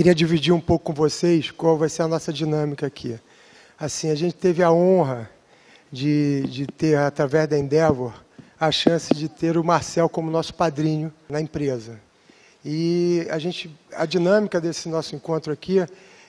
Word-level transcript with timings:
queria 0.00 0.14
dividir 0.14 0.50
um 0.50 0.60
pouco 0.60 0.86
com 0.86 0.94
vocês 0.94 1.50
qual 1.50 1.76
vai 1.76 1.90
ser 1.90 2.00
a 2.00 2.08
nossa 2.08 2.32
dinâmica 2.32 2.86
aqui. 2.86 3.18
Assim, 3.78 4.10
a 4.10 4.14
gente 4.14 4.34
teve 4.34 4.62
a 4.62 4.72
honra 4.72 5.28
de, 5.92 6.42
de 6.48 6.66
ter, 6.66 6.96
através 6.96 7.46
da 7.46 7.58
Endeavor, 7.58 8.14
a 8.58 8.70
chance 8.70 9.12
de 9.12 9.28
ter 9.28 9.58
o 9.58 9.62
Marcel 9.62 10.08
como 10.08 10.30
nosso 10.30 10.54
padrinho 10.54 11.12
na 11.28 11.38
empresa. 11.38 12.00
E 12.64 13.26
a 13.28 13.38
gente, 13.38 13.70
a 13.92 14.06
dinâmica 14.06 14.58
desse 14.58 14.88
nosso 14.88 15.14
encontro 15.14 15.52
aqui 15.52 15.84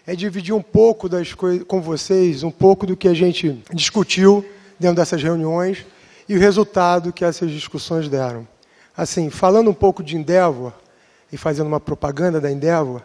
é 0.06 0.16
dividir 0.18 0.54
um 0.54 0.62
pouco 0.62 1.08
das 1.08 1.34
coisas 1.34 1.64
com 1.64 1.82
vocês, 1.82 2.44
um 2.44 2.52
pouco 2.52 2.86
do 2.86 2.98
que 2.98 3.08
a 3.08 3.14
gente 3.14 3.64
discutiu 3.74 4.46
dentro 4.78 4.98
dessas 4.98 5.24
reuniões 5.24 5.86
e 6.28 6.36
o 6.36 6.40
resultado 6.42 7.14
que 7.14 7.24
essas 7.24 7.50
discussões 7.50 8.10
deram. 8.10 8.46
Assim, 8.98 9.30
falando 9.30 9.70
um 9.70 9.74
pouco 9.74 10.04
de 10.04 10.18
Endeavor 10.18 10.74
e 11.32 11.38
fazendo 11.38 11.68
uma 11.68 11.80
propaganda 11.80 12.42
da 12.42 12.52
Endeavor, 12.52 13.02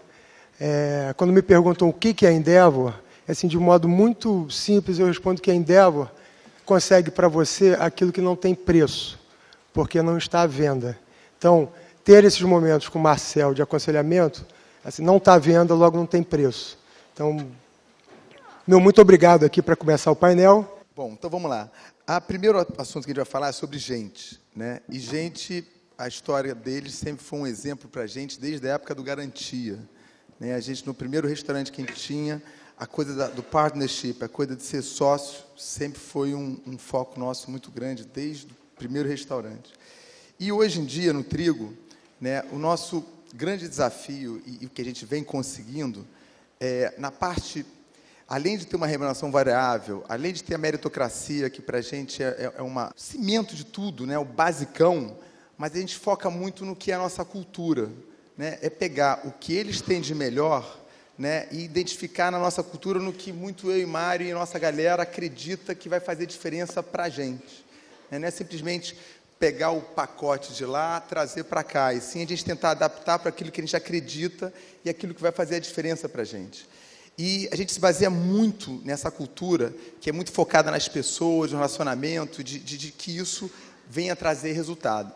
é, 0.60 1.14
quando 1.16 1.32
me 1.32 1.42
perguntam 1.42 1.88
o 1.88 1.92
que 1.92 2.26
é 2.26 2.32
Endeavor, 2.32 2.94
assim, 3.28 3.48
de 3.48 3.58
um 3.58 3.60
modo 3.60 3.88
muito 3.88 4.50
simples, 4.50 4.98
eu 4.98 5.06
respondo 5.06 5.40
que 5.40 5.50
a 5.50 5.54
Endeavor 5.54 6.08
consegue 6.64 7.10
para 7.10 7.28
você 7.28 7.76
aquilo 7.78 8.12
que 8.12 8.20
não 8.20 8.34
tem 8.34 8.54
preço, 8.54 9.18
porque 9.72 10.02
não 10.02 10.18
está 10.18 10.42
à 10.42 10.46
venda. 10.46 10.98
Então, 11.38 11.70
ter 12.04 12.24
esses 12.24 12.42
momentos 12.42 12.88
com 12.88 12.98
o 12.98 13.02
Marcel 13.02 13.52
de 13.52 13.62
aconselhamento, 13.62 14.46
assim, 14.84 15.02
não 15.02 15.16
está 15.16 15.34
à 15.34 15.38
venda, 15.38 15.74
logo 15.74 15.96
não 15.96 16.06
tem 16.06 16.22
preço. 16.22 16.78
Então, 17.12 17.46
meu 18.66 18.80
muito 18.80 19.00
obrigado 19.00 19.44
aqui 19.44 19.62
para 19.62 19.76
começar 19.76 20.10
o 20.10 20.16
painel. 20.16 20.80
Bom, 20.94 21.12
então 21.12 21.28
vamos 21.28 21.50
lá. 21.50 21.70
O 22.08 22.20
primeiro 22.20 22.58
assunto 22.78 23.04
que 23.04 23.10
a 23.10 23.12
gente 23.12 23.16
vai 23.16 23.24
falar 23.24 23.48
é 23.48 23.52
sobre 23.52 23.78
gente. 23.78 24.40
Né? 24.54 24.80
E 24.88 24.98
gente, 24.98 25.66
a 25.98 26.08
história 26.08 26.54
deles 26.54 26.94
sempre 26.94 27.24
foi 27.24 27.38
um 27.40 27.46
exemplo 27.46 27.88
para 27.88 28.02
a 28.02 28.06
gente 28.06 28.40
desde 28.40 28.68
a 28.68 28.74
época 28.74 28.94
do 28.94 29.02
Garantia. 29.02 29.78
Né? 30.38 30.54
A 30.54 30.60
gente, 30.60 30.86
no 30.86 30.94
primeiro 30.94 31.26
restaurante 31.26 31.72
que 31.72 31.80
a 31.80 31.84
gente 31.84 31.98
tinha, 31.98 32.42
a 32.78 32.86
coisa 32.86 33.14
da, 33.14 33.28
do 33.28 33.42
partnership, 33.42 34.22
a 34.22 34.28
coisa 34.28 34.54
de 34.54 34.62
ser 34.62 34.82
sócio, 34.82 35.44
sempre 35.56 35.98
foi 35.98 36.34
um, 36.34 36.60
um, 36.66 36.76
foco 36.76 37.18
nosso 37.18 37.50
muito 37.50 37.70
grande, 37.70 38.04
desde 38.04 38.46
o 38.46 38.76
primeiro 38.76 39.08
restaurante. 39.08 39.72
E 40.38 40.52
hoje 40.52 40.80
em 40.80 40.84
dia, 40.84 41.12
no 41.12 41.24
Trigo, 41.24 41.72
né, 42.20 42.44
o 42.52 42.58
nosso 42.58 43.04
grande 43.34 43.66
desafio 43.66 44.42
e, 44.46 44.66
o 44.66 44.68
que 44.70 44.82
a 44.82 44.84
gente 44.84 45.06
vem 45.06 45.24
conseguindo, 45.24 46.06
é, 46.60 46.94
na 46.98 47.10
parte, 47.10 47.64
além 48.28 48.58
de 48.58 48.66
ter 48.66 48.76
uma 48.76 48.86
remuneração 48.86 49.30
variável, 49.30 50.04
além 50.06 50.34
de 50.34 50.44
ter 50.44 50.54
a 50.54 50.58
meritocracia, 50.58 51.48
que 51.48 51.62
para 51.62 51.78
a 51.78 51.82
gente 51.82 52.22
é, 52.22 52.26
é, 52.26 52.52
é 52.58 52.62
um 52.62 52.74
cimento 52.94 53.54
de 53.54 53.64
tudo, 53.64 54.06
né, 54.06 54.18
o 54.18 54.24
basicão, 54.24 55.16
mas 55.56 55.74
a 55.74 55.78
gente 55.78 55.96
foca 55.96 56.28
muito 56.28 56.66
no 56.66 56.76
que 56.76 56.92
é 56.92 56.94
a 56.94 56.98
nossa 56.98 57.24
cultura. 57.24 57.90
Né, 58.36 58.58
é 58.60 58.68
pegar 58.68 59.22
o 59.24 59.32
que 59.32 59.54
eles 59.54 59.80
têm 59.80 60.00
de 60.00 60.14
melhor 60.14 60.78
né, 61.18 61.48
e 61.50 61.64
identificar 61.64 62.30
na 62.30 62.38
nossa 62.38 62.62
cultura 62.62 63.00
no 63.00 63.12
que 63.12 63.32
muito 63.32 63.70
eu 63.70 63.80
e 63.80 63.86
Mário 63.86 64.26
e 64.26 64.32
nossa 64.32 64.58
galera 64.58 65.02
acredita 65.02 65.74
que 65.74 65.88
vai 65.88 66.00
fazer 66.00 66.26
diferença 66.26 66.82
para 66.82 67.04
a 67.04 67.08
gente. 67.08 67.64
Né, 68.10 68.18
não 68.18 68.28
é 68.28 68.30
simplesmente 68.30 68.96
pegar 69.38 69.70
o 69.70 69.80
pacote 69.80 70.52
de 70.52 70.64
lá, 70.64 71.00
trazer 71.00 71.44
para 71.44 71.62
cá, 71.62 71.92
e 71.92 72.00
sim 72.00 72.22
a 72.22 72.26
gente 72.26 72.44
tentar 72.44 72.70
adaptar 72.70 73.18
para 73.18 73.28
aquilo 73.28 73.50
que 73.50 73.60
a 73.60 73.64
gente 73.64 73.76
acredita 73.76 74.52
e 74.84 74.88
aquilo 74.88 75.14
que 75.14 75.22
vai 75.22 75.32
fazer 75.32 75.56
a 75.56 75.60
diferença 75.60 76.08
para 76.08 76.22
a 76.22 76.24
gente. 76.24 76.66
E 77.18 77.48
a 77.50 77.56
gente 77.56 77.72
se 77.72 77.80
baseia 77.80 78.10
muito 78.10 78.80
nessa 78.84 79.10
cultura, 79.10 79.74
que 80.00 80.10
é 80.10 80.12
muito 80.12 80.30
focada 80.32 80.70
nas 80.70 80.86
pessoas, 80.86 81.50
no 81.50 81.56
relacionamento, 81.56 82.44
de, 82.44 82.58
de, 82.58 82.76
de 82.76 82.92
que 82.92 83.16
isso 83.16 83.50
venha 83.88 84.14
trazer 84.14 84.52
resultado. 84.52 85.12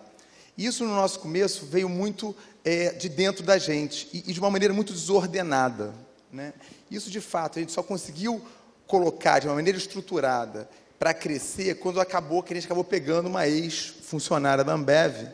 Isso 0.60 0.84
no 0.84 0.94
nosso 0.94 1.20
começo 1.20 1.64
veio 1.64 1.88
muito 1.88 2.36
é, 2.62 2.90
de 2.92 3.08
dentro 3.08 3.42
da 3.42 3.56
gente 3.56 4.06
e, 4.12 4.30
e, 4.30 4.32
de 4.34 4.38
uma 4.38 4.50
maneira 4.50 4.74
muito 4.74 4.92
desordenada. 4.92 5.94
Né? 6.30 6.52
Isso, 6.90 7.10
de 7.10 7.18
fato, 7.18 7.58
a 7.58 7.62
gente 7.62 7.72
só 7.72 7.82
conseguiu 7.82 8.42
colocar 8.86 9.38
de 9.38 9.46
uma 9.46 9.54
maneira 9.54 9.78
estruturada 9.78 10.68
para 10.98 11.14
crescer 11.14 11.76
quando 11.76 11.98
acabou 11.98 12.42
que 12.42 12.52
a 12.52 12.56
gente 12.56 12.66
acabou 12.66 12.84
pegando 12.84 13.26
uma 13.26 13.48
ex-funcionária 13.48 14.62
da 14.62 14.74
Ambev 14.74 15.28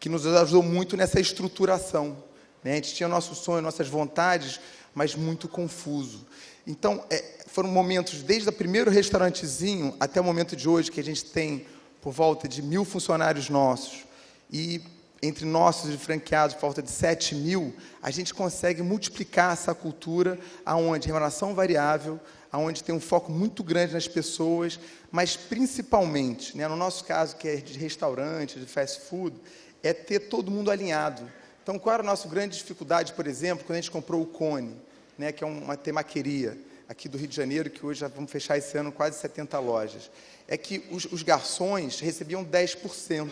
que 0.00 0.08
nos 0.08 0.26
ajudou 0.26 0.64
muito 0.64 0.96
nessa 0.96 1.20
estruturação. 1.20 2.16
Né? 2.64 2.72
A 2.72 2.74
gente 2.74 2.92
tinha 2.92 3.08
nosso 3.08 3.36
sonho, 3.36 3.62
nossas 3.62 3.86
vontades, 3.86 4.58
mas 4.92 5.14
muito 5.14 5.46
confuso. 5.46 6.26
Então, 6.66 7.04
é, 7.08 7.22
foram 7.46 7.68
momentos, 7.68 8.20
desde 8.24 8.48
o 8.48 8.52
primeiro 8.52 8.90
restaurantezinho 8.90 9.94
até 10.00 10.20
o 10.20 10.24
momento 10.24 10.56
de 10.56 10.68
hoje, 10.68 10.90
que 10.90 10.98
a 10.98 11.04
gente 11.04 11.24
tem 11.26 11.68
por 12.00 12.12
volta 12.12 12.48
de 12.48 12.60
mil 12.60 12.84
funcionários 12.84 13.48
nossos, 13.48 14.10
e 14.52 14.82
entre 15.22 15.44
nossos 15.44 15.94
e 15.94 15.96
franqueados, 15.96 16.56
volta 16.60 16.82
de 16.82 16.90
7 16.90 17.36
mil, 17.36 17.72
a 18.02 18.10
gente 18.10 18.34
consegue 18.34 18.82
multiplicar 18.82 19.52
essa 19.52 19.72
cultura 19.72 20.38
aonde 20.66 21.06
remuneração 21.06 21.54
variável, 21.54 22.18
aonde 22.50 22.82
tem 22.82 22.92
um 22.94 23.00
foco 23.00 23.30
muito 23.30 23.62
grande 23.62 23.94
nas 23.94 24.08
pessoas, 24.08 24.80
mas 25.12 25.36
principalmente, 25.36 26.56
né, 26.56 26.66
no 26.66 26.76
nosso 26.76 27.04
caso, 27.04 27.36
que 27.36 27.48
é 27.48 27.56
de 27.56 27.78
restaurante, 27.78 28.58
de 28.58 28.66
fast 28.66 29.02
food, 29.08 29.36
é 29.82 29.92
ter 29.92 30.20
todo 30.20 30.50
mundo 30.50 30.70
alinhado. 30.70 31.22
Então, 31.62 31.78
qual 31.78 31.94
era 31.94 32.02
a 32.02 32.06
nossa 32.06 32.28
grande 32.28 32.58
dificuldade, 32.58 33.12
por 33.12 33.26
exemplo, 33.28 33.64
quando 33.64 33.78
a 33.78 33.80
gente 33.80 33.90
comprou 33.92 34.20
o 34.20 34.26
Cone, 34.26 34.76
né, 35.16 35.30
que 35.30 35.44
é 35.44 35.46
uma 35.46 35.76
temaqueria 35.76 36.58
aqui 36.88 37.08
do 37.08 37.16
Rio 37.16 37.28
de 37.28 37.36
Janeiro, 37.36 37.70
que 37.70 37.86
hoje 37.86 38.00
já 38.00 38.08
vamos 38.08 38.30
fechar 38.30 38.58
esse 38.58 38.76
ano 38.76 38.90
quase 38.90 39.18
70 39.18 39.58
lojas, 39.60 40.10
é 40.48 40.56
que 40.56 40.84
os, 40.90 41.04
os 41.06 41.22
garçons 41.22 42.00
recebiam 42.00 42.44
10%. 42.44 43.30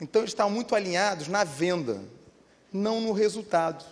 Então, 0.00 0.22
eles 0.22 0.30
estavam 0.30 0.52
muito 0.52 0.74
alinhados 0.74 1.28
na 1.28 1.44
venda, 1.44 2.02
não 2.72 3.00
no 3.00 3.12
resultado. 3.12 3.84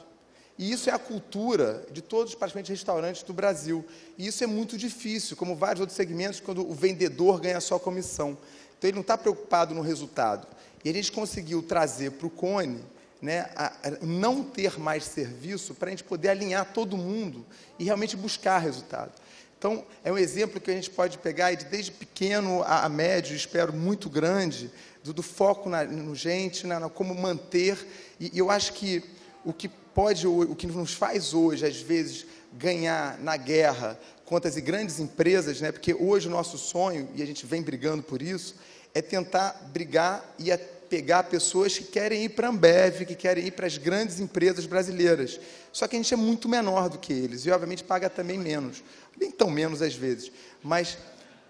E 0.59 0.71
isso 0.71 0.89
é 0.89 0.93
a 0.93 0.99
cultura 0.99 1.85
de 1.91 2.01
todos 2.01 2.35
praticamente 2.35 2.71
restaurantes 2.71 3.23
do 3.23 3.33
Brasil. 3.33 3.85
E 4.17 4.27
isso 4.27 4.45
é 4.45 4.47
muito 4.47 4.77
difícil, 4.77 5.37
como 5.37 5.57
vários 5.57 5.81
outros 5.81 5.97
segmentos, 5.97 6.41
quando 6.41 6.69
o 6.69 6.73
vendedor 6.75 7.41
ganha 7.41 7.61
só 7.61 7.79
comissão. 7.79 8.39
Então, 8.79 8.89
ele 8.89 8.97
não 8.97 9.03
está 9.03 9.19
preocupado 9.19 9.75
no 9.75 9.81
resultado. 9.81 10.47
E 10.85 10.91
a 10.91 10.93
gente 10.93 11.11
conseguiu 11.11 11.63
trazer 11.63 12.13
para 12.13 12.27
o 12.27 12.31
Cone 12.31 12.85
né, 13.21 13.49
a, 13.57 13.73
não 14.03 14.45
ter 14.45 14.79
mais 14.79 15.05
serviço 15.05 15.75
para 15.75 15.89
a 15.89 15.91
gente 15.91 16.05
poder 16.05 16.29
alinhar 16.29 16.73
todo 16.75 16.95
mundo 16.95 17.45
e 17.79 17.85
realmente 17.85 18.17
buscar 18.17 18.59
resultado. 18.59 19.13
Então, 19.59 19.83
é 20.05 20.13
um 20.13 20.19
exemplo 20.19 20.61
que 20.61 20.71
a 20.71 20.75
gente 20.75 20.91
pode 20.91 21.17
pegar 21.17 21.55
de 21.55 21.65
desde 21.65 21.91
pequeno 21.91 22.63
a, 22.65 22.85
a 22.85 22.89
médio, 22.91 23.35
espero 23.35 23.73
muito 23.73 24.11
grande, 24.11 24.71
do, 25.05 25.13
do 25.13 25.23
foco 25.23 25.69
na, 25.69 25.85
no 25.85 26.17
gente, 26.17 26.67
na, 26.67 26.81
na, 26.81 26.89
como 26.89 27.15
manter. 27.15 27.79
E, 28.19 28.31
e 28.35 28.39
eu 28.39 28.51
acho 28.51 28.73
que 28.73 29.05
o 29.45 29.53
que 29.53 29.69
pode, 29.69 30.27
o 30.27 30.57
que 30.57 30.67
nos 30.67 30.95
faz 30.95 31.35
hoje, 31.35 31.65
às 31.65 31.77
vezes, 31.77 32.27
ganhar 32.55 33.19
na 33.19 33.37
guerra 33.37 34.01
contra 34.25 34.49
as 34.49 34.57
grandes 34.57 34.99
empresas, 34.99 35.61
né? 35.61 35.71
porque 35.71 35.93
hoje 35.93 36.27
o 36.27 36.31
nosso 36.31 36.57
sonho, 36.57 37.09
e 37.15 37.23
a 37.23 37.27
gente 37.27 37.45
vem 37.45 37.63
brigando 37.63 38.03
por 38.03 38.23
isso, 38.23 38.57
é 38.95 39.03
tentar 39.03 39.71
brigar 39.73 40.35
e 40.39 40.51
pegar 40.89 41.25
pessoas 41.25 41.77
que 41.77 41.85
querem 41.85 42.25
ir 42.25 42.31
para 42.31 42.47
a 42.47 42.51
Ambev, 42.51 43.05
que 43.05 43.15
querem 43.15 43.47
ir 43.47 43.51
para 43.51 43.67
as 43.67 43.77
grandes 43.77 44.21
empresas 44.21 44.65
brasileiras. 44.65 45.41
Só 45.73 45.87
que 45.89 45.97
a 45.97 45.99
gente 45.99 46.15
é 46.15 46.17
muito 46.17 46.49
menor 46.49 46.89
do 46.89 46.99
que 46.99 47.13
eles 47.13 47.45
e, 47.45 47.51
obviamente, 47.51 47.83
paga 47.83 48.09
também 48.09 48.39
menos. 48.39 48.83
Nem 49.19 49.31
tão 49.31 49.51
menos 49.51 49.83
às 49.83 49.95
vezes, 49.95 50.31
mas 50.63 50.97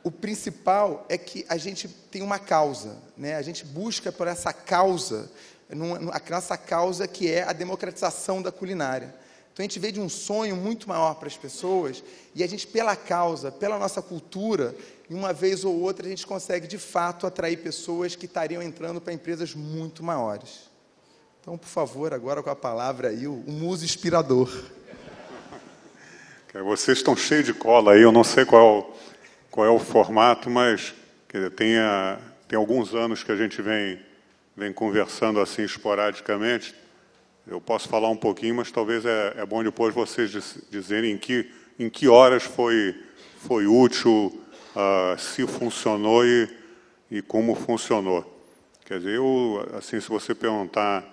o 0.05 0.11
principal 0.11 1.07
é 1.09 1.17
que 1.17 1.47
a 1.49 1.57
gente 1.57 1.89
tem 1.89 2.21
uma 2.21 2.39
causa, 2.39 2.99
né? 3.17 3.37
a 3.37 3.43
gente 3.43 3.65
busca 3.65 4.13
por 4.13 4.29
essa 4.29 4.53
causa, 4.53 5.33
a 5.71 6.31
nossa 6.31 6.59
causa 6.59 7.09
que 7.09 7.29
é 7.29 7.43
a 7.43 7.55
democratização 7.55 8.43
da 8.43 8.53
culinária. 8.53 9.15
Então 9.51 9.65
a 9.65 9.67
gente 9.67 9.79
vê 9.79 9.91
de 9.91 10.01
um 10.01 10.09
sonho 10.09 10.57
muito 10.57 10.87
maior 10.87 11.15
para 11.15 11.27
as 11.27 11.39
pessoas 11.39 12.05
e 12.35 12.45
a 12.45 12.47
gente, 12.47 12.67
pela 12.67 12.95
causa, 12.95 13.51
pela 13.51 13.79
nossa 13.79 14.03
cultura, 14.03 14.77
uma 15.09 15.33
vez 15.33 15.65
ou 15.65 15.81
outra 15.81 16.07
a 16.07 16.11
gente 16.11 16.27
consegue 16.27 16.67
de 16.67 16.77
fato 16.77 17.27
atrair 17.27 17.57
pessoas 17.57 18.15
que 18.15 18.27
estariam 18.27 18.63
entrando 18.63 19.01
para 19.01 19.13
empresas 19.13 19.55
muito 19.55 20.03
maiores. 20.03 20.69
Então, 21.41 21.57
por 21.57 21.69
favor, 21.69 22.13
agora 22.13 22.43
com 22.43 22.51
a 22.51 22.57
palavra 22.57 23.09
aí, 23.09 23.27
o, 23.27 23.33
o 23.33 23.51
muso 23.51 23.85
inspirador. 23.85 24.51
Vocês 26.53 26.99
estão 26.99 27.17
cheios 27.17 27.47
de 27.47 27.55
cola 27.55 27.93
aí, 27.93 28.03
eu 28.03 28.13
não 28.13 28.23
sei 28.23 28.45
qual 28.45 28.95
qual 29.55 29.69
é 29.69 29.71
o 29.71 29.79
formato, 29.79 30.51
mas 30.51 30.93
dizer, 31.33 31.49
tem, 31.51 31.79
a, 31.79 32.19
tem 32.49 32.59
alguns 32.59 32.93
anos 32.93 33.23
que 33.23 33.31
a 33.31 33.37
gente 33.37 33.63
vem, 33.63 34.01
vem 34.57 34.73
conversando 34.73 35.39
assim 35.39 35.63
esporadicamente. 35.63 36.75
Eu 37.47 37.61
posso 37.61 37.89
falar 37.89 38.11
um 38.11 38.17
pouquinho, 38.17 38.57
mas 38.57 38.73
talvez 38.73 39.07
é, 39.07 39.33
é 39.37 39.47
bom 39.47 39.63
depois 39.63 39.95
vocês 39.95 40.59
dizerem 40.69 41.13
em 41.13 41.17
que, 41.17 41.49
em 41.79 41.89
que 41.89 42.09
horas 42.09 42.43
foi, 42.43 43.01
foi 43.47 43.65
útil, 43.65 44.43
uh, 44.75 45.17
se 45.17 45.47
funcionou 45.47 46.27
e, 46.27 46.49
e 47.09 47.23
como 47.23 47.55
funcionou. 47.55 48.45
Quer 48.85 48.99
dizer, 48.99 49.15
eu, 49.19 49.69
assim, 49.79 50.01
se 50.01 50.09
você 50.09 50.35
perguntar 50.35 51.05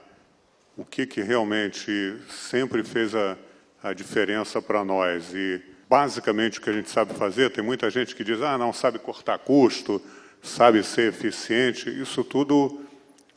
o 0.75 0.83
que, 0.83 1.05
que 1.05 1.21
realmente 1.21 2.17
sempre 2.27 2.83
fez 2.83 3.13
a, 3.13 3.37
a 3.83 3.93
diferença 3.93 4.59
para 4.59 4.83
nós 4.83 5.31
e 5.31 5.61
basicamente 5.91 6.57
o 6.57 6.61
que 6.61 6.69
a 6.69 6.73
gente 6.73 6.89
sabe 6.89 7.13
fazer. 7.15 7.49
Tem 7.49 7.61
muita 7.61 7.89
gente 7.89 8.15
que 8.15 8.23
diz, 8.23 8.41
ah, 8.41 8.57
não 8.57 8.71
sabe 8.71 8.97
cortar 8.97 9.37
custo, 9.39 10.01
sabe 10.41 10.81
ser 10.83 11.09
eficiente. 11.09 11.89
Isso 11.89 12.23
tudo 12.23 12.79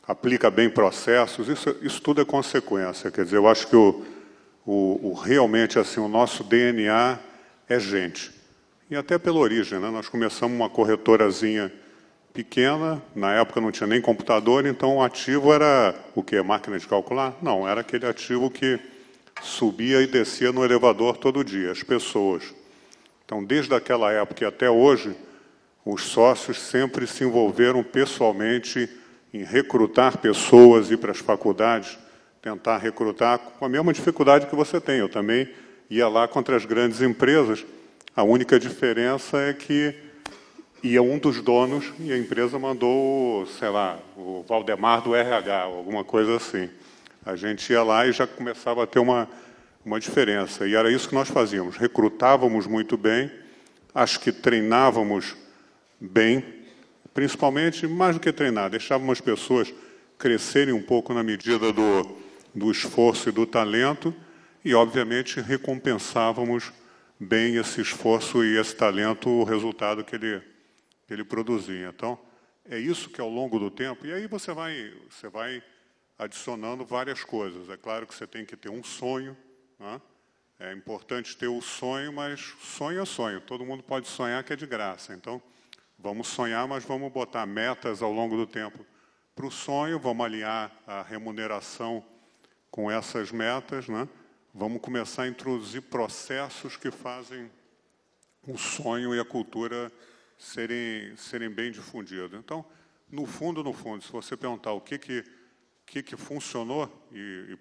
aplica 0.07 0.49
bem 0.49 0.69
processos, 0.69 1.49
isso, 1.49 1.75
isso 1.81 2.01
tudo 2.01 2.21
é 2.21 2.25
consequência. 2.25 3.11
Quer 3.11 3.25
dizer, 3.25 3.35
eu 3.35 3.47
acho 3.49 3.67
que 3.67 3.75
o, 3.75 4.05
o, 4.65 5.09
o, 5.09 5.13
realmente 5.13 5.77
assim 5.77 5.99
o 5.99 6.07
nosso 6.07 6.45
DNA 6.45 7.19
é 7.67 7.77
gente. 7.77 8.31
E 8.89 8.95
até 8.95 9.17
pela 9.17 9.39
origem, 9.39 9.77
né? 9.77 9.89
nós 9.89 10.07
começamos 10.07 10.55
uma 10.55 10.69
corretorazinha 10.69 11.69
pequena, 12.31 13.01
na 13.13 13.33
época 13.33 13.59
não 13.59 13.71
tinha 13.71 13.87
nem 13.87 13.99
computador, 13.99 14.65
então 14.65 14.97
o 14.97 15.03
ativo 15.03 15.51
era 15.51 15.93
o 16.13 16.23
que? 16.23 16.41
Máquina 16.41 16.79
de 16.79 16.87
calcular? 16.87 17.33
Não, 17.41 17.67
era 17.67 17.81
aquele 17.81 18.05
ativo 18.05 18.49
que 18.49 18.79
subia 19.41 20.01
e 20.01 20.07
descia 20.07 20.51
no 20.51 20.63
elevador 20.63 21.17
todo 21.17 21.43
dia, 21.43 21.71
as 21.71 21.83
pessoas. 21.83 22.53
Então, 23.25 23.43
desde 23.43 23.73
aquela 23.73 24.11
época 24.11 24.43
e 24.43 24.47
até 24.47 24.69
hoje, 24.69 25.15
os 25.85 26.03
sócios 26.03 26.59
sempre 26.59 27.05
se 27.07 27.23
envolveram 27.23 27.83
pessoalmente 27.83 28.89
em 29.33 29.43
recrutar 29.43 30.17
pessoas, 30.17 30.89
ir 30.89 30.97
para 30.97 31.11
as 31.11 31.19
faculdades, 31.19 31.97
tentar 32.41 32.77
recrutar 32.77 33.37
com 33.37 33.65
a 33.65 33.69
mesma 33.69 33.91
dificuldade 33.91 34.47
que 34.47 34.55
você 34.55 34.79
tem. 34.79 34.99
Eu 34.99 35.09
também 35.09 35.49
ia 35.89 36.07
lá 36.07 36.27
contra 36.27 36.55
as 36.55 36.65
grandes 36.65 37.01
empresas. 37.01 37.65
A 38.15 38.23
única 38.23 38.59
diferença 38.59 39.37
é 39.37 39.53
que 39.53 39.93
ia 40.81 41.01
um 41.01 41.17
dos 41.17 41.41
donos 41.41 41.91
e 41.99 42.13
a 42.13 42.17
empresa 42.17 42.59
mandou, 42.59 43.45
sei 43.47 43.69
lá, 43.69 43.99
o 44.15 44.45
Valdemar 44.47 45.01
do 45.01 45.15
RH, 45.15 45.63
alguma 45.63 46.03
coisa 46.03 46.35
assim. 46.35 46.69
A 47.25 47.35
gente 47.35 47.73
ia 47.73 47.81
lá 47.81 48.05
e 48.05 48.11
já 48.11 48.27
começava 48.27 48.83
a 48.83 48.87
ter 48.87 48.99
uma, 48.99 49.27
uma 49.83 49.99
diferença. 49.99 50.67
E 50.67 50.75
era 50.75 50.91
isso 50.91 51.09
que 51.09 51.15
nós 51.15 51.27
fazíamos. 51.27 51.75
Recrutávamos 51.75 52.67
muito 52.67 52.95
bem, 52.95 53.31
acho 53.93 54.19
que 54.19 54.31
treinávamos 54.31 55.35
bem, 55.99 56.45
principalmente, 57.13 57.87
mais 57.87 58.15
do 58.15 58.19
que 58.19 58.31
treinar, 58.31 58.69
deixávamos 58.69 59.13
as 59.13 59.21
pessoas 59.21 59.73
crescerem 60.17 60.73
um 60.73 60.81
pouco 60.81 61.13
na 61.13 61.23
medida 61.23 61.73
do, 61.73 62.17
do 62.53 62.71
esforço 62.71 63.29
e 63.29 63.31
do 63.31 63.45
talento 63.45 64.13
e, 64.63 64.73
obviamente, 64.73 65.41
recompensávamos 65.41 66.71
bem 67.19 67.55
esse 67.55 67.81
esforço 67.81 68.43
e 68.43 68.57
esse 68.57 68.75
talento, 68.75 69.29
o 69.29 69.43
resultado 69.43 70.03
que 70.03 70.15
ele, 70.15 70.41
que 71.07 71.13
ele 71.13 71.23
produzia. 71.23 71.91
Então, 71.95 72.19
é 72.69 72.77
isso 72.77 73.09
que 73.09 73.21
ao 73.21 73.29
longo 73.29 73.57
do 73.57 73.71
tempo, 73.71 74.05
e 74.05 74.13
aí 74.13 74.27
você 74.27 74.53
vai, 74.53 74.91
você 75.09 75.27
vai 75.29 75.63
adicionando 76.17 76.85
várias 76.85 77.23
coisas. 77.23 77.69
É 77.69 77.77
claro 77.77 78.07
que 78.07 78.15
você 78.15 78.25
tem 78.25 78.45
que 78.45 78.55
ter 78.55 78.69
um 78.69 78.83
sonho, 78.83 79.35
né? 79.79 80.01
é 80.59 80.73
importante 80.73 81.35
ter 81.35 81.47
o 81.47 81.61
sonho, 81.61 82.13
mas 82.13 82.39
sonho 82.61 83.01
é 83.01 83.05
sonho. 83.05 83.41
Todo 83.41 83.65
mundo 83.65 83.83
pode 83.83 84.07
sonhar 84.07 84.43
que 84.43 84.53
é 84.53 84.55
de 84.55 84.65
graça. 84.65 85.13
Então, 85.13 85.41
vamos 85.99 86.27
sonhar, 86.27 86.67
mas 86.67 86.83
vamos 86.83 87.11
botar 87.11 87.45
metas 87.45 88.01
ao 88.01 88.11
longo 88.11 88.37
do 88.37 88.47
tempo 88.47 88.85
para 89.35 89.45
o 89.45 89.51
sonho, 89.51 89.99
vamos 89.99 90.25
alinhar 90.25 90.71
a 90.87 91.01
remuneração 91.01 92.05
com 92.71 92.89
essas 92.89 93.31
metas, 93.31 93.89
né? 93.89 94.07
vamos 94.53 94.81
começar 94.81 95.23
a 95.23 95.27
introduzir 95.27 95.81
processos 95.81 96.77
que 96.77 96.89
fazem 96.89 97.51
o 98.47 98.57
sonho 98.57 99.13
e 99.13 99.19
a 99.19 99.25
cultura 99.25 99.91
serem, 100.37 101.13
serem 101.17 101.49
bem 101.49 101.69
difundidos. 101.69 102.39
Então, 102.39 102.65
no 103.11 103.25
fundo, 103.25 103.61
no 103.61 103.73
fundo, 103.73 104.01
se 104.01 104.11
você 104.11 104.37
perguntar 104.37 104.71
o 104.71 104.79
que, 104.79 104.97
que, 104.97 105.25
que, 105.85 106.01
que 106.01 106.17
funcionou, 106.17 106.89
e, 107.11 107.17
e 107.17 107.59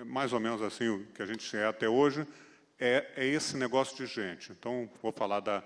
é 0.00 0.04
mais 0.04 0.32
ou 0.32 0.40
menos 0.40 0.62
assim 0.62 0.88
o 0.88 1.06
que 1.06 1.22
a 1.22 1.26
gente 1.26 1.56
é 1.56 1.66
até 1.66 1.88
hoje, 1.88 2.26
é, 2.78 3.12
é 3.16 3.26
esse 3.26 3.56
negócio 3.56 3.96
de 3.96 4.06
gente. 4.06 4.50
Então, 4.52 4.90
vou 5.00 5.12
falar 5.12 5.40
da, 5.40 5.62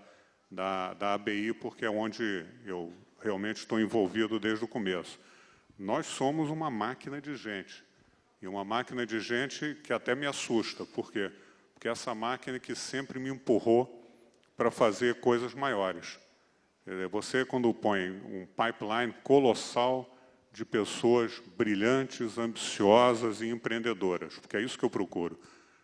da, 0.50 0.94
da 0.94 1.14
ABI, 1.14 1.52
porque 1.54 1.84
é 1.84 1.90
onde 1.90 2.44
eu 2.64 2.92
realmente 3.22 3.58
estou 3.58 3.80
envolvido 3.80 4.38
desde 4.38 4.64
o 4.64 4.68
começo. 4.68 5.18
Nós 5.78 6.06
somos 6.06 6.50
uma 6.50 6.70
máquina 6.70 7.20
de 7.20 7.34
gente. 7.36 7.84
E 8.40 8.46
uma 8.46 8.64
máquina 8.64 9.06
de 9.06 9.18
gente 9.18 9.74
que 9.82 9.92
até 9.92 10.14
me 10.14 10.26
assusta. 10.26 10.84
Por 10.84 11.10
quê? 11.10 11.30
Porque 11.72 11.88
essa 11.88 12.14
máquina 12.14 12.58
que 12.58 12.74
sempre 12.74 13.18
me 13.18 13.30
empurrou 13.30 14.02
para 14.56 14.70
fazer 14.70 15.20
coisas 15.20 15.54
maiores. 15.54 16.18
Você, 17.10 17.44
quando 17.44 17.72
põe 17.74 18.10
um 18.10 18.46
pipeline 18.46 19.12
colossal 19.22 20.15
de 20.56 20.64
pessoas 20.64 21.38
brilhantes, 21.54 22.38
ambiciosas 22.38 23.42
e 23.42 23.48
empreendedoras, 23.48 24.38
porque 24.38 24.56
é 24.56 24.62
isso 24.62 24.78
que 24.78 24.86
eu 24.86 24.88
procuro. 24.88 25.38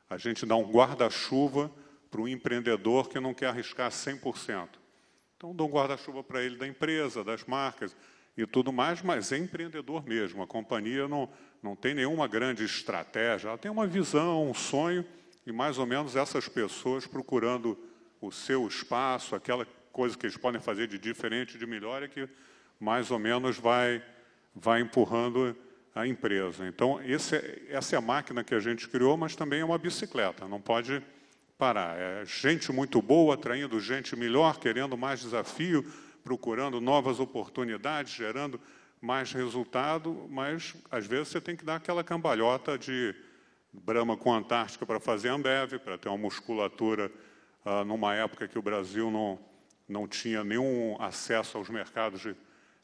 A 0.09 0.17
gente 0.17 0.47
dá 0.47 0.57
um 0.57 0.63
guarda-chuva 0.63 1.71
para 2.11 2.23
um 2.23 2.27
empreendedor 2.27 3.11
que 3.11 3.21
não 3.21 3.35
quer 3.35 3.49
arriscar 3.49 3.91
100%. 3.91 4.69
Então, 5.37 5.55
dou 5.55 5.69
um 5.69 5.71
guarda-chuva 5.71 6.25
para 6.25 6.43
ele 6.43 6.57
da 6.57 6.67
empresa, 6.67 7.23
das 7.23 7.45
marcas 7.45 7.95
e 8.35 8.47
tudo 8.47 8.73
mais, 8.73 9.03
mas 9.03 9.31
é 9.31 9.37
empreendedor 9.37 10.07
mesmo. 10.07 10.43
A 10.43 10.47
companhia 10.47 11.07
não, 11.07 11.29
não 11.63 11.77
tem 11.77 11.93
nenhuma 11.93 12.27
grande 12.27 12.65
estratégia, 12.65 13.49
ela 13.49 13.59
tem 13.59 13.71
uma 13.71 13.87
visão, 13.87 14.49
um 14.49 14.55
sonho, 14.55 15.05
e 15.47 15.53
mais 15.53 15.77
ou 15.77 15.85
menos 15.85 16.17
essas 16.17 16.49
pessoas 16.49 17.07
procurando 17.07 17.79
o 18.23 18.33
seu 18.33 18.67
espaço, 18.67 19.35
aquela 19.35 19.67
coisa 19.93 20.17
que 20.17 20.25
eles 20.25 20.39
podem 20.39 20.63
fazer 20.63 20.87
de 20.87 20.97
diferente, 20.97 21.59
de 21.59 21.67
melhor, 21.67 22.03
é 22.03 22.09
que 22.09 22.27
mais 22.81 23.11
ou 23.11 23.19
menos 23.19 23.59
vai, 23.59 24.03
vai 24.55 24.81
empurrando 24.81 25.57
a 25.95 26.07
empresa. 26.07 26.67
Então, 26.67 27.01
esse, 27.05 27.37
é, 27.37 27.67
essa 27.69 27.97
é 27.97 27.99
a 27.99 28.03
máquina 28.03 28.43
que 28.43 28.55
a 28.55 28.61
gente 28.61 28.89
criou, 28.89 29.17
mas 29.17 29.37
também 29.37 29.61
é 29.61 29.65
uma 29.65 29.79
bicicleta, 29.79 30.49
não 30.49 30.61
pode 30.61 31.03
parar. 31.59 31.99
É 31.99 32.25
gente 32.25 32.73
muito 32.73 33.01
boa, 33.01 33.35
atraindo 33.35 33.79
gente 33.79 34.17
melhor, 34.17 34.59
querendo 34.59 34.97
mais 34.97 35.21
desafio, 35.21 35.85
procurando 36.25 36.81
novas 36.81 37.21
oportunidades, 37.21 38.15
gerando 38.15 38.61
mais 39.01 39.33
resultado, 39.33 40.27
mas 40.31 40.75
às 40.91 41.07
vezes 41.07 41.29
você 41.29 41.41
tem 41.41 41.57
que 41.57 41.65
dar 41.65 41.77
aquela 41.77 42.05
cambalhota 42.05 42.79
de 42.79 43.15
Brahma 43.73 44.17
com 44.17 44.33
Antártica 44.33 44.87
para 44.87 45.01
fazer 45.01 45.29
Ambev, 45.29 45.79
para 45.81 45.99
ter 45.99 46.09
uma 46.09 46.19
musculatura 46.19 47.11
uh, 47.65 47.85
numa 47.85 48.15
época 48.15 48.47
que 48.47 48.59
o 48.59 48.63
Brasil 48.63 49.11
não, 49.11 49.39
não 49.89 50.07
tinha 50.07 50.45
nenhum 50.45 50.97
acesso 51.01 51.59
aos 51.59 51.69
mercados 51.69 52.21
de, 52.21 52.37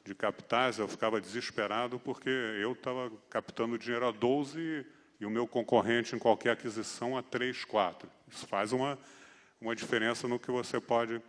de 0.08 0.14
capitais, 0.14 0.78
eu 0.78 0.88
ficava 0.88 1.20
desesperado 1.20 2.00
porque 2.00 2.31
eu 2.31 2.72
estava 2.72 3.12
captando 3.28 3.78
dinheiro 3.78 4.08
a 4.08 4.10
12 4.10 4.87
e 5.20 5.26
o 5.26 5.31
meu 5.31 5.46
concorrente 5.46 6.16
em 6.16 6.19
qualquer 6.19 6.52
aquisição 6.52 7.16
a 7.16 7.22
3, 7.22 7.64
4. 7.66 8.10
Isso 8.26 8.46
faz 8.46 8.72
uma, 8.72 8.99
uma 9.60 9.76
diferença 9.76 10.26
no 10.26 10.38
que 10.38 10.50
você 10.50 10.81
pode 10.81 11.20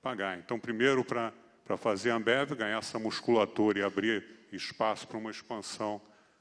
pagar. 0.00 0.38
Então, 0.38 0.58
primeiro, 0.58 1.04
para 1.04 1.32
fazer 1.76 2.12
a 2.12 2.16
Ambev, 2.16 2.54
ganhar 2.54 2.78
essa 2.78 2.98
musculatura 2.98 3.80
e 3.80 3.82
abrir 3.82 4.24
espaço 4.50 5.06
para 5.06 5.18
uma 5.18 5.30
expansão 5.30 6.00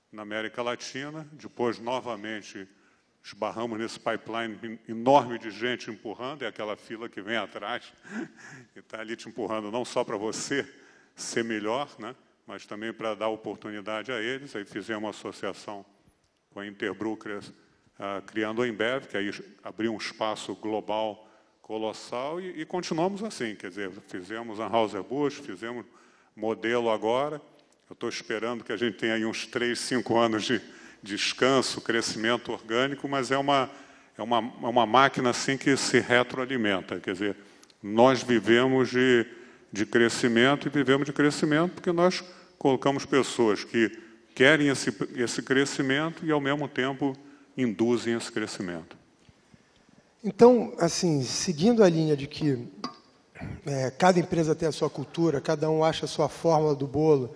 na 0.10 0.22
América 0.22 0.62
Latina. 0.62 1.28
Depois, 1.34 1.80
novamente, 1.80 2.66
esbarramos 3.22 3.78
nesse 3.78 4.00
pipeline 4.00 4.80
enorme 4.88 5.38
de 5.38 5.52
gente 5.52 5.92
empurrando, 5.92 6.44
é 6.44 6.48
aquela 6.48 6.78
fila 6.78 7.10
que 7.10 7.22
vem 7.22 7.36
atrás 7.36 7.92
e 8.74 8.80
está 8.80 9.02
ali 9.02 9.18
te 9.18 9.28
empurrando 9.28 9.70
não 9.70 9.84
só 9.84 10.04
para 10.06 10.16
você 10.16 10.66
ser 11.16 11.44
melhor, 11.44 11.90
né, 12.00 12.16
mas 12.46 12.66
também 12.66 12.92
para 12.92 13.16
dar 13.16 13.30
oportunidade 13.30 14.12
a 14.12 14.22
eles. 14.22 14.56
Aí 14.56 14.66
fizemos 14.66 15.04
uma 15.04 15.10
associação 15.12 15.86
com 16.52 16.60
a 16.60 16.68
Interbrokers, 16.68 17.48
uh, 17.48 18.22
criando 18.26 18.62
a 18.62 18.68
Embev, 18.68 19.08
que 19.08 19.18
aí 19.18 19.32
abriu 19.64 19.94
um 19.94 19.98
espaço 19.98 20.56
global 20.56 21.28
colossal 21.62 22.42
e, 22.42 22.62
e, 22.62 22.66
continuamos 22.66 23.24
assim, 23.24 23.56
quer 23.56 23.70
dizer, 23.70 23.90
fizemos 24.08 24.60
a 24.60 24.68
Anheuser-Busch, 24.68 25.40
fizemos 25.40 25.86
modelo 26.36 26.90
agora, 26.90 27.42
eu 27.90 27.94
estou 27.94 28.10
esperando 28.10 28.64
que 28.64 28.72
a 28.72 28.78
gente 28.78 28.98
tenha 28.98 29.14
aí 29.14 29.26
uns 29.26 29.48
três, 29.48 29.80
cinco 29.80 30.18
anos 30.18 30.44
de 30.44 30.62
descanso, 31.02 31.80
crescimento 31.80 32.52
orgânico, 32.52 33.08
mas 33.08 33.32
é 33.32 33.38
uma, 33.38 33.70
é 34.18 34.22
uma, 34.22 34.38
é 34.38 34.68
uma 34.68 34.86
máquina 34.86 35.30
assim 35.30 35.58
que 35.58 35.76
se 35.78 36.00
retroalimenta, 36.00 37.00
quer 37.00 37.14
dizer, 37.14 37.38
nós 37.82 38.22
vivemos 38.24 38.90
de, 38.90 39.26
de 39.74 39.88
crescimento 39.88 40.68
e 40.68 40.70
vivemos 40.70 41.08
de 41.08 41.12
crescimento 41.12 41.74
porque 41.74 41.92
nós 41.92 42.24
colocamos 42.60 43.06
pessoas 43.06 43.64
que 43.64 43.92
querem 44.36 44.70
esse, 44.70 44.96
esse 45.16 45.42
crescimento 45.42 46.24
e, 46.24 46.32
ao 46.32 46.40
mesmo 46.40 46.68
tempo, 46.68 47.18
induzem 47.58 48.16
esse 48.16 48.32
crescimento. 48.32 48.96
Então, 50.24 50.74
assim, 50.78 51.24
seguindo 51.24 51.84
a 51.84 51.90
linha 51.90 52.16
de 52.16 52.28
que 52.28 52.68
é, 53.66 53.92
cada 53.92 54.20
empresa 54.20 54.56
tem 54.56 54.70
a 54.70 54.72
sua 54.72 54.92
cultura, 54.92 55.42
cada 55.42 55.70
um 55.70 55.84
acha 55.84 56.06
a 56.06 56.08
sua 56.08 56.30
fórmula 56.30 56.76
do 56.76 56.88
bolo, 56.88 57.34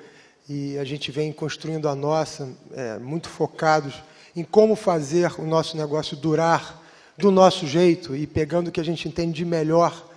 e 0.48 0.78
a 0.78 0.84
gente 0.84 1.12
vem 1.12 1.34
construindo 1.34 1.90
a 1.90 1.96
nossa, 1.96 2.50
é, 2.72 3.00
muito 3.00 3.28
focados 3.30 3.96
em 4.36 4.44
como 4.44 4.76
fazer 4.76 5.40
o 5.40 5.46
nosso 5.46 5.76
negócio 5.76 6.16
durar 6.16 6.84
do 7.18 7.32
nosso 7.32 7.66
jeito 7.66 8.16
e 8.16 8.28
pegando 8.28 8.68
o 8.68 8.72
que 8.72 8.80
a 8.80 8.86
gente 8.86 9.08
entende 9.08 9.34
de 9.34 9.44
melhor 9.44 10.08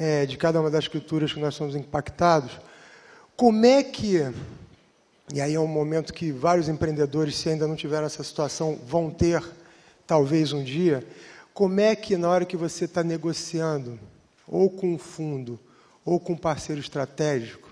é, 0.00 0.24
de 0.24 0.38
cada 0.38 0.58
uma 0.58 0.70
das 0.70 0.88
culturas 0.88 1.30
que 1.30 1.38
nós 1.38 1.54
somos 1.54 1.76
impactados. 1.76 2.58
Como 3.36 3.66
é 3.66 3.82
que, 3.82 4.32
e 5.32 5.42
aí 5.42 5.54
é 5.54 5.60
um 5.60 5.66
momento 5.66 6.14
que 6.14 6.32
vários 6.32 6.70
empreendedores, 6.70 7.36
se 7.36 7.50
ainda 7.50 7.68
não 7.68 7.76
tiveram 7.76 8.06
essa 8.06 8.24
situação, 8.24 8.78
vão 8.86 9.10
ter, 9.10 9.44
talvez 10.06 10.54
um 10.54 10.64
dia, 10.64 11.06
como 11.52 11.78
é 11.80 11.94
que, 11.94 12.16
na 12.16 12.30
hora 12.30 12.46
que 12.46 12.56
você 12.56 12.86
está 12.86 13.04
negociando, 13.04 14.00
ou 14.48 14.70
com 14.70 14.94
um 14.94 14.98
fundo, 14.98 15.60
ou 16.02 16.18
com 16.18 16.32
um 16.32 16.36
parceiro 16.36 16.80
estratégico, 16.80 17.68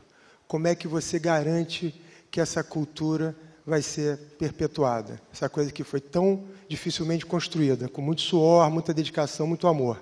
como 0.46 0.68
é 0.68 0.74
que 0.74 0.86
você 0.86 1.18
garante 1.18 1.98
que 2.30 2.42
essa 2.42 2.62
cultura 2.62 3.34
vai 3.66 3.80
ser 3.80 4.18
perpetuada. 4.38 5.20
Essa 5.32 5.48
coisa 5.48 5.72
que 5.72 5.82
foi 5.82 6.00
tão 6.00 6.44
dificilmente 6.68 7.24
construída, 7.24 7.88
com 7.88 8.02
muito 8.02 8.20
suor, 8.20 8.70
muita 8.70 8.92
dedicação, 8.92 9.46
muito 9.46 9.66
amor. 9.66 9.98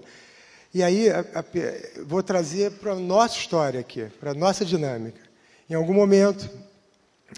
E 0.76 0.82
aí, 0.82 1.08
a, 1.08 1.20
a, 1.20 1.44
vou 2.04 2.22
trazer 2.22 2.70
para 2.72 2.92
a 2.92 2.96
nossa 2.96 3.38
história 3.38 3.80
aqui, 3.80 4.04
para 4.20 4.32
a 4.32 4.34
nossa 4.34 4.62
dinâmica. 4.62 5.18
Em 5.70 5.72
algum 5.72 5.94
momento, 5.94 6.50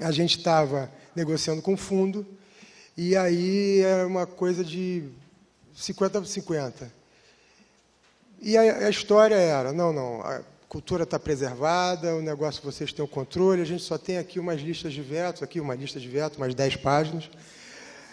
a 0.02 0.10
gente 0.10 0.38
estava 0.38 0.90
negociando 1.14 1.62
com 1.62 1.76
fundo, 1.76 2.26
e 2.96 3.16
aí 3.16 3.80
era 3.82 4.04
uma 4.08 4.26
coisa 4.26 4.64
de 4.64 5.04
50 5.72 6.20
por 6.20 6.26
50. 6.26 6.92
E 8.42 8.56
a, 8.56 8.86
a 8.88 8.90
história 8.90 9.36
era: 9.36 9.72
não, 9.72 9.92
não, 9.92 10.20
a 10.20 10.42
cultura 10.68 11.04
está 11.04 11.16
preservada, 11.16 12.16
o 12.16 12.20
negócio 12.20 12.60
vocês 12.60 12.92
têm 12.92 13.04
o 13.04 13.08
controle, 13.08 13.62
a 13.62 13.64
gente 13.64 13.84
só 13.84 13.96
tem 13.96 14.18
aqui 14.18 14.40
umas 14.40 14.60
listas 14.60 14.92
de 14.92 15.00
vetos, 15.00 15.44
aqui 15.44 15.60
uma 15.60 15.76
lista 15.76 16.00
de 16.00 16.08
vetos, 16.08 16.38
umas 16.38 16.56
10 16.56 16.74
páginas. 16.78 17.30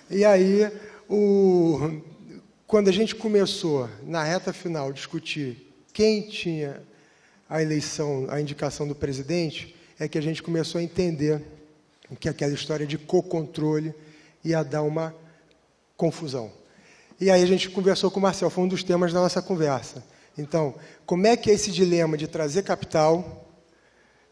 E 0.08 0.24
aí, 0.24 0.72
o, 1.10 2.00
quando 2.68 2.88
a 2.88 2.92
gente 2.92 3.16
começou, 3.16 3.88
na 4.04 4.24
reta 4.24 4.52
final, 4.52 4.92
discutir 4.92 5.72
quem 5.94 6.24
tinha 6.24 6.82
a 7.48 7.62
eleição, 7.62 8.26
a 8.30 8.42
indicação 8.42 8.88
do 8.88 8.96
presidente, 8.96 9.76
é 10.00 10.08
que 10.08 10.18
a 10.18 10.22
gente 10.22 10.42
começou 10.42 10.80
a 10.80 10.84
entender 10.84 11.42
que 12.20 12.28
aquela 12.28 12.54
história 12.54 12.86
de 12.86 12.98
co-controle 12.98 13.94
ia 14.44 14.64
dar 14.64 14.82
uma 14.82 15.16
confusão. 15.96 16.52
E 17.22 17.30
aí 17.30 17.42
a 17.42 17.46
gente 17.46 17.70
conversou 17.70 18.10
com 18.10 18.20
o 18.20 18.24
Marcel, 18.24 18.50
foi 18.50 18.64
um 18.64 18.68
dos 18.68 18.84
temas 18.84 19.14
da 19.14 19.22
nossa 19.22 19.42
conversa. 19.42 20.04
Então, 20.38 20.76
como 21.06 21.28
é 21.28 21.38
que 21.38 21.50
é 21.50 21.54
esse 21.54 21.72
dilema 21.72 22.18
de 22.18 22.28
trazer 22.28 22.64
capital 22.64 23.48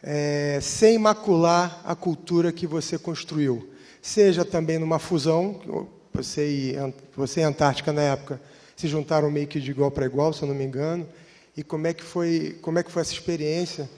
é, 0.01 0.59
sem 0.61 0.97
macular 0.97 1.81
a 1.85 1.95
cultura 1.95 2.51
que 2.51 2.67
você 2.67 2.97
construiu? 2.97 3.69
Seja 4.01 4.43
também 4.43 4.79
numa 4.79 4.99
fusão, 4.99 5.87
você 6.13 6.47
e, 6.47 6.75
você 7.15 7.41
e 7.41 7.43
a 7.43 7.47
Antártica 7.47 7.91
na 7.91 8.01
época 8.01 8.39
se 8.75 8.87
juntaram 8.87 9.31
meio 9.31 9.47
que 9.47 9.59
de 9.59 9.71
igual 9.71 9.91
para 9.91 10.05
igual, 10.05 10.33
se 10.33 10.43
eu 10.43 10.47
não 10.47 10.55
me 10.55 10.63
engano. 10.63 11.07
E 11.55 11.63
como 11.63 11.87
é 11.87 11.93
que 11.93 12.03
foi, 12.03 12.57
como 12.61 12.79
é 12.79 12.83
que 12.83 12.91
foi 12.91 13.01
essa 13.01 13.13
experiência? 13.13 13.89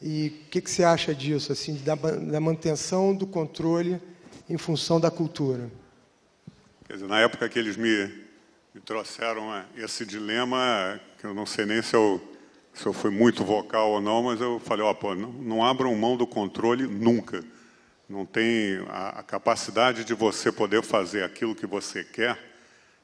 E 0.00 0.28
o 0.46 0.50
que, 0.50 0.60
que, 0.60 0.70
você 0.70 0.84
acha 0.84 1.14
disso, 1.14 1.52
assim, 1.52 1.74
da, 1.84 1.94
da 1.94 2.40
manutenção 2.40 3.14
do 3.14 3.26
controle 3.26 4.00
em 4.48 4.58
função 4.58 5.00
da 5.00 5.10
cultura? 5.10 5.70
Quer 6.86 6.94
dizer, 6.94 7.08
na 7.08 7.20
época 7.20 7.48
que 7.48 7.58
eles 7.58 7.76
me, 7.76 8.12
me 8.74 8.80
trouxeram 8.80 9.54
é, 9.54 9.64
esse 9.76 10.04
dilema, 10.04 11.00
que 11.18 11.24
eu 11.24 11.34
não 11.34 11.46
sei 11.46 11.64
nem 11.64 11.80
se 11.80 11.96
eu, 11.96 12.20
se 12.72 12.86
eu 12.86 12.92
fui 12.92 13.10
muito 13.10 13.44
vocal 13.44 13.92
ou 13.92 14.00
não, 14.00 14.24
mas 14.24 14.40
eu 14.40 14.60
falei, 14.60 14.84
ó, 14.84 14.90
oh, 14.90 14.94
pô, 14.94 15.14
não, 15.14 15.32
não 15.32 15.64
abram 15.64 15.94
mão 15.94 16.16
do 16.16 16.26
controle 16.26 16.86
nunca. 16.86 17.42
Não 18.14 18.24
tem 18.24 18.78
a, 18.90 19.18
a 19.18 19.22
capacidade 19.24 20.04
de 20.04 20.14
você 20.14 20.52
poder 20.52 20.84
fazer 20.84 21.24
aquilo 21.24 21.52
que 21.52 21.66
você 21.66 22.04
quer. 22.04 22.38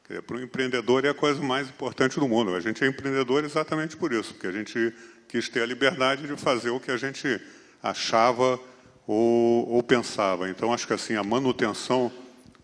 quer 0.07 0.23
para 0.23 0.37
o 0.37 0.40
empreendedor 0.40 1.05
é 1.05 1.09
a 1.09 1.14
coisa 1.14 1.43
mais 1.43 1.69
importante 1.69 2.21
do 2.21 2.29
mundo. 2.29 2.55
A 2.55 2.61
gente 2.61 2.85
é 2.85 2.87
empreendedor 2.87 3.45
exatamente 3.45 3.97
por 3.97 4.12
isso, 4.12 4.33
porque 4.33 4.47
a 4.47 4.52
gente 4.52 4.95
quis 5.26 5.49
ter 5.49 5.62
a 5.62 5.67
liberdade 5.67 6.29
de 6.29 6.37
fazer 6.37 6.71
o 6.71 6.79
que 6.79 6.93
a 6.93 6.97
gente 6.97 7.40
achava 7.83 8.61
ou, 9.05 9.69
ou 9.69 9.83
pensava. 9.83 10.49
Então, 10.49 10.73
acho 10.73 10.87
que 10.87 10.93
assim 10.93 11.17
a 11.17 11.25
manutenção 11.25 12.12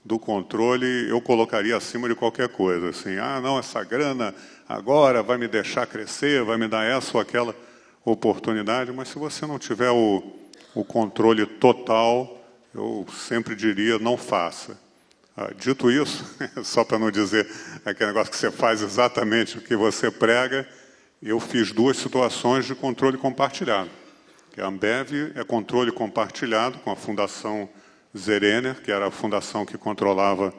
do 0.05 0.17
controle 0.17 1.11
eu 1.11 1.21
colocaria 1.21 1.77
acima 1.77 2.09
de 2.09 2.15
qualquer 2.15 2.49
coisa. 2.49 2.91
Assim, 2.91 3.19
ah, 3.19 3.41
não, 3.41 3.59
essa 3.59 3.83
grana 3.83 4.33
agora 4.69 5.21
vai 5.21 5.37
me 5.37 5.49
deixar 5.49 5.85
crescer, 5.89 6.45
vai 6.45 6.57
me 6.57 6.69
dar 6.69 6.85
essa 6.85 7.17
ou 7.17 7.21
aquela 7.21 7.57
oportunidade, 8.05 8.93
mas 8.93 9.09
se 9.09 9.19
você 9.19 9.45
não 9.47 9.59
tiver 9.59 9.91
o, 9.91 10.23
o 10.77 10.85
controle 10.85 11.47
total, 11.47 12.39
eu 12.75 13.07
sempre 13.11 13.57
diria, 13.57 13.99
não 13.99 14.19
faça. 14.19 14.79
Ah, 15.35 15.51
dito 15.57 15.91
isso, 15.91 16.23
só 16.63 16.85
para 16.85 16.99
não 16.99 17.11
dizer 17.11 17.49
aquele 17.83 18.09
negócio 18.09 18.31
que 18.31 18.37
você 18.37 18.51
faz 18.51 18.83
exatamente 18.83 19.57
o 19.57 19.63
que 19.63 19.75
você 19.75 20.11
prega, 20.11 20.69
eu 21.23 21.41
fiz 21.41 21.73
duas 21.73 21.97
situações 21.97 22.67
de 22.67 22.75
controle 22.75 23.17
compartilhado. 23.17 23.89
A 24.59 24.67
Ambev 24.67 25.33
é 25.35 25.43
controle 25.45 25.91
compartilhado 25.91 26.79
com 26.81 26.91
a 26.91 26.97
Fundação 26.97 27.69
Zerener, 28.17 28.75
que 28.83 28.93
era 28.93 29.07
a 29.07 29.11
fundação 29.11 29.65
que 29.65 29.79
controlava 29.79 30.53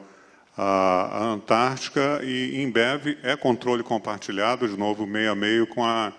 a, 0.56 1.26
Antártica, 1.26 2.20
e 2.24 2.60
Embev 2.60 3.16
é 3.22 3.36
controle 3.36 3.84
compartilhado, 3.84 4.66
de 4.66 4.76
novo, 4.76 5.06
meio 5.06 5.30
a 5.30 5.34
meio, 5.36 5.64
com, 5.64 5.84
a, 5.84 6.12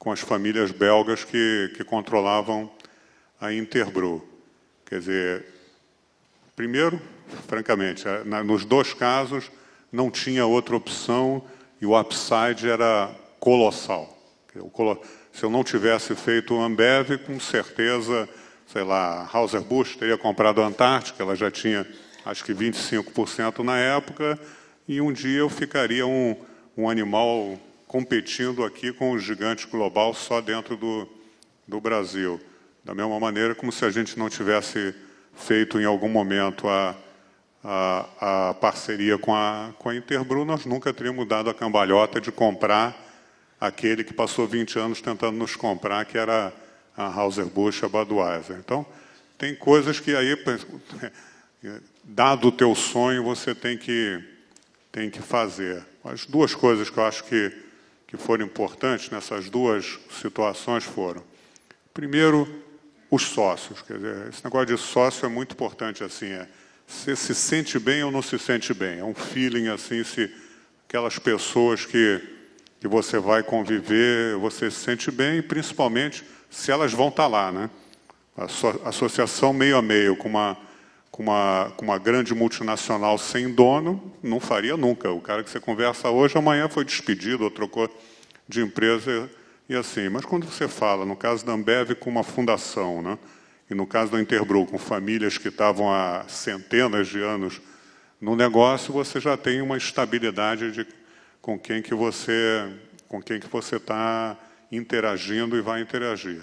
com 0.00 0.10
as 0.10 0.18
famílias 0.18 0.72
belgas 0.72 1.22
que, 1.22 1.72
que 1.76 1.84
controlavam 1.84 2.68
a 3.40 3.52
Interbro. 3.52 4.26
Quer 4.86 5.00
dizer, 5.00 5.46
primeiro, 6.54 7.00
francamente, 7.48 8.06
é, 8.06 8.24
nos 8.42 8.64
dois 8.64 8.92
casos 8.92 9.50
não 9.92 10.10
tinha 10.10 10.46
outra 10.46 10.76
opção 10.76 11.44
e 11.80 11.86
o 11.86 11.98
upside 11.98 12.68
era 12.68 13.10
colossal. 13.38 14.16
Se 15.32 15.44
eu 15.44 15.50
não 15.50 15.64
tivesse 15.64 16.14
feito 16.14 16.54
o 16.54 16.60
Ambev, 16.60 17.18
com 17.26 17.38
certeza 17.38 18.28
sei 18.72 18.84
lá, 18.84 19.28
Hauser-Busch 19.32 19.96
teria 19.96 20.16
comprado 20.16 20.62
a 20.62 20.66
Antártica, 20.66 21.22
ela 21.22 21.34
já 21.34 21.50
tinha 21.50 21.84
acho 22.24 22.44
que 22.44 22.54
25% 22.54 23.64
na 23.64 23.78
época, 23.78 24.38
e 24.86 25.00
um 25.00 25.12
dia 25.12 25.40
eu 25.40 25.48
ficaria 25.48 26.06
um, 26.06 26.36
um 26.76 26.88
animal 26.88 27.58
competindo 27.88 28.64
aqui 28.64 28.92
com 28.92 29.10
o 29.10 29.18
gigante 29.18 29.66
global 29.66 30.14
só 30.14 30.40
dentro 30.40 30.76
do, 30.76 31.08
do 31.66 31.80
Brasil. 31.80 32.40
Da 32.84 32.94
mesma 32.94 33.20
maneira 33.20 33.54
como 33.54 33.70
se 33.70 33.84
a 33.84 33.90
gente 33.90 34.18
não 34.18 34.28
tivesse 34.28 34.94
feito 35.34 35.78
em 35.78 35.84
algum 35.84 36.08
momento 36.08 36.68
a, 36.68 36.96
a, 37.62 38.48
a 38.50 38.54
parceria 38.54 39.18
com 39.18 39.34
a, 39.34 39.72
com 39.78 39.88
a 39.88 39.96
Interbru, 39.96 40.44
nós 40.44 40.64
nunca 40.64 40.92
teríamos 40.92 41.26
dado 41.28 41.50
a 41.50 41.54
cambalhota 41.54 42.20
de 42.20 42.32
comprar 42.32 42.96
aquele 43.60 44.02
que 44.02 44.14
passou 44.14 44.46
20 44.46 44.78
anos 44.78 45.00
tentando 45.02 45.36
nos 45.36 45.54
comprar, 45.54 46.04
que 46.06 46.16
era 46.16 46.52
a 46.96 47.06
Hauser-Busch, 47.06 47.84
a 47.84 47.88
Budweiser. 47.88 48.56
Então, 48.58 48.86
tem 49.36 49.54
coisas 49.54 50.00
que 50.00 50.16
aí, 50.16 50.34
dado 52.02 52.48
o 52.48 52.52
teu 52.52 52.74
sonho, 52.74 53.22
você 53.22 53.54
tem 53.54 53.76
que, 53.76 54.22
tem 54.90 55.10
que 55.10 55.20
fazer. 55.20 55.84
As 56.02 56.24
duas 56.24 56.54
coisas 56.54 56.88
que 56.88 56.96
eu 56.96 57.04
acho 57.04 57.24
que, 57.24 57.52
que 58.06 58.16
foram 58.16 58.46
importantes 58.46 59.10
nessas 59.10 59.50
duas 59.50 59.98
situações 60.20 60.84
foram, 60.84 61.22
primeiro, 61.92 62.48
os 63.10 63.22
sócios. 63.22 63.82
Quer 63.82 63.94
dizer, 63.94 64.28
esse 64.28 64.44
negócio 64.44 64.66
de 64.66 64.78
sócio 64.78 65.26
é 65.26 65.28
muito 65.28 65.52
importante. 65.52 66.04
assim 66.04 66.26
é, 66.26 66.46
Você 66.86 67.16
se 67.16 67.34
sente 67.34 67.78
bem 67.78 68.04
ou 68.04 68.10
não 68.10 68.22
se 68.22 68.38
sente 68.38 68.72
bem? 68.72 69.00
É 69.00 69.04
um 69.04 69.14
feeling 69.14 69.68
assim, 69.68 70.04
se 70.04 70.32
aquelas 70.88 71.18
pessoas 71.18 71.84
que, 71.84 72.20
que 72.80 72.86
você 72.86 73.18
vai 73.18 73.42
conviver, 73.42 74.36
você 74.36 74.70
se 74.70 74.78
sente 74.78 75.10
bem, 75.10 75.42
principalmente 75.42 76.24
se 76.48 76.70
elas 76.70 76.92
vão 76.92 77.08
estar 77.08 77.26
lá. 77.26 77.50
Né? 77.50 77.68
A 78.36 78.88
associação 78.88 79.52
meio 79.52 79.76
a 79.76 79.82
meio 79.82 80.16
com 80.16 80.28
uma, 80.28 80.56
com, 81.10 81.24
uma, 81.24 81.72
com 81.76 81.84
uma 81.84 81.98
grande 81.98 82.34
multinacional 82.34 83.18
sem 83.18 83.52
dono, 83.52 84.12
não 84.22 84.38
faria 84.38 84.76
nunca. 84.76 85.10
O 85.10 85.20
cara 85.20 85.42
que 85.42 85.50
você 85.50 85.58
conversa 85.58 86.10
hoje, 86.10 86.38
amanhã 86.38 86.68
foi 86.68 86.84
despedido 86.84 87.44
ou 87.44 87.50
trocou 87.50 87.88
de 88.48 88.60
empresa 88.62 89.30
e 89.70 89.76
assim. 89.76 90.08
Mas 90.08 90.24
quando 90.24 90.46
você 90.46 90.66
fala, 90.66 91.06
no 91.06 91.16
caso 91.16 91.46
da 91.46 91.52
Ambev, 91.52 91.94
com 91.94 92.10
uma 92.10 92.24
fundação, 92.24 93.00
né? 93.00 93.16
e 93.70 93.74
no 93.74 93.86
caso 93.86 94.10
da 94.10 94.20
Interbru, 94.20 94.66
com 94.66 94.76
famílias 94.76 95.38
que 95.38 95.46
estavam 95.46 95.94
há 95.94 96.24
centenas 96.26 97.06
de 97.06 97.22
anos 97.22 97.60
no 98.20 98.34
negócio, 98.34 98.92
você 98.92 99.20
já 99.20 99.36
tem 99.36 99.62
uma 99.62 99.76
estabilidade 99.76 100.72
de 100.72 100.86
com 101.40 101.56
quem 101.56 101.80
que 101.80 101.94
você 101.94 102.68
com 103.06 103.22
quem 103.22 103.40
que 103.40 103.46
você 103.46 103.76
está 103.76 104.36
interagindo 104.70 105.56
e 105.56 105.60
vai 105.60 105.80
interagir. 105.80 106.42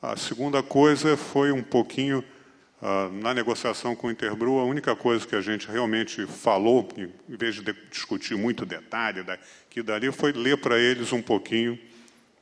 A 0.00 0.16
segunda 0.16 0.62
coisa 0.62 1.16
foi 1.16 1.52
um 1.52 1.62
pouquinho, 1.62 2.24
uh, 2.80 3.12
na 3.20 3.34
negociação 3.34 3.94
com 3.94 4.06
o 4.06 4.10
Interbru, 4.10 4.58
a 4.58 4.64
única 4.64 4.96
coisa 4.96 5.26
que 5.26 5.36
a 5.36 5.40
gente 5.40 5.70
realmente 5.70 6.26
falou, 6.26 6.88
em 6.96 7.36
vez 7.36 7.56
de 7.56 7.74
discutir 7.90 8.36
muito 8.36 8.64
detalhe 8.64 9.22
daqui 9.22 9.82
dali, 9.82 10.10
foi 10.12 10.32
ler 10.32 10.56
para 10.58 10.78
eles 10.78 11.12
um 11.12 11.20
pouquinho 11.20 11.78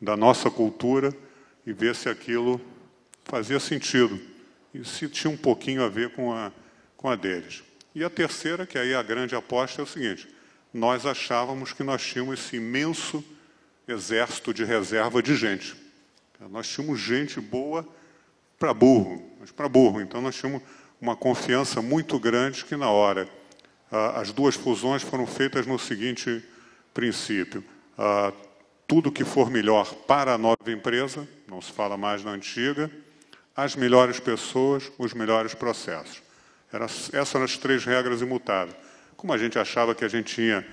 da 0.01 0.17
nossa 0.17 0.51
cultura 0.51 1.15
e 1.67 1.73
ver 1.73 1.95
se 1.95 2.09
aquilo 2.09 2.61
fazia 3.25 3.61
sentido 3.61 4.21
e 4.73 4.85
se 4.85 5.09
tinha 5.09 5.31
um 5.31 5.37
pouquinho 5.37 5.83
a 5.83 5.89
ver 5.89 6.11
com 6.11 6.33
a, 6.33 6.53
com 6.97 7.09
a 7.09 7.17
deles. 7.17 7.63
E 7.95 8.05
a 8.05 8.11
terceira, 8.11 8.67
que 8.67 8.79
aí 8.79 8.93
é 8.93 8.97
a 8.97 9.03
grande 9.03 9.35
aposta, 9.35 9.83
é 9.83 9.85
o 9.85 9.87
seguinte: 9.87 10.29
nós 10.73 11.05
achávamos 11.05 11.73
que 11.73 11.83
nós 11.83 12.03
tínhamos 12.03 12.41
esse 12.41 12.57
imenso 12.57 13.25
exército 13.87 14.55
de 14.55 14.65
reserva 14.65 15.23
de 15.23 15.35
gente. 15.35 15.77
Nós 16.51 16.69
tínhamos 16.69 17.01
gente 17.01 17.41
boa 17.41 17.87
para 18.59 18.73
burro, 18.73 19.37
mas 19.41 19.51
para 19.51 19.69
burro. 19.69 20.01
Então 20.01 20.21
nós 20.23 20.37
tínhamos 20.37 20.63
uma 21.01 21.17
confiança 21.17 21.83
muito 21.83 22.19
grande 22.19 22.65
que 22.65 22.77
na 22.77 22.91
hora 22.91 23.29
as 23.91 24.31
duas 24.31 24.55
fusões 24.55 25.03
foram 25.03 25.27
feitas 25.27 25.67
no 25.67 25.79
seguinte 25.79 26.43
princípio: 26.95 27.65
tudo 28.91 29.13
que 29.13 29.25
for 29.25 29.49
melhor 29.49 29.95
para 29.95 30.35
a 30.35 30.39
nova 30.39 30.57
empresa, 30.67 31.29
não 31.47 31.63
se 31.63 31.71
fala 31.71 31.97
mais 31.97 32.25
na 32.25 32.33
antiga, 32.33 32.91
as 33.55 33.77
melhores 33.77 34.19
pessoas, 34.19 34.91
os 34.99 35.15
melhores 35.15 35.55
processos. 35.55 36.21
Era, 36.73 36.87
essas 36.87 37.35
eram 37.37 37.45
as 37.45 37.57
três 37.57 37.85
regras 37.85 38.21
imutáveis. 38.21 38.77
Como 39.17 39.33
a 39.33 39.39
gente 39.39 39.61
achava 39.61 39.95
que 39.95 40.05
a 40.05 40.09
gente 40.09 40.35
tinha, 40.35 40.67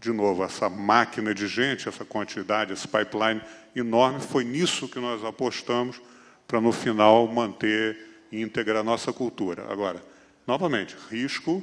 de 0.00 0.10
novo, 0.12 0.42
essa 0.42 0.70
máquina 0.70 1.34
de 1.34 1.46
gente, 1.46 1.86
essa 1.86 2.06
quantidade, 2.06 2.72
esse 2.72 2.88
pipeline 2.88 3.42
enorme, 3.76 4.20
foi 4.20 4.44
nisso 4.44 4.88
que 4.88 4.98
nós 4.98 5.22
apostamos 5.22 6.00
para, 6.48 6.58
no 6.58 6.72
final, 6.72 7.28
manter 7.28 8.24
íntegra 8.32 8.80
a 8.80 8.82
nossa 8.82 9.12
cultura. 9.12 9.70
Agora, 9.70 10.02
novamente, 10.46 10.96
risco, 11.10 11.62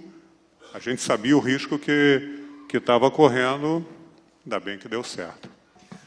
a 0.71 0.77
gente 0.77 1.01
sabia 1.01 1.35
o 1.35 1.39
risco 1.39 1.79
que 1.79 2.77
estava 2.77 3.09
correndo, 3.09 3.83
ainda 4.45 4.59
bem 4.59 4.77
que 4.77 4.87
deu 4.87 5.03
certo. 5.03 5.57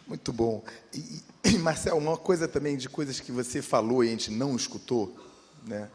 Muito 0.06 0.32
bom. 0.32 0.62
E, 0.92 1.22
e, 1.44 1.58
Marcel, 1.58 1.96
uma 1.96 2.16
coisa 2.16 2.48
também 2.48 2.76
de 2.76 2.88
coisas 2.88 3.20
que 3.20 3.32
você 3.32 3.62
falou 3.62 4.04
e 4.04 4.08
a 4.08 4.10
gente 4.10 4.30
não 4.30 4.56
escutou, 4.56 5.16
né? 5.66 5.88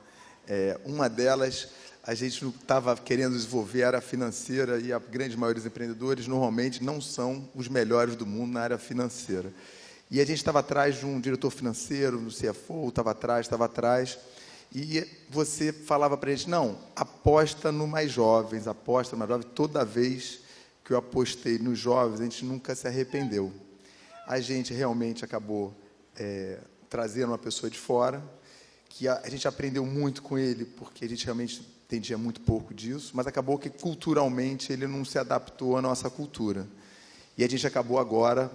É, 0.47 0.79
uma 0.85 1.09
delas, 1.09 1.69
a 2.01 2.13
gente 2.13 2.41
não 2.41 2.51
estava 2.51 2.95
querendo 2.95 3.35
desenvolver 3.35 3.83
a 3.83 3.87
área 3.87 4.01
financeira 4.01 4.79
e 4.79 4.93
a 4.93 4.99
grande 4.99 5.35
maioria 5.35 5.61
dos 5.61 5.65
empreendedores 5.65 6.25
normalmente 6.25 6.81
não 6.81 7.01
são 7.01 7.49
os 7.53 7.67
melhores 7.67 8.15
do 8.15 8.25
mundo 8.25 8.53
na 8.53 8.61
área 8.61 8.77
financeira. 8.77 9.53
E 10.09 10.21
a 10.21 10.25
gente 10.25 10.37
estava 10.37 10.59
atrás 10.59 10.99
de 10.99 11.05
um 11.05 11.19
diretor 11.19 11.51
financeiro, 11.51 12.21
no 12.21 12.31
CFO, 12.31 12.87
estava 12.87 13.11
atrás, 13.11 13.45
estava 13.45 13.65
atrás. 13.65 14.17
E 14.73 15.05
você 15.29 15.73
falava 15.73 16.17
para 16.17 16.31
a 16.31 16.35
gente, 16.35 16.49
não, 16.49 16.77
aposta 16.95 17.73
no 17.73 17.85
mais 17.85 18.09
jovens, 18.09 18.67
aposta 18.67 19.15
no 19.15 19.19
mais 19.19 19.29
jovens. 19.29 19.51
Toda 19.53 19.83
vez 19.83 20.39
que 20.85 20.93
eu 20.93 20.97
apostei 20.97 21.57
nos 21.59 21.77
jovens, 21.77 22.21
a 22.21 22.23
gente 22.23 22.45
nunca 22.45 22.73
se 22.73 22.87
arrependeu. 22.87 23.51
A 24.27 24.39
gente 24.41 24.73
realmente 24.73 25.25
acabou 25.25 25.73
é, 26.15 26.59
trazendo 26.89 27.29
uma 27.29 27.37
pessoa 27.37 27.69
de 27.69 27.77
fora, 27.79 28.21
que 28.89 29.07
a, 29.07 29.21
a 29.23 29.29
gente 29.29 29.47
aprendeu 29.47 29.85
muito 29.85 30.21
com 30.21 30.37
ele, 30.37 30.65
porque 30.65 31.05
a 31.05 31.09
gente 31.09 31.23
realmente 31.23 31.61
entendia 31.85 32.17
muito 32.17 32.41
pouco 32.41 32.73
disso, 32.73 33.13
mas 33.15 33.25
acabou 33.25 33.57
que 33.57 33.69
culturalmente 33.69 34.73
ele 34.73 34.85
não 34.85 35.05
se 35.05 35.17
adaptou 35.17 35.77
à 35.77 35.81
nossa 35.81 36.09
cultura. 36.09 36.67
E 37.37 37.43
a 37.43 37.49
gente 37.49 37.65
acabou 37.65 37.97
agora, 37.97 38.51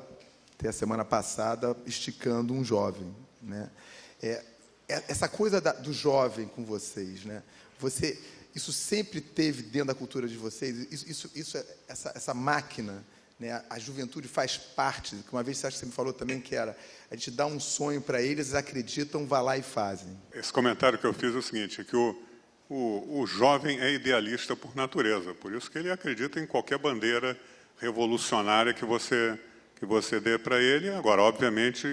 até 0.58 0.68
a 0.68 0.72
semana 0.72 1.04
passada, 1.04 1.74
esticando 1.86 2.52
um 2.52 2.62
jovem. 2.62 3.14
Né? 3.40 3.70
É, 4.20 4.44
é 4.88 5.04
essa 5.08 5.26
coisa 5.28 5.60
da, 5.60 5.72
do 5.72 5.94
jovem 5.94 6.46
com 6.46 6.64
vocês, 6.64 7.24
né? 7.24 7.42
Você, 7.78 8.20
isso 8.54 8.72
sempre 8.72 9.20
teve 9.20 9.62
dentro 9.62 9.88
da 9.88 9.94
cultura 9.94 10.28
de 10.28 10.36
vocês. 10.36 10.92
Isso, 10.92 11.08
isso, 11.08 11.30
isso 11.34 11.56
é, 11.56 11.64
essa, 11.88 12.12
essa 12.14 12.34
máquina, 12.34 13.02
né? 13.42 13.62
A 13.68 13.78
juventude 13.78 14.28
faz 14.28 14.56
parte. 14.56 15.16
Uma 15.32 15.42
vez 15.42 15.58
você 15.58 15.84
me 15.84 15.92
falou 15.92 16.12
também 16.12 16.40
que 16.40 16.54
era 16.54 16.76
a 17.10 17.16
gente 17.16 17.30
dá 17.30 17.44
um 17.44 17.60
sonho 17.60 18.00
para 18.00 18.22
eles, 18.22 18.48
eles 18.48 18.54
acreditam, 18.54 19.26
vá 19.26 19.40
lá 19.40 19.58
e 19.58 19.62
fazem. 19.62 20.16
Esse 20.32 20.52
comentário 20.52 20.98
que 20.98 21.04
eu 21.04 21.12
fiz 21.12 21.34
é 21.34 21.38
o 21.38 21.42
seguinte, 21.42 21.80
é 21.80 21.84
que 21.84 21.96
o, 21.96 22.16
o, 22.70 23.20
o 23.20 23.26
jovem 23.26 23.80
é 23.80 23.92
idealista 23.92 24.56
por 24.56 24.74
natureza, 24.74 25.34
por 25.34 25.52
isso 25.52 25.70
que 25.70 25.76
ele 25.76 25.90
acredita 25.90 26.40
em 26.40 26.46
qualquer 26.46 26.78
bandeira 26.78 27.38
revolucionária 27.78 28.72
que 28.72 28.84
você 28.84 29.38
que 29.76 29.84
você 29.84 30.20
dê 30.20 30.38
para 30.38 30.62
ele. 30.62 30.90
Agora, 30.90 31.22
obviamente, 31.22 31.88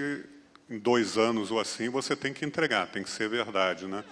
em 0.70 0.78
dois 0.78 1.18
anos 1.18 1.50
ou 1.50 1.58
assim, 1.58 1.88
você 1.88 2.14
tem 2.14 2.32
que 2.32 2.44
entregar, 2.44 2.86
tem 2.86 3.02
que 3.02 3.10
ser 3.10 3.28
verdade, 3.28 3.88
né? 3.88 4.04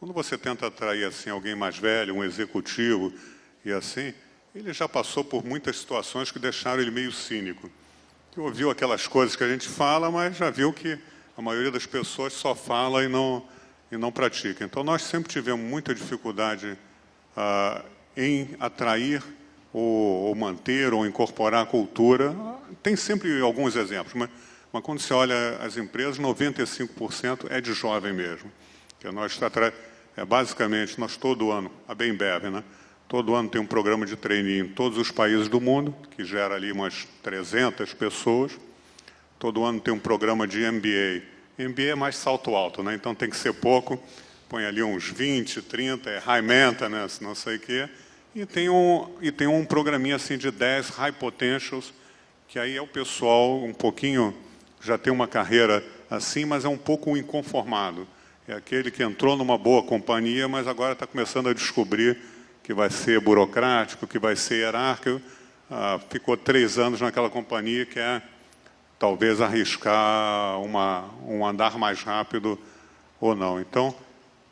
Quando 0.00 0.14
você 0.14 0.38
tenta 0.38 0.66
atrair 0.66 1.04
assim 1.04 1.28
alguém 1.28 1.54
mais 1.54 1.76
velho, 1.76 2.14
um 2.14 2.24
executivo 2.24 3.12
e 3.62 3.70
assim, 3.70 4.14
ele 4.54 4.72
já 4.72 4.88
passou 4.88 5.24
por 5.24 5.44
muitas 5.44 5.78
situações 5.78 6.30
que 6.30 6.38
deixaram 6.38 6.80
ele 6.80 6.90
meio 6.90 7.12
cínico 7.12 7.70
que 8.38 8.40
ouviu 8.40 8.70
aquelas 8.70 9.04
coisas 9.06 9.34
que 9.34 9.42
a 9.42 9.48
gente 9.48 9.68
fala, 9.68 10.10
mas 10.12 10.36
já 10.36 10.48
viu 10.48 10.72
que 10.72 10.96
a 11.36 11.42
maioria 11.42 11.72
das 11.72 11.86
pessoas 11.86 12.32
só 12.32 12.54
fala 12.54 13.02
e 13.02 13.08
não, 13.08 13.44
e 13.90 13.96
não 13.96 14.12
pratica. 14.12 14.64
Então, 14.64 14.84
nós 14.84 15.02
sempre 15.02 15.28
tivemos 15.28 15.60
muita 15.68 15.92
dificuldade 15.92 16.78
ah, 17.36 17.84
em 18.16 18.54
atrair 18.60 19.24
ou, 19.72 20.28
ou, 20.28 20.34
manter 20.36 20.92
ou 20.92 21.04
incorporar 21.04 21.64
a 21.64 21.66
cultura. 21.66 22.32
Tem 22.80 22.94
sempre 22.94 23.40
alguns 23.40 23.74
exemplos, 23.74 24.14
mas, 24.14 24.30
mas 24.72 24.82
quando 24.84 25.00
você 25.00 25.12
olha 25.12 25.58
as 25.60 25.76
empresas, 25.76 26.18
95% 26.18 27.46
é 27.50 27.60
de 27.60 27.72
jovem 27.72 28.12
mesmo. 28.12 28.52
Que 29.00 29.10
nós 29.10 29.36
é, 30.16 30.24
basicamente, 30.24 30.98
nós 30.98 31.16
todo 31.16 31.50
ano, 31.50 31.72
a 31.88 31.94
Bembev, 31.94 32.50
né? 32.50 32.62
Todo 33.08 33.34
ano 33.34 33.48
tem 33.48 33.58
um 33.58 33.66
programa 33.66 34.04
de 34.04 34.16
trainee 34.16 34.60
em 34.60 34.68
todos 34.68 34.98
os 34.98 35.10
países 35.10 35.48
do 35.48 35.58
mundo, 35.58 35.96
que 36.14 36.26
gera 36.26 36.54
ali 36.54 36.70
umas 36.70 37.08
300 37.22 37.94
pessoas. 37.94 38.52
Todo 39.38 39.64
ano 39.64 39.80
tem 39.80 39.94
um 39.94 39.98
programa 39.98 40.46
de 40.46 40.58
MBA. 40.58 41.22
MBA 41.58 41.92
é 41.92 41.94
mais 41.94 42.16
salto 42.16 42.54
alto, 42.54 42.82
né? 42.82 42.94
então 42.94 43.14
tem 43.14 43.30
que 43.30 43.36
ser 43.38 43.54
pouco. 43.54 43.98
Põe 44.46 44.66
ali 44.66 44.82
uns 44.82 45.08
20, 45.08 45.62
30, 45.62 46.10
é 46.10 46.18
high 46.18 46.42
maintenance, 46.42 47.24
não 47.24 47.34
sei 47.34 47.56
o 47.56 47.60
quê. 47.60 47.88
E 48.34 48.44
tem, 48.44 48.68
um, 48.68 49.08
e 49.22 49.32
tem 49.32 49.46
um 49.46 49.64
programinha 49.64 50.16
assim 50.16 50.36
de 50.36 50.50
10 50.50 50.90
high 50.90 51.12
potentials, 51.12 51.94
que 52.46 52.58
aí 52.58 52.76
é 52.76 52.82
o 52.82 52.86
pessoal 52.86 53.64
um 53.64 53.72
pouquinho, 53.72 54.36
já 54.82 54.98
tem 54.98 55.10
uma 55.10 55.26
carreira 55.26 55.82
assim, 56.10 56.44
mas 56.44 56.66
é 56.66 56.68
um 56.68 56.76
pouco 56.76 57.16
inconformado. 57.16 58.06
É 58.46 58.52
aquele 58.52 58.90
que 58.90 59.02
entrou 59.02 59.34
numa 59.34 59.56
boa 59.56 59.82
companhia, 59.82 60.46
mas 60.46 60.66
agora 60.66 60.92
está 60.92 61.06
começando 61.06 61.48
a 61.48 61.54
descobrir 61.54 62.18
que 62.68 62.74
vai 62.74 62.90
ser 62.90 63.18
burocrático, 63.18 64.06
que 64.06 64.18
vai 64.18 64.36
ser 64.36 64.56
hierárquico. 64.56 65.22
Ah, 65.70 65.98
ficou 66.10 66.36
três 66.36 66.76
anos 66.76 67.00
naquela 67.00 67.30
companhia 67.30 67.86
que 67.86 67.98
é 67.98 68.20
talvez 68.98 69.40
arriscar 69.40 70.60
uma, 70.60 71.08
um 71.26 71.46
andar 71.46 71.78
mais 71.78 72.02
rápido 72.02 72.58
ou 73.18 73.34
não. 73.34 73.58
Então, 73.58 73.94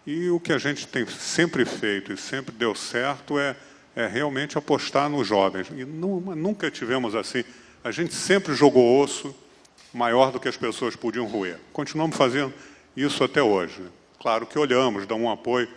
e 0.07 0.31
o 0.31 0.40
que 0.40 0.55
a 0.55 0.57
gente 0.57 0.88
tem 0.88 1.07
sempre 1.07 1.66
feito 1.66 2.11
e 2.11 2.16
sempre 2.16 2.55
deu 2.55 2.74
certo 2.74 3.38
é, 3.38 3.55
é 3.94 4.07
realmente 4.07 4.57
apostar 4.57 5.11
nos 5.11 5.29
jovens. 5.29 5.66
E 5.76 5.85
nunca 5.85 6.70
tivemos 6.70 7.14
assim. 7.14 7.44
A 7.85 7.90
gente 7.90 8.14
sempre 8.14 8.55
jogou 8.55 8.98
osso 8.98 9.37
maior 9.92 10.33
do 10.33 10.40
que 10.40 10.48
as 10.48 10.57
pessoas 10.57 10.96
podiam 10.96 11.26
roer. 11.26 11.59
Continuamos 11.70 12.16
fazendo 12.16 12.55
isso 12.96 13.22
até 13.22 13.42
hoje. 13.42 13.83
Claro 14.18 14.46
que 14.46 14.59
olhamos, 14.59 15.07
damos 15.07 15.24
um 15.24 15.31
apoio 15.31 15.68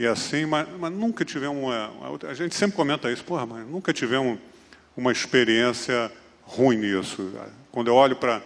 e 0.00 0.06
assim, 0.06 0.46
mas, 0.46 0.66
mas 0.78 0.90
nunca 0.90 1.26
tivemos 1.26 1.62
uma, 1.62 1.92
a 2.26 2.32
gente 2.32 2.54
sempre 2.54 2.74
comenta 2.74 3.12
isso, 3.12 3.22
porra, 3.22 3.44
mas 3.44 3.66
nunca 3.66 3.92
tivemos 3.92 4.38
uma 4.96 5.12
experiência 5.12 6.10
ruim 6.42 6.78
nisso. 6.78 7.30
Quando 7.70 7.88
eu 7.88 7.94
olho 7.94 8.16
para 8.16 8.40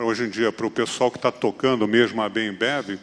hoje 0.00 0.24
em 0.24 0.28
dia, 0.28 0.50
para 0.50 0.66
o 0.66 0.70
pessoal 0.72 1.08
que 1.08 1.16
está 1.16 1.30
tocando 1.30 1.86
mesmo 1.86 2.20
a 2.20 2.28
Bem 2.28 2.52
Bebe, 2.52 2.98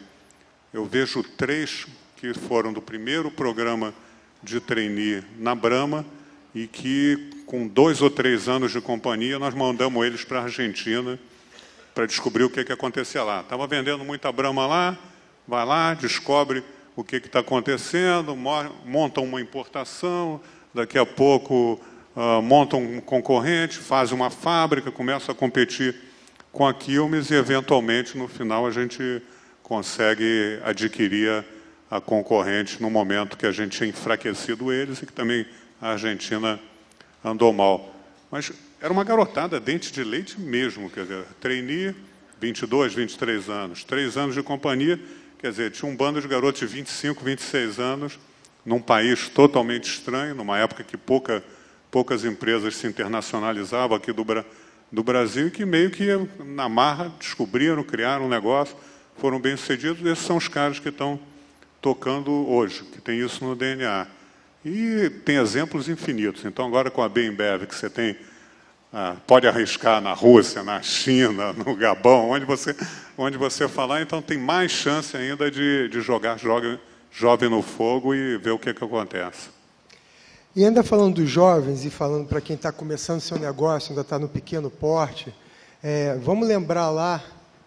eu 0.74 0.84
vejo 0.84 1.22
três 1.22 1.86
que 2.16 2.34
foram 2.34 2.70
do 2.70 2.82
primeiro 2.82 3.30
programa 3.30 3.94
de 4.42 4.60
trainee 4.60 5.24
na 5.38 5.54
Brama 5.54 6.04
e 6.54 6.66
que, 6.66 7.30
com 7.46 7.66
dois 7.66 8.02
ou 8.02 8.10
três 8.10 8.46
anos 8.46 8.72
de 8.72 8.80
companhia, 8.82 9.38
nós 9.38 9.54
mandamos 9.54 10.04
eles 10.04 10.22
para 10.22 10.40
a 10.40 10.42
Argentina 10.42 11.18
para 11.94 12.04
descobrir 12.04 12.44
o 12.44 12.50
que, 12.50 12.62
que 12.62 12.72
acontecia 12.72 13.22
lá. 13.22 13.40
Estava 13.40 13.66
vendendo 13.66 14.04
muita 14.04 14.30
Brama 14.30 14.66
lá, 14.66 14.98
vai 15.48 15.64
lá, 15.64 15.94
descobre 15.94 16.62
o 16.96 17.04
que 17.04 17.16
está 17.16 17.40
acontecendo, 17.40 18.34
montam 18.34 19.22
uma 19.22 19.38
importação, 19.38 20.40
daqui 20.72 20.98
a 20.98 21.04
pouco 21.04 21.78
uh, 22.16 22.40
montam 22.40 22.82
um 22.82 23.00
concorrente, 23.02 23.76
fazem 23.76 24.16
uma 24.16 24.30
fábrica, 24.30 24.90
começam 24.90 25.32
a 25.32 25.36
competir 25.36 25.94
com 26.50 26.66
a 26.66 26.72
Quilmes 26.72 27.30
e, 27.30 27.34
eventualmente, 27.34 28.16
no 28.16 28.26
final, 28.26 28.66
a 28.66 28.70
gente 28.70 29.22
consegue 29.62 30.58
adquirir 30.64 31.44
a 31.90 32.00
concorrente 32.00 32.80
no 32.80 32.90
momento 32.90 33.36
que 33.36 33.46
a 33.46 33.52
gente 33.52 33.76
tinha 33.76 33.90
enfraquecido 33.90 34.72
eles 34.72 35.02
e 35.02 35.06
que 35.06 35.12
também 35.12 35.46
a 35.80 35.90
Argentina 35.90 36.58
andou 37.22 37.52
mal. 37.52 37.94
Mas 38.30 38.50
era 38.80 38.90
uma 38.90 39.04
garotada, 39.04 39.60
dente 39.60 39.92
de 39.92 40.02
leite 40.02 40.40
mesmo, 40.40 40.88
quer 40.88 41.02
dizer, 41.02 41.24
trainee, 41.40 41.94
22, 42.40 42.94
23 42.94 43.48
anos, 43.50 43.84
três 43.84 44.16
anos 44.16 44.34
de 44.34 44.42
companhia, 44.42 44.98
Quer 45.38 45.50
dizer, 45.50 45.70
tinha 45.70 45.90
um 45.90 45.94
bando 45.94 46.20
de 46.20 46.26
garotos 46.26 46.60
de 46.60 46.66
25, 46.66 47.22
26 47.24 47.78
anos, 47.78 48.18
num 48.64 48.80
país 48.80 49.28
totalmente 49.28 49.84
estranho, 49.84 50.34
numa 50.34 50.58
época 50.58 50.82
que 50.82 50.96
pouca, 50.96 51.44
poucas 51.90 52.24
empresas 52.24 52.74
se 52.76 52.86
internacionalizavam 52.86 53.96
aqui 53.96 54.12
do, 54.12 54.24
do 54.90 55.02
Brasil, 55.02 55.50
que 55.50 55.64
meio 55.64 55.90
que 55.90 56.06
na 56.44 56.68
marra 56.68 57.12
descobriram, 57.18 57.82
criaram 57.84 58.26
um 58.26 58.28
negócio, 58.28 58.76
foram 59.18 59.38
bem-sucedidos. 59.38 60.04
Esses 60.04 60.24
são 60.24 60.36
os 60.36 60.48
caras 60.48 60.78
que 60.78 60.88
estão 60.88 61.20
tocando 61.80 62.30
hoje, 62.30 62.82
que 62.84 63.00
tem 63.00 63.20
isso 63.20 63.44
no 63.44 63.54
DNA. 63.54 64.06
E 64.64 65.10
tem 65.24 65.36
exemplos 65.36 65.88
infinitos. 65.88 66.44
Então, 66.44 66.66
agora 66.66 66.90
com 66.90 67.02
a 67.02 67.08
Bembev, 67.08 67.66
que 67.66 67.74
você 67.74 67.88
tem 67.88 68.16
ah, 68.92 69.16
pode 69.26 69.46
arriscar 69.46 70.00
na 70.00 70.12
Rússia, 70.12 70.62
na 70.62 70.80
China, 70.80 71.52
no 71.52 71.76
Gabão, 71.76 72.30
onde 72.30 72.46
você, 72.46 72.74
onde 73.16 73.38
você 73.38 73.66
falar, 73.66 74.02
então 74.02 74.20
tem 74.20 74.38
mais 74.38 74.70
chance 74.70 75.16
ainda 75.16 75.50
de, 75.50 75.88
de 75.88 76.00
jogar 76.00 76.38
jovem, 76.38 76.78
jovem 77.10 77.48
no 77.48 77.62
fogo 77.62 78.14
e 78.14 78.36
ver 78.36 78.50
o 78.50 78.58
que, 78.58 78.74
que 78.74 78.84
acontece. 78.84 79.48
E 80.54 80.64
ainda 80.64 80.82
falando 80.82 81.16
dos 81.16 81.28
jovens 81.28 81.84
e 81.84 81.90
falando 81.90 82.26
para 82.26 82.40
quem 82.40 82.56
está 82.56 82.72
começando 82.72 83.20
seu 83.20 83.38
negócio, 83.38 83.90
ainda 83.90 84.02
está 84.02 84.18
no 84.18 84.28
pequeno 84.28 84.70
porte, 84.70 85.34
é, 85.82 86.16
vamos 86.16 86.48
lembrar 86.48 86.90
lá 86.90 87.22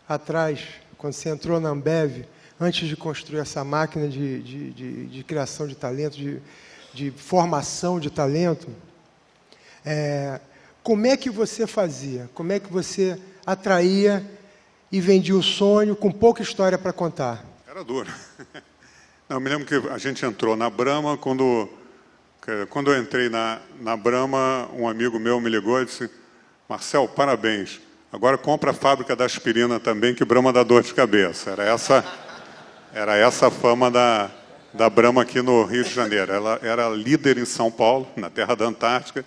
atrás, 0.07 0.61
quando 0.97 1.13
você 1.13 1.29
entrou 1.29 1.59
na 1.59 1.69
Ambev, 1.69 2.25
antes 2.59 2.87
de 2.87 2.95
construir 2.95 3.39
essa 3.39 3.63
máquina 3.63 4.07
de, 4.07 4.41
de, 4.41 4.71
de, 4.71 5.05
de 5.05 5.23
criação 5.23 5.67
de 5.67 5.75
talento, 5.75 6.17
de, 6.17 6.41
de 6.93 7.11
formação 7.11 7.99
de 7.99 8.09
talento, 8.09 8.67
é, 9.85 10.41
como 10.83 11.05
é 11.05 11.15
que 11.15 11.29
você 11.29 11.67
fazia? 11.67 12.29
Como 12.33 12.51
é 12.51 12.59
que 12.59 12.71
você 12.71 13.19
atraía 13.45 14.25
e 14.91 14.99
vendia 14.99 15.35
o 15.35 15.43
sonho 15.43 15.95
com 15.95 16.11
pouca 16.11 16.41
história 16.41 16.77
para 16.77 16.91
contar? 16.91 17.45
Era 17.67 17.83
duro. 17.83 18.09
Não, 19.29 19.37
eu 19.37 19.41
me 19.41 19.49
lembro 19.49 19.65
que 19.65 19.89
a 19.89 19.97
gente 19.99 20.25
entrou 20.25 20.55
na 20.55 20.69
Brahma, 20.69 21.15
quando, 21.15 21.69
quando 22.69 22.91
eu 22.91 22.99
entrei 22.99 23.29
na, 23.29 23.59
na 23.79 23.95
Brahma, 23.95 24.67
um 24.73 24.87
amigo 24.87 25.19
meu 25.19 25.39
me 25.39 25.49
ligou 25.49 25.79
e 25.79 25.85
disse, 25.85 26.09
Marcel, 26.67 27.07
parabéns, 27.07 27.79
agora 28.11 28.39
compra 28.39 28.71
a 28.71 28.73
fábrica 28.73 29.15
da 29.15 29.25
aspirina 29.25 29.79
também, 29.79 30.15
que 30.15 30.25
Brahma 30.25 30.51
dá 30.51 30.63
dor 30.63 30.81
de 30.81 30.93
cabeça. 30.95 31.51
Era 31.51 31.63
essa, 31.63 32.03
era 32.91 33.15
essa 33.17 33.47
a 33.47 33.51
fama 33.51 33.91
da, 33.91 34.31
da 34.73 34.89
Brahma 34.89 35.21
aqui 35.21 35.41
no 35.41 35.63
Rio 35.63 35.83
de 35.83 35.93
Janeiro. 35.93 36.31
Ela 36.33 36.59
era 36.63 36.89
líder 36.89 37.37
em 37.37 37.45
São 37.45 37.69
Paulo, 37.69 38.07
na 38.15 38.31
terra 38.31 38.55
da 38.55 38.65
Antártica, 38.65 39.23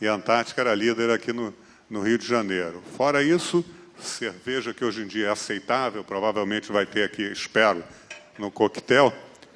e 0.00 0.06
a 0.06 0.14
Antártica 0.14 0.60
era 0.60 0.74
líder 0.74 1.10
aqui 1.10 1.32
no, 1.32 1.54
no 1.88 2.02
Rio 2.02 2.18
de 2.18 2.26
Janeiro. 2.26 2.82
Fora 2.94 3.22
isso, 3.22 3.64
cerveja 3.98 4.74
que 4.74 4.84
hoje 4.84 5.02
em 5.02 5.06
dia 5.06 5.28
é 5.28 5.30
aceitável, 5.30 6.04
provavelmente 6.04 6.72
vai 6.72 6.86
ter 6.86 7.04
aqui, 7.04 7.22
espero, 7.22 7.82
no 8.38 8.50
coquetel, 8.50 9.12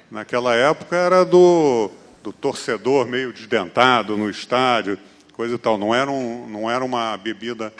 naquela 0.09 0.55
época 0.55 0.95
era 0.95 1.23
do, 1.23 1.91
do 2.23 2.33
torcedor 2.33 3.07
meio 3.07 3.31
desdentado 3.31 4.17
no 4.17 4.29
estádio, 4.29 4.97
coisa 5.33 5.55
e 5.55 5.57
tal. 5.57 5.77
Não 5.77 5.93
era, 5.93 6.09
um, 6.09 6.47
não 6.47 6.69
era 6.69 6.83
uma 6.83 7.15
bebida 7.17 7.73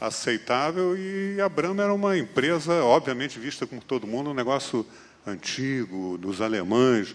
aceitável 0.00 0.96
e 0.96 1.40
a 1.40 1.48
Brahma 1.48 1.82
era 1.82 1.92
uma 1.92 2.16
empresa, 2.16 2.72
obviamente, 2.84 3.38
vista 3.38 3.66
como 3.66 3.80
todo 3.80 4.06
mundo, 4.06 4.30
um 4.30 4.34
negócio 4.34 4.86
antigo, 5.26 6.16
dos 6.18 6.40
alemães, 6.40 7.14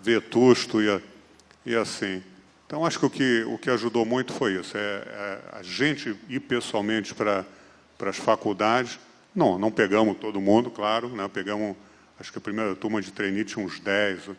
vetusto 0.00 0.82
e, 0.82 1.00
e 1.64 1.74
assim. 1.74 2.22
Então, 2.66 2.84
acho 2.84 2.98
que 2.98 3.06
o 3.06 3.10
que, 3.10 3.44
o 3.44 3.58
que 3.58 3.70
ajudou 3.70 4.04
muito 4.04 4.32
foi 4.32 4.54
isso, 4.54 4.76
é, 4.76 4.80
é 4.80 5.38
a 5.52 5.62
gente 5.62 6.16
ir 6.28 6.40
pessoalmente 6.40 7.14
para 7.14 7.44
as 8.10 8.16
faculdades. 8.16 8.98
Não, 9.34 9.58
não 9.58 9.70
pegamos 9.70 10.16
todo 10.18 10.40
mundo, 10.40 10.70
claro, 10.70 11.08
né? 11.08 11.28
pegamos, 11.32 11.76
acho 12.18 12.30
que 12.30 12.38
a 12.38 12.40
primeira 12.40 12.74
turma 12.76 13.00
de 13.00 13.10
trainee 13.10 13.44
tinha 13.44 13.64
uns 13.64 13.80
10 13.80 14.30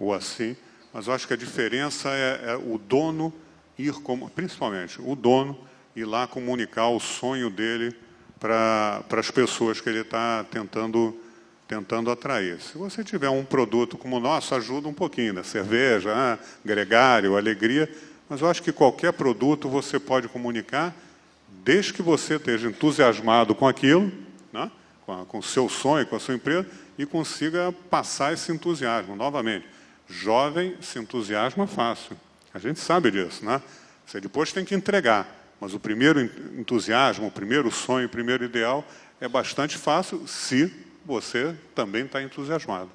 ou 0.00 0.14
assim, 0.14 0.56
mas 0.92 1.06
eu 1.06 1.12
acho 1.12 1.26
que 1.26 1.34
a 1.34 1.36
diferença 1.36 2.08
é, 2.10 2.52
é 2.52 2.56
o 2.56 2.78
dono 2.78 3.32
ir, 3.78 3.92
como, 3.94 4.30
principalmente, 4.30 5.00
o 5.00 5.14
dono 5.14 5.58
ir 5.94 6.04
lá 6.04 6.26
comunicar 6.26 6.88
o 6.88 7.00
sonho 7.00 7.50
dele 7.50 7.94
para 8.38 9.04
as 9.10 9.30
pessoas 9.30 9.80
que 9.80 9.88
ele 9.88 10.00
está 10.00 10.44
tentando 10.44 11.14
tentando 11.68 12.10
atrair. 12.10 12.58
Se 12.62 12.78
você 12.78 13.04
tiver 13.04 13.28
um 13.28 13.44
produto 13.44 13.98
como 13.98 14.16
o 14.16 14.20
nosso, 14.20 14.54
ajuda 14.54 14.88
um 14.88 14.94
pouquinho, 14.94 15.34
né? 15.34 15.42
cerveja, 15.42 16.10
ah, 16.16 16.38
gregário, 16.64 17.36
alegria, 17.36 17.92
mas 18.26 18.40
eu 18.40 18.48
acho 18.48 18.62
que 18.62 18.72
qualquer 18.72 19.12
produto 19.12 19.68
você 19.68 20.00
pode 20.00 20.28
comunicar, 20.28 20.96
desde 21.48 21.92
que 21.92 22.02
você 22.02 22.36
esteja 22.36 22.68
entusiasmado 22.68 23.54
com 23.54 23.66
aquilo, 23.66 24.12
né? 24.52 24.70
com 25.26 25.38
o 25.38 25.42
seu 25.42 25.68
sonho, 25.68 26.06
com 26.06 26.16
a 26.16 26.20
sua 26.20 26.34
empresa, 26.34 26.66
e 26.98 27.06
consiga 27.06 27.72
passar 27.90 28.32
esse 28.32 28.52
entusiasmo. 28.52 29.16
Novamente, 29.16 29.66
jovem 30.06 30.76
se 30.80 30.98
entusiasma 30.98 31.66
fácil. 31.66 32.16
A 32.52 32.58
gente 32.58 32.80
sabe 32.80 33.10
disso, 33.10 33.44
né? 33.44 33.62
Você 34.06 34.20
depois 34.20 34.52
tem 34.52 34.64
que 34.64 34.74
entregar, 34.74 35.54
mas 35.60 35.74
o 35.74 35.80
primeiro 35.80 36.20
entusiasmo, 36.58 37.26
o 37.26 37.30
primeiro 37.30 37.70
sonho, 37.70 38.06
o 38.06 38.10
primeiro 38.10 38.44
ideal 38.44 38.84
é 39.20 39.28
bastante 39.28 39.76
fácil 39.76 40.26
se 40.26 40.72
você 41.04 41.54
também 41.74 42.06
está 42.06 42.22
entusiasmado. 42.22 42.90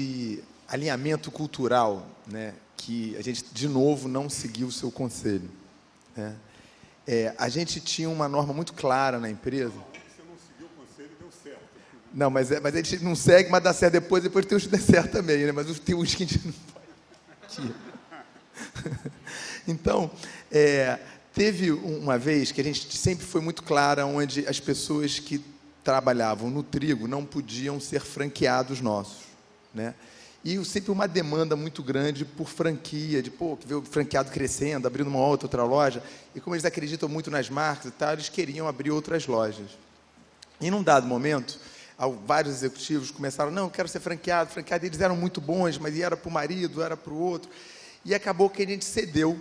E 0.00 0.42
alinhamento 0.68 1.30
cultural, 1.30 2.08
né, 2.26 2.54
que 2.76 3.16
a 3.16 3.22
gente, 3.22 3.44
de 3.52 3.68
novo, 3.68 4.08
não 4.08 4.30
seguiu 4.30 4.68
o 4.68 4.72
seu 4.72 4.90
conselho. 4.90 5.50
Né? 6.16 6.36
É, 7.06 7.34
a 7.38 7.48
gente 7.48 7.80
tinha 7.80 8.08
uma 8.08 8.28
norma 8.28 8.52
muito 8.52 8.72
clara 8.72 9.18
na 9.18 9.30
empresa. 9.30 9.72
Você 9.72 10.22
não 10.28 10.36
seguiu 10.38 10.66
o 10.66 10.86
conselho 10.86 11.10
deu 11.18 11.30
certo. 11.30 11.60
Não, 12.12 12.30
mas, 12.30 12.52
é, 12.52 12.60
mas 12.60 12.74
a 12.74 12.78
gente 12.78 13.02
não 13.02 13.16
segue, 13.16 13.50
mas 13.50 13.62
dá 13.62 13.72
certo 13.72 13.94
depois, 13.94 14.22
depois 14.22 14.46
tem 14.46 14.56
uns 14.56 14.64
que 14.64 14.68
dá 14.70 14.78
certo 14.78 15.12
também, 15.12 15.44
né? 15.44 15.52
mas 15.52 15.78
tem 15.80 15.94
uns 15.94 16.14
que 16.14 16.22
a 16.22 16.26
gente 16.26 16.46
não 16.46 16.52
pode. 16.52 17.74
então, 19.66 20.10
é, 20.50 20.98
teve 21.32 21.72
uma 21.72 22.18
vez 22.18 22.52
que 22.52 22.60
a 22.60 22.64
gente 22.64 22.96
sempre 22.96 23.24
foi 23.24 23.40
muito 23.40 23.62
clara 23.62 24.06
onde 24.06 24.46
as 24.46 24.60
pessoas 24.60 25.18
que 25.18 25.44
trabalhavam 25.82 26.50
no 26.50 26.62
trigo 26.62 27.08
não 27.08 27.24
podiam 27.24 27.80
ser 27.80 28.00
franqueados 28.00 28.80
nossos, 28.80 29.24
né? 29.74 29.94
E 30.42 30.64
sempre 30.64 30.90
uma 30.90 31.06
demanda 31.06 31.54
muito 31.54 31.82
grande 31.82 32.24
por 32.24 32.48
franquia, 32.48 33.22
de 33.22 33.30
pô, 33.30 33.58
ver 33.64 33.74
o 33.74 33.82
franqueado 33.82 34.30
crescendo, 34.30 34.86
abrindo 34.86 35.08
uma 35.08 35.18
outra, 35.18 35.46
outra 35.46 35.64
loja. 35.64 36.02
E 36.34 36.40
como 36.40 36.56
eles 36.56 36.64
acreditam 36.64 37.08
muito 37.08 37.30
nas 37.30 37.50
marcas 37.50 37.86
e 37.86 37.90
tal, 37.90 38.14
eles 38.14 38.30
queriam 38.30 38.66
abrir 38.66 38.90
outras 38.90 39.26
lojas. 39.26 39.76
E 40.58 40.70
num 40.70 40.82
dado 40.82 41.06
momento, 41.06 41.58
vários 42.26 42.54
executivos 42.54 43.10
começaram, 43.10 43.50
não, 43.50 43.64
eu 43.64 43.70
quero 43.70 43.88
ser 43.88 44.00
franqueado, 44.00 44.50
franqueado, 44.50 44.86
eles 44.86 45.00
eram 45.00 45.14
muito 45.14 45.40
bons, 45.40 45.76
mas 45.76 45.98
era 45.98 46.16
para 46.16 46.28
o 46.28 46.32
marido, 46.32 46.82
era 46.82 46.96
para 46.96 47.12
o 47.12 47.18
outro. 47.18 47.50
E 48.02 48.14
acabou 48.14 48.48
que 48.48 48.62
a 48.62 48.66
gente 48.66 48.84
cedeu 48.84 49.38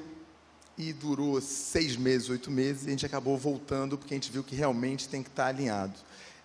e 0.78 0.92
durou 0.92 1.40
seis 1.40 1.96
meses, 1.96 2.30
oito 2.30 2.52
meses, 2.52 2.84
e 2.84 2.88
a 2.88 2.92
gente 2.92 3.06
acabou 3.06 3.38
voltando 3.38 3.98
porque 3.98 4.14
a 4.14 4.18
gente 4.18 4.32
viu 4.32 4.44
que 4.44 4.56
realmente 4.56 5.08
tem 5.08 5.24
que 5.24 5.30
estar 5.30 5.48
alinhado. 5.48 5.94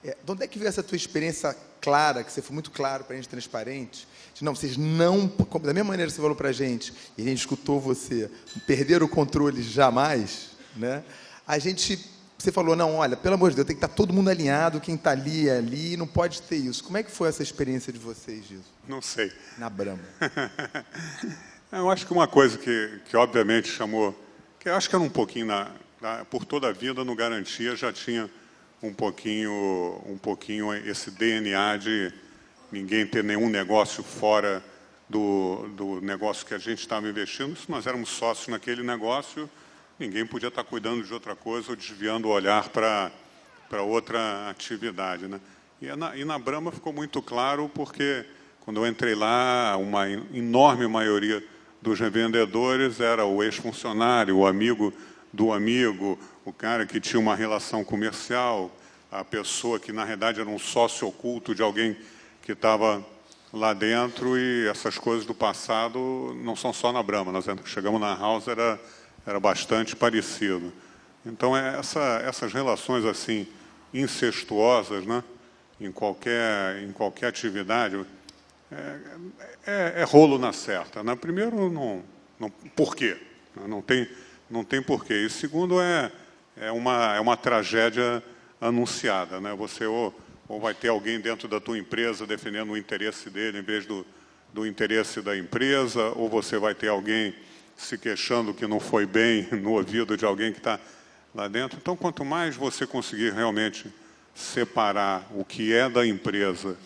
É, 0.04 0.14
de 0.22 0.30
onde 0.30 0.44
é 0.44 0.46
que 0.46 0.58
veio 0.58 0.68
essa 0.68 0.82
tua 0.82 0.96
experiência 0.96 1.56
clara, 1.80 2.22
que 2.22 2.30
você 2.30 2.42
foi 2.42 2.52
muito 2.52 2.70
claro 2.70 3.04
para 3.04 3.14
a 3.14 3.16
gente, 3.16 3.28
transparente? 3.28 4.06
De, 4.34 4.44
não, 4.44 4.54
vocês 4.54 4.76
não, 4.76 5.32
da 5.62 5.72
mesma 5.72 5.88
maneira 5.88 6.10
que 6.10 6.14
você 6.14 6.20
falou 6.20 6.36
para 6.36 6.50
a 6.50 6.52
gente, 6.52 6.92
e 7.16 7.22
a 7.22 7.24
gente 7.24 7.38
escutou 7.38 7.80
você, 7.80 8.30
perder 8.66 9.02
o 9.02 9.08
controle 9.08 9.62
jamais, 9.62 10.50
né? 10.76 11.02
A 11.46 11.58
gente, 11.58 11.98
você 12.36 12.52
falou, 12.52 12.76
não, 12.76 12.96
olha, 12.96 13.16
pelo 13.16 13.34
amor 13.34 13.48
de 13.48 13.56
Deus, 13.56 13.66
tem 13.66 13.76
que 13.76 13.82
estar 13.82 13.94
todo 13.94 14.12
mundo 14.12 14.28
alinhado, 14.28 14.78
quem 14.78 14.94
está 14.94 15.12
ali 15.12 15.48
é 15.48 15.56
ali, 15.56 15.96
não 15.96 16.06
pode 16.06 16.42
ter 16.42 16.56
isso. 16.56 16.84
Como 16.84 16.98
é 16.98 17.02
que 17.02 17.10
foi 17.10 17.30
essa 17.30 17.42
experiência 17.42 17.90
de 17.90 17.98
vocês 17.98 18.46
disso? 18.46 18.74
Não 18.86 19.00
sei. 19.00 19.32
Na 19.56 19.70
Brahma. 19.70 20.02
eu 21.72 21.90
acho 21.90 22.06
que 22.06 22.12
uma 22.12 22.28
coisa 22.28 22.58
que, 22.58 23.00
que 23.06 23.16
obviamente 23.16 23.68
chamou, 23.68 24.14
que 24.60 24.68
eu 24.68 24.74
acho 24.74 24.86
que 24.86 24.94
era 24.94 25.02
um 25.02 25.08
pouquinho, 25.08 25.46
na, 25.46 25.70
na 25.98 26.26
por 26.26 26.44
toda 26.44 26.68
a 26.68 26.72
vida, 26.72 27.02
no 27.04 27.14
Garantia 27.14 27.74
já 27.74 27.90
tinha 27.90 28.30
um 28.84 28.92
pouquinho, 28.92 29.98
um 30.04 30.18
pouquinho 30.18 30.74
esse 30.74 31.10
DNA 31.10 31.78
de 31.78 32.12
ninguém 32.70 33.06
ter 33.06 33.24
nenhum 33.24 33.48
negócio 33.48 34.04
fora 34.04 34.62
do, 35.08 35.66
do 35.74 36.00
negócio 36.02 36.44
que 36.44 36.52
a 36.52 36.58
gente 36.58 36.80
estava 36.80 37.08
investindo. 37.08 37.56
Se 37.56 37.70
nós 37.70 37.86
éramos 37.86 38.10
sócios 38.10 38.48
naquele 38.48 38.82
negócio, 38.82 39.48
ninguém 39.98 40.26
podia 40.26 40.48
estar 40.48 40.64
cuidando 40.64 41.02
de 41.02 41.14
outra 41.14 41.34
coisa 41.34 41.70
ou 41.70 41.76
desviando 41.76 42.28
o 42.28 42.30
olhar 42.30 42.68
para, 42.68 43.10
para 43.70 43.82
outra 43.82 44.50
atividade. 44.50 45.28
Né? 45.28 45.40
E, 45.80 45.86
na, 45.96 46.14
e 46.14 46.24
na 46.24 46.38
Brahma 46.38 46.70
ficou 46.70 46.92
muito 46.92 47.22
claro 47.22 47.70
porque, 47.74 48.26
quando 48.66 48.84
eu 48.84 48.86
entrei 48.86 49.14
lá, 49.14 49.78
uma 49.78 50.10
enorme 50.10 50.86
maioria 50.86 51.42
dos 51.80 51.98
revendedores 51.98 53.00
era 53.00 53.24
o 53.24 53.42
ex-funcionário, 53.42 54.36
o 54.36 54.46
amigo 54.46 54.92
do 55.32 55.52
amigo, 55.52 56.18
o 56.44 56.52
cara 56.52 56.84
que 56.84 57.00
tinha 57.00 57.18
uma 57.18 57.34
relação 57.34 57.82
comercial, 57.82 58.70
a 59.10 59.24
pessoa 59.24 59.80
que 59.80 59.92
na 59.92 60.04
realidade 60.04 60.40
era 60.40 60.48
um 60.48 60.58
sócio 60.58 61.08
oculto 61.08 61.54
de 61.54 61.62
alguém 61.62 61.96
que 62.42 62.52
estava 62.52 63.04
lá 63.52 63.72
dentro 63.72 64.36
e 64.36 64.66
essas 64.68 64.98
coisas 64.98 65.24
do 65.24 65.34
passado 65.34 66.36
não 66.42 66.54
são 66.54 66.72
só 66.72 66.92
na 66.92 67.02
Brahma. 67.02 67.32
Nós 67.32 67.46
chegamos 67.64 68.00
na 68.00 68.14
House 68.14 68.48
era 68.48 68.78
era 69.26 69.40
bastante 69.40 69.96
parecido. 69.96 70.70
Então 71.24 71.56
é 71.56 71.78
essa, 71.78 72.22
essas 72.26 72.52
relações 72.52 73.06
assim 73.06 73.46
incestuosas, 73.92 75.06
né, 75.06 75.24
em 75.80 75.90
qualquer 75.90 76.82
em 76.82 76.92
qualquer 76.92 77.28
atividade 77.28 78.04
é, 78.70 78.98
é, 79.66 79.94
é 80.00 80.04
rolo 80.04 80.38
na 80.38 80.52
certa. 80.52 81.02
Né? 81.02 81.16
Primeiro 81.16 81.70
não, 81.70 82.02
não 82.38 82.50
por 82.50 82.94
quê? 82.94 83.16
Não 83.66 83.80
tem 83.80 84.06
não 84.50 84.62
tem 84.62 84.82
porquê. 84.82 85.24
E 85.24 85.30
segundo, 85.30 85.80
é, 85.80 86.12
é, 86.56 86.70
uma, 86.70 87.14
é 87.14 87.20
uma 87.20 87.36
tragédia 87.36 88.22
anunciada. 88.60 89.40
Né? 89.40 89.54
Você 89.54 89.86
ou, 89.86 90.14
ou 90.48 90.60
vai 90.60 90.74
ter 90.74 90.88
alguém 90.88 91.20
dentro 91.20 91.48
da 91.48 91.60
tua 91.60 91.78
empresa 91.78 92.26
defendendo 92.26 92.70
o 92.70 92.76
interesse 92.76 93.30
dele 93.30 93.58
em 93.58 93.62
vez 93.62 93.86
do, 93.86 94.06
do 94.52 94.66
interesse 94.66 95.20
da 95.20 95.36
empresa, 95.36 96.12
ou 96.16 96.28
você 96.28 96.58
vai 96.58 96.74
ter 96.74 96.88
alguém 96.88 97.34
se 97.76 97.98
queixando 97.98 98.54
que 98.54 98.66
não 98.66 98.78
foi 98.78 99.06
bem 99.06 99.48
no 99.60 99.72
ouvido 99.72 100.16
de 100.16 100.24
alguém 100.24 100.52
que 100.52 100.58
está 100.58 100.78
lá 101.34 101.48
dentro. 101.48 101.78
Então, 101.80 101.96
quanto 101.96 102.24
mais 102.24 102.56
você 102.56 102.86
conseguir 102.86 103.32
realmente 103.32 103.92
separar 104.34 105.26
o 105.34 105.44
que 105.44 105.72
é 105.72 105.88
da 105.88 106.06
empresa, 106.06 106.76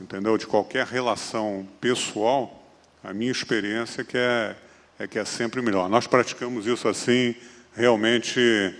entendeu, 0.00 0.36
de 0.36 0.46
qualquer 0.46 0.86
relação 0.86 1.68
pessoal, 1.80 2.54
a 3.02 3.12
minha 3.12 3.30
experiência 3.30 4.02
é 4.02 4.04
que 4.04 4.18
é 4.18 4.56
é 4.98 5.06
que 5.06 5.18
é 5.18 5.24
sempre 5.24 5.62
melhor. 5.62 5.88
Nós 5.88 6.06
praticamos 6.06 6.66
isso 6.66 6.88
assim, 6.88 7.34
realmente, 7.74 8.74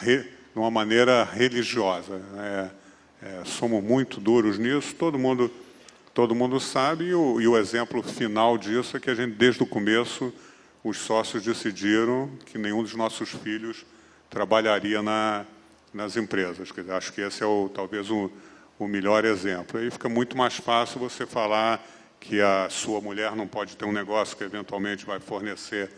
re, 0.00 0.18
de 0.18 0.58
uma 0.58 0.70
maneira 0.70 1.24
religiosa. 1.24 2.20
É, 2.36 2.70
É, 3.20 3.42
somos 3.44 3.82
muito 3.82 4.20
duros 4.20 4.60
nisso, 4.60 4.94
todo 4.94 5.18
mundo, 5.18 5.50
todo 6.14 6.36
mundo 6.36 6.60
sabe, 6.60 7.06
e 7.06 7.14
o, 7.14 7.40
e 7.40 7.48
o 7.48 7.58
exemplo 7.58 8.00
final 8.00 8.56
disso 8.56 8.96
é 8.96 9.00
que 9.00 9.10
a 9.10 9.14
gente, 9.14 9.34
desde 9.34 9.60
o 9.60 9.66
começo, 9.66 10.32
os 10.84 10.98
sócios 10.98 11.42
decidiram 11.42 12.30
que 12.46 12.56
nenhum 12.56 12.80
dos 12.80 12.94
nossos 12.94 13.30
filhos 13.30 13.84
trabalharia 14.30 15.02
na, 15.02 15.44
nas 15.92 16.16
empresas. 16.16 16.68
Dizer, 16.68 16.92
acho 16.92 17.12
que 17.12 17.20
esse 17.20 17.42
é 17.42 17.46
o, 17.46 17.68
talvez 17.68 18.08
o, 18.08 18.30
o 18.78 18.86
melhor 18.86 19.24
exemplo. 19.24 19.80
Aí 19.80 19.90
fica 19.90 20.08
muito 20.08 20.36
mais 20.36 20.56
fácil 20.56 21.00
você 21.00 21.26
falar 21.26 21.84
que 22.20 22.40
a 22.40 22.68
sua 22.70 23.00
mulher 23.00 23.34
não 23.34 23.48
pode 23.48 23.76
ter 23.76 23.84
um 23.84 23.92
negócio 23.92 24.36
que 24.36 24.44
eventualmente 24.44 25.04
vai 25.04 25.18
fornecer 25.18 25.90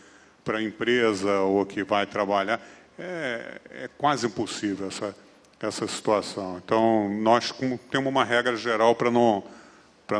para 0.42 0.56
a 0.56 0.62
empresa 0.62 1.40
ou 1.40 1.66
que 1.66 1.84
vai 1.84 2.06
trabalhar. 2.06 2.58
É, 3.02 3.60
é 3.84 3.88
quase 3.96 4.26
impossível 4.26 4.88
essa, 4.88 5.16
essa 5.58 5.86
situação. 5.86 6.60
Então, 6.62 7.08
nós 7.08 7.50
temos 7.90 8.08
uma 8.08 8.24
regra 8.24 8.54
geral 8.56 8.94
para 8.94 9.10
não, 9.10 9.42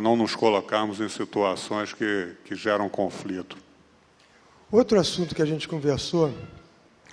não 0.02 0.16
nos 0.16 0.34
colocarmos 0.34 0.98
em 0.98 1.08
situações 1.08 1.92
que, 1.92 2.32
que 2.44 2.54
geram 2.54 2.88
conflito. 2.88 3.58
Outro 4.72 4.98
assunto 4.98 5.34
que 5.34 5.42
a 5.42 5.46
gente 5.46 5.68
conversou 5.68 6.32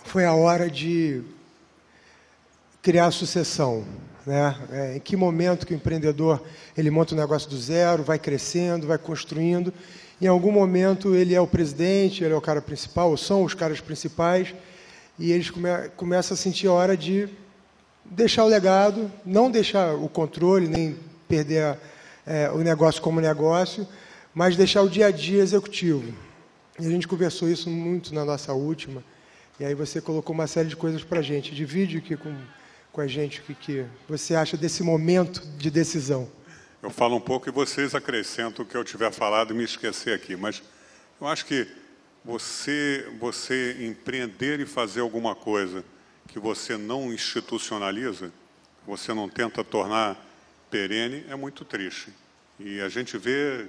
foi 0.06 0.24
a 0.24 0.34
hora 0.34 0.70
de 0.72 1.22
criar 2.82 3.08
a 3.08 3.12
sucessão. 3.12 3.86
Né? 4.26 4.56
É, 4.72 4.96
em 4.96 5.00
que 5.02 5.18
momento 5.18 5.68
que 5.68 5.74
o 5.74 5.76
empreendedor 5.76 6.42
ele 6.78 6.90
monta 6.90 7.14
um 7.14 7.18
negócio 7.18 7.50
do 7.50 7.58
zero, 7.58 8.04
vai 8.04 8.18
crescendo, 8.18 8.88
vai 8.88 8.98
construindo. 8.98 9.74
Em 10.22 10.28
algum 10.28 10.52
momento 10.52 11.14
ele 11.14 11.36
é 11.36 11.42
o 11.42 11.48
presidente, 11.48 12.24
ele 12.24 12.34
é 12.34 12.38
o 12.38 12.42
cara 12.42 12.62
principal, 12.62 13.10
ou 13.10 13.18
são 13.18 13.44
os 13.44 13.54
caras 13.54 13.82
principais, 13.82 14.54
e 15.18 15.32
eles 15.32 15.50
come, 15.50 15.70
começam 15.96 16.36
a 16.36 16.38
sentir 16.38 16.68
a 16.68 16.74
hora 16.74 16.98
de 16.98 17.28
deixar 18.06 18.44
o 18.44 18.48
legado, 18.48 19.12
não 19.26 19.52
deixar 19.52 19.96
o 19.96 20.08
controle, 20.08 20.68
nem 20.68 20.98
perder 21.28 21.64
a, 21.64 21.78
é, 22.26 22.50
o 22.52 22.60
negócio 22.60 23.02
como 23.02 23.20
negócio, 23.20 23.88
mas 24.34 24.56
deixar 24.56 24.82
o 24.82 24.90
dia 24.90 25.08
a 25.08 25.12
dia 25.12 25.42
executivo. 25.42 26.14
E 26.80 26.86
a 26.86 26.90
gente 26.90 27.08
conversou 27.08 27.50
isso 27.50 27.70
muito 27.70 28.14
na 28.14 28.24
nossa 28.24 28.54
última, 28.54 29.04
e 29.60 29.66
aí 29.66 29.74
você 29.74 30.00
colocou 30.00 30.34
uma 30.34 30.48
série 30.48 30.70
de 30.70 30.76
coisas 30.76 31.04
para 31.04 31.20
a 31.20 31.24
gente. 31.24 31.56
Divide 31.56 31.98
aqui 31.98 32.16
com 32.16 32.36
com 32.98 33.02
a 33.02 33.06
gente 33.06 33.42
o 33.42 33.44
que, 33.44 33.54
que 33.54 33.86
você 34.10 34.34
acha 34.34 34.58
desse 34.58 34.82
momento 34.82 35.46
de 35.56 35.70
decisão. 35.70 36.28
Eu 36.82 36.90
falo 36.90 37.16
um 37.16 37.20
pouco 37.20 37.48
e 37.48 37.52
vocês 37.52 37.94
acrescentam 37.94 38.66
o 38.66 38.68
que 38.68 38.76
eu 38.76 38.84
tiver 38.84 39.12
falado 39.12 39.54
e 39.54 39.56
me 39.56 39.64
esquecer 39.64 40.16
aqui, 40.16 40.36
mas 40.36 40.64
eu 41.22 41.28
acho 41.28 41.46
que 41.46 41.68
você, 42.28 43.08
você 43.22 43.78
empreender 43.80 44.60
e 44.60 44.66
fazer 44.66 45.00
alguma 45.00 45.34
coisa 45.34 45.82
que 46.28 46.38
você 46.38 46.76
não 46.76 47.14
institucionaliza, 47.14 48.34
você 48.86 49.14
não 49.14 49.30
tenta 49.30 49.64
tornar 49.64 50.18
perene, 50.70 51.24
é 51.30 51.36
muito 51.38 51.64
triste. 51.64 52.12
E 52.60 52.82
a 52.82 52.90
gente 52.90 53.18
vê 53.18 53.68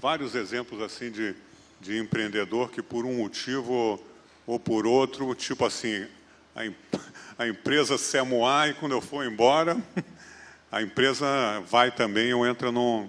vários 0.00 0.36
exemplos 0.36 0.80
assim 0.80 1.10
de, 1.10 1.34
de 1.80 1.98
empreendedor 1.98 2.70
que 2.70 2.80
por 2.80 3.04
um 3.04 3.16
motivo 3.16 4.00
ou 4.46 4.60
por 4.60 4.86
outro, 4.86 5.34
tipo 5.34 5.64
assim, 5.64 6.06
a, 6.54 6.62
a 7.42 7.48
empresa 7.48 7.98
se 7.98 8.16
amoar 8.16 8.68
e 8.68 8.74
quando 8.74 8.92
eu 8.92 9.00
for 9.00 9.26
embora, 9.26 9.76
a 10.70 10.80
empresa 10.80 11.26
vai 11.66 11.90
também 11.90 12.32
ou 12.32 12.46
entra 12.46 12.70
num, 12.70 13.08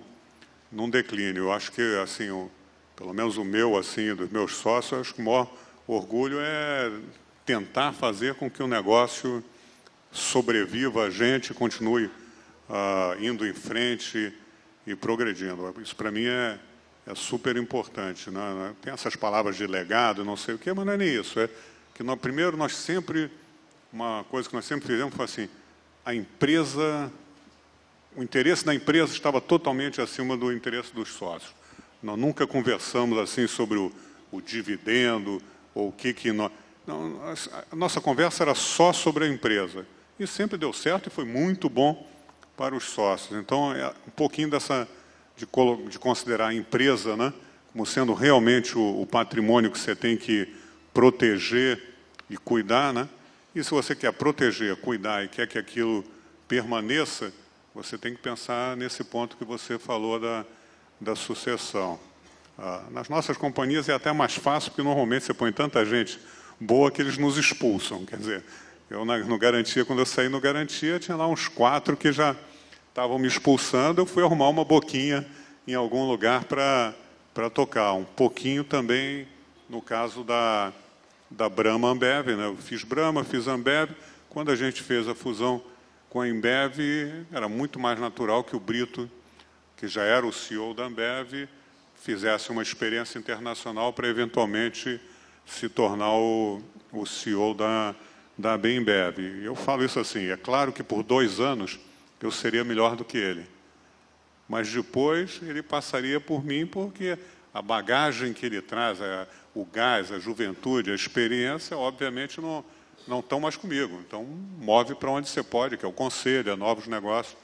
num 0.72 0.90
declínio. 0.90 1.44
Eu 1.44 1.52
acho 1.52 1.72
que, 1.72 1.84
assim, 2.02 2.32
o, 2.32 2.50
pelo 2.98 3.14
menos 3.14 3.38
o 3.38 3.46
meu, 3.46 3.78
assim, 3.78 4.14
dos 4.14 4.30
meus 4.30 4.56
sócios, 4.56 5.00
acho 5.00 5.14
que 5.14 5.22
o 5.22 5.24
maior 5.24 5.48
orgulho 5.88 6.40
é 6.42 6.92
tentar 7.46 7.94
fazer 7.94 8.34
com 8.36 8.50
que 8.50 8.62
o 8.62 8.68
negócio 8.68 9.42
sobreviva 10.12 11.04
a 11.04 11.10
gente, 11.10 11.54
continue 11.54 12.08
uh, 12.08 13.22
indo 13.22 13.48
em 13.48 13.54
frente 13.54 14.34
e 14.86 14.96
progredindo. 14.96 15.74
Isso 15.82 15.96
para 15.96 16.12
mim 16.12 16.26
é, 16.26 16.58
é 17.06 17.14
super 17.14 17.56
importante. 17.56 18.32
Né? 18.32 18.76
Tem 18.82 18.92
essas 18.92 19.16
palavras 19.16 19.56
de 19.56 19.68
legado, 19.68 20.26
não 20.26 20.36
sei 20.36 20.56
o 20.56 20.58
quê, 20.58 20.74
mas 20.74 20.86
não 20.86 20.94
é 20.94 20.98
nem 20.98 21.14
isso. 21.16 21.40
É 21.40 21.48
que 21.94 22.02
nós, 22.02 22.20
primeiro 22.20 22.58
nós 22.58 22.76
sempre 22.76 23.30
uma 23.94 24.26
coisa 24.30 24.50
que 24.50 24.56
nós 24.56 24.66
sempre 24.66 24.88
fizemos 24.88 25.14
foi 25.14 25.26
assim, 25.26 25.50
a 26.04 26.14
empresa, 26.14 27.12
o 28.16 28.24
interesse 28.24 28.66
da 28.66 28.74
empresa 28.74 29.14
estava 29.14 29.40
totalmente 29.40 30.02
acima 30.02 30.36
do 30.36 30.52
interesse 30.52 30.94
dos 30.94 31.10
sócios. 31.10 31.54
Nós 32.02 32.18
nunca 32.18 32.46
conversamos 32.46 33.18
assim 33.18 33.48
sobre 33.48 33.78
o, 33.78 33.92
o 34.32 34.42
dividendo 34.42 35.42
ou 35.74 35.90
o 35.90 35.92
que 35.92 36.14
que 36.14 36.32
nós, 36.32 36.52
não, 36.86 37.20
a 37.72 37.76
nossa 37.76 38.00
conversa 38.00 38.44
era 38.44 38.56
só 38.56 38.94
sobre 38.94 39.26
a 39.26 39.28
empresa 39.28 39.86
e 40.20 40.26
sempre 40.26 40.58
deu 40.58 40.72
certo 40.72 41.08
e 41.08 41.10
foi 41.10 41.26
muito 41.26 41.70
bom 41.70 42.08
para 42.56 42.76
os 42.76 42.86
sócios. 42.86 43.40
Então 43.40 43.74
é 43.74 43.88
um 44.08 44.12
pouquinho 44.12 44.50
dessa 44.50 44.88
de, 45.36 45.48
de 45.90 46.00
considerar 46.00 46.48
a 46.48 46.54
empresa, 46.54 47.16
né, 47.16 47.34
como 47.72 47.86
sendo 47.86 48.14
realmente 48.14 48.78
o, 48.78 49.02
o 49.02 49.06
patrimônio 49.06 49.72
que 49.72 49.80
você 49.80 49.96
tem 49.96 50.18
que 50.18 50.48
proteger 50.94 51.82
e 52.30 52.38
cuidar, 52.38 52.92
né? 52.92 53.08
E 53.54 53.64
se 53.64 53.72
você 53.72 53.96
quer 53.96 54.12
proteger, 54.14 54.76
cuidar 54.78 55.24
e 55.24 55.28
quer 55.28 55.48
que 55.48 55.58
aquilo 55.58 56.04
permaneça, 56.48 57.32
você 57.74 57.98
tem 57.98 58.16
que 58.16 58.22
pensar 58.22 58.76
nesse 58.76 59.04
ponto 59.04 59.38
que 59.38 59.46
você 59.46 59.78
falou 59.78 60.20
da, 60.20 60.46
da 61.00 61.16
sucessão. 61.16 62.00
Ah, 62.58 62.84
nas 62.92 63.08
nossas 63.08 63.38
companhias 63.38 63.88
é 63.88 63.94
até 63.94 64.12
mais 64.12 64.36
fácil, 64.36 64.72
porque 64.72 64.84
normalmente 64.84 65.26
você 65.26 65.34
põe 65.34 65.52
tanta 65.52 65.86
gente 65.86 66.20
boa 66.60 66.90
que 66.90 67.02
eles 67.02 67.18
nos 67.18 67.38
expulsam. 67.38 68.06
Quer 68.06 68.18
dizer, 68.18 68.44
eu 68.90 69.06
no 69.06 69.38
Garantia, 69.38 69.86
quando 69.86 70.00
eu 70.00 70.06
saí 70.06 70.30
no 70.30 70.40
Garantia, 70.40 71.00
tinha 71.00 71.16
lá 71.16 71.28
uns 71.28 71.48
quatro 71.48 71.96
que 71.96 72.12
já 72.12 72.36
estavam 72.90 73.20
me 73.20 73.28
expulsando, 73.28 74.02
eu 74.02 74.06
fui 74.06 74.24
arrumar 74.24 74.50
uma 74.50 74.66
boquinha 74.66 75.28
em 75.68 75.76
algum 75.76 76.08
lugar 76.08 76.46
para 76.46 76.96
tocar. 77.54 77.94
Um 77.94 78.04
pouquinho 78.04 78.64
também 78.64 79.28
no 79.70 79.82
caso 79.82 80.24
da, 80.24 80.72
da 81.30 81.50
Brahma 81.50 81.90
Ambev. 81.90 82.30
Né? 82.36 82.46
Eu 82.46 82.56
fiz 82.58 82.84
Brahma, 82.84 83.24
fiz 83.24 83.48
Ambev. 83.48 83.92
Quando 84.30 84.52
a 84.52 84.56
gente 84.56 84.82
fez 84.82 85.08
a 85.08 85.14
fusão 85.14 85.62
com 86.10 86.22
a 86.22 86.26
Ambev, 86.26 86.80
era 87.32 87.48
muito 87.48 87.80
mais 87.80 88.00
natural 88.00 88.44
que 88.44 88.56
o 88.56 88.60
Brito, 88.60 89.10
que 89.78 89.88
já 89.88 90.04
era 90.04 90.26
o 90.26 90.34
CEO 90.34 90.74
da 90.74 90.86
Ambev, 90.86 91.48
fizesse 91.96 92.50
uma 92.50 92.62
experiência 92.62 93.18
internacional 93.20 93.94
para 93.94 94.08
eventualmente 94.08 95.00
se 95.46 95.70
tornar 95.70 96.12
o, 96.14 96.62
o 96.92 97.06
CEO 97.06 97.54
da, 97.54 97.96
da 98.38 98.58
Bembev. 98.58 99.20
Eu 99.44 99.56
falo 99.56 99.86
isso 99.86 100.00
assim, 100.00 100.30
é 100.30 100.38
claro 100.38 100.74
que 100.74 100.84
por 100.84 101.04
dois 101.04 101.40
anos 101.40 101.80
eu 102.22 102.32
seria 102.32 102.64
melhor 102.64 102.96
do 102.96 103.06
que 103.06 103.18
ele. 103.18 103.46
Mas 104.50 104.72
depois 104.72 105.40
ele 105.44 105.62
passaria 105.62 106.20
por 106.20 106.44
mim 106.44 106.66
porque 106.66 107.18
a 107.54 107.62
bagagem 107.62 108.34
que 108.34 108.46
ele 108.46 108.62
traz, 108.62 109.02
a, 109.02 109.28
o 109.54 109.66
gás, 109.66 110.12
a 110.12 110.20
juventude, 110.20 110.92
a 110.92 110.96
experiência, 110.96 111.78
obviamente 111.78 112.40
não, 112.40 112.64
não 113.08 113.20
estão 113.20 113.40
mais 113.40 113.56
comigo. 113.56 114.02
Então, 114.08 114.24
move 114.60 114.96
para 114.96 115.12
onde 115.12 115.28
você 115.28 115.44
pode, 115.44 115.78
que 115.78 115.86
é 115.86 115.88
o 115.88 115.94
conselho, 115.94 116.52
é 116.52 116.56
novos 116.56 116.88
negócios. 116.88 117.38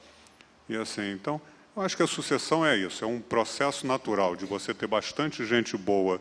E 0.68 0.76
assim, 0.76 1.12
então, 1.12 1.40
eu 1.76 1.82
acho 1.82 1.96
que 1.96 2.02
a 2.02 2.06
sucessão 2.06 2.64
é 2.64 2.76
isso, 2.76 3.04
é 3.04 3.08
um 3.08 3.20
processo 3.20 3.86
natural 3.86 4.36
de 4.36 4.44
você 4.44 4.72
ter 4.72 4.86
bastante 4.86 5.44
gente 5.44 5.76
boa 5.76 6.20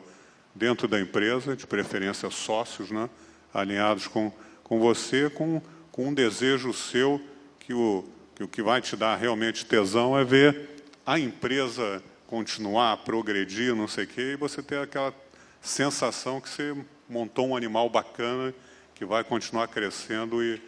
dentro 0.56 0.88
da 0.88 1.00
empresa, 1.00 1.56
de 1.56 1.68
preferência 1.68 2.30
sócios, 2.32 2.90
né, 2.90 3.10
alinhados 3.54 4.08
com, 4.08 4.32
com 4.64 4.80
você, 4.80 5.30
com, 5.30 5.62
com 5.92 6.08
um 6.08 6.14
desejo 6.14 6.74
seu 6.74 7.22
que 7.60 7.74
o, 7.74 8.04
que 8.36 8.44
o 8.44 8.48
que 8.48 8.64
vai 8.64 8.82
te 8.82 8.96
dar 8.96 9.16
realmente 9.16 9.66
tesão 9.66 10.18
é 10.18 10.24
ver 10.24 10.84
a 11.06 11.20
empresa 11.20 12.04
continuar, 12.26 12.98
progredir, 12.98 13.76
não 13.76 13.88
sei 13.88 14.06
o 14.06 14.08
quê, 14.08 14.22
e 14.34 14.36
você 14.36 14.64
ter 14.64 14.80
aquela 14.80 15.14
sensação 15.62 16.42
que 16.42 16.50
você 16.50 16.76
montou 17.08 17.48
um 17.48 17.56
animal 17.56 17.90
bacana 17.90 18.54
que 18.96 19.06
vai 19.06 19.24
continuar 19.24 19.68
crescendo 19.68 20.44
e, 20.44 20.60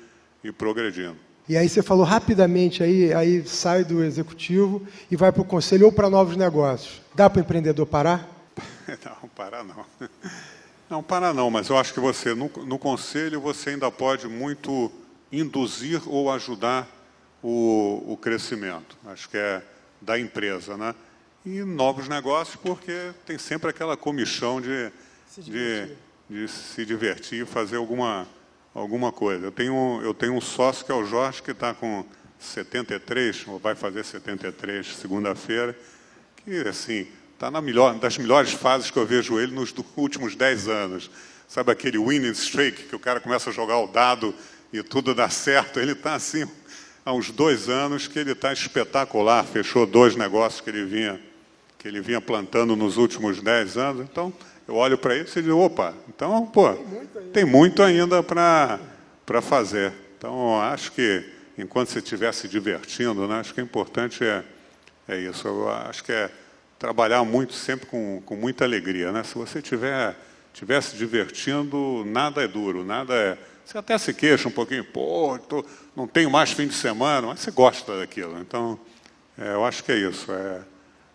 e 0.43 0.51
progredindo. 0.51 1.17
E 1.47 1.55
aí 1.55 1.69
você 1.69 1.83
falou 1.83 2.03
rapidamente 2.03 2.81
aí, 2.81 3.13
aí 3.13 3.47
sai 3.47 3.83
do 3.83 4.03
executivo 4.03 4.85
e 5.11 5.15
vai 5.15 5.31
para 5.31 5.41
o 5.41 5.45
conselho 5.45 5.85
ou 5.85 5.91
para 5.91 6.09
novos 6.09 6.35
negócios. 6.35 7.01
Dá 7.13 7.29
para 7.29 7.39
o 7.39 7.41
empreendedor 7.41 7.85
parar? 7.85 8.27
não, 9.05 9.29
parar 9.29 9.63
não. 9.63 9.85
Não, 10.89 11.03
parar 11.03 11.33
não, 11.33 11.49
mas 11.49 11.69
eu 11.69 11.77
acho 11.77 11.93
que 11.93 11.99
você, 11.99 12.33
no, 12.33 12.49
no 12.65 12.79
conselho, 12.79 13.41
você 13.41 13.71
ainda 13.71 13.91
pode 13.91 14.27
muito 14.27 14.91
induzir 15.31 16.01
ou 16.07 16.31
ajudar 16.31 16.87
o, 17.41 18.03
o 18.07 18.17
crescimento. 18.17 18.97
Acho 19.05 19.29
que 19.29 19.37
é 19.37 19.63
da 20.01 20.19
empresa, 20.19 20.77
né? 20.77 20.93
e 21.45 21.63
novos 21.63 22.07
negócios, 22.09 22.55
porque 22.55 23.11
tem 23.25 23.37
sempre 23.37 23.69
aquela 23.69 23.95
comichão 23.95 24.59
de 24.59 24.91
se 25.27 25.43
divertir, 25.43 25.97
de, 26.27 26.41
de 26.41 26.47
se 26.47 26.85
divertir 26.85 27.45
fazer 27.45 27.75
alguma, 27.77 28.27
alguma 28.75 29.11
coisa. 29.11 29.45
Eu 29.45 29.51
tenho, 29.51 30.01
eu 30.03 30.13
tenho 30.13 30.33
um 30.33 30.41
sócio 30.41 30.85
que 30.85 30.91
é 30.91 30.95
o 30.95 31.05
Jorge, 31.05 31.41
que 31.41 31.51
está 31.51 31.73
com 31.73 32.05
73, 32.37 33.45
ou 33.47 33.57
vai 33.57 33.73
fazer 33.73 34.03
73 34.03 34.85
segunda-feira, 34.95 35.75
que 36.43 36.67
assim 36.67 37.07
está 37.33 37.49
na 37.49 37.61
melhor, 37.61 37.95
das 37.95 38.17
melhores 38.17 38.51
fases 38.51 38.91
que 38.91 38.97
eu 38.97 39.05
vejo 39.05 39.39
ele 39.39 39.53
nos 39.53 39.73
últimos 39.95 40.35
10 40.35 40.67
anos. 40.67 41.09
Sabe 41.47 41.71
aquele 41.71 41.97
winning 41.97 42.31
streak, 42.31 42.83
que 42.83 42.95
o 42.95 42.99
cara 42.99 43.19
começa 43.19 43.49
a 43.49 43.53
jogar 43.53 43.79
o 43.79 43.87
dado 43.87 44.35
e 44.73 44.83
tudo 44.83 45.15
dá 45.15 45.29
certo? 45.29 45.79
Ele 45.79 45.93
está 45.93 46.15
assim, 46.15 46.45
há 47.05 47.13
uns 47.13 47.31
dois 47.31 47.69
anos 47.69 48.07
que 48.07 48.19
ele 48.19 48.31
está 48.31 48.51
espetacular, 48.51 49.45
fechou 49.45 49.85
dois 49.85 50.15
negócios 50.15 50.59
que 50.59 50.69
ele 50.69 50.85
vinha, 50.85 51.21
que 51.77 51.87
ele 51.87 52.01
vinha 52.01 52.19
plantando 52.19 52.75
nos 52.75 52.97
últimos 52.97 53.41
dez 53.41 53.77
anos. 53.77 54.01
Então, 54.09 54.33
eu 54.67 54.75
olho 54.75 54.97
para 54.97 55.15
ele 55.15 55.29
e 55.29 55.41
digo, 55.41 55.57
opa, 55.57 55.93
então, 56.09 56.45
pô, 56.47 56.73
tem 57.31 57.45
muito 57.45 57.83
ainda 57.83 58.23
para 58.23 58.79
fazer. 59.41 59.93
Então, 60.17 60.59
acho 60.59 60.91
que 60.91 61.23
enquanto 61.57 61.89
você 61.89 61.99
estiver 61.99 62.33
se 62.33 62.47
divertindo, 62.47 63.27
né, 63.27 63.39
acho 63.39 63.53
que 63.53 63.59
é 63.59 63.63
importante 63.63 64.23
é, 64.23 64.43
é 65.07 65.17
isso. 65.17 65.47
Eu 65.47 65.69
acho 65.69 66.03
que 66.03 66.11
é 66.11 66.31
trabalhar 66.79 67.23
muito, 67.23 67.53
sempre 67.53 67.85
com, 67.85 68.21
com 68.25 68.35
muita 68.35 68.65
alegria. 68.65 69.11
Né? 69.11 69.23
Se 69.23 69.35
você 69.35 69.59
estiver 69.59 70.15
tiver 70.55 70.81
se 70.81 70.95
divertindo, 70.95 72.03
nada 72.05 72.41
é 72.41 72.47
duro, 72.47 72.85
nada 72.85 73.13
é. 73.13 73.37
Você 73.65 73.77
até 73.77 73.97
se 73.97 74.13
queixa 74.13 74.47
um 74.47 74.51
pouquinho, 74.51 74.85
pô, 74.85 75.37
tô, 75.37 75.65
não 75.93 76.07
tenho 76.07 76.31
mais 76.31 76.51
fim 76.51 76.65
de 76.65 76.73
semana, 76.73 77.27
mas 77.27 77.41
você 77.41 77.51
gosta 77.51 77.99
daquilo. 77.99 78.39
Então, 78.39 78.79
é, 79.37 79.53
eu 79.53 79.65
acho 79.65 79.83
que 79.83 79.91
é 79.91 79.97
isso. 79.97 80.31
É 80.31 80.61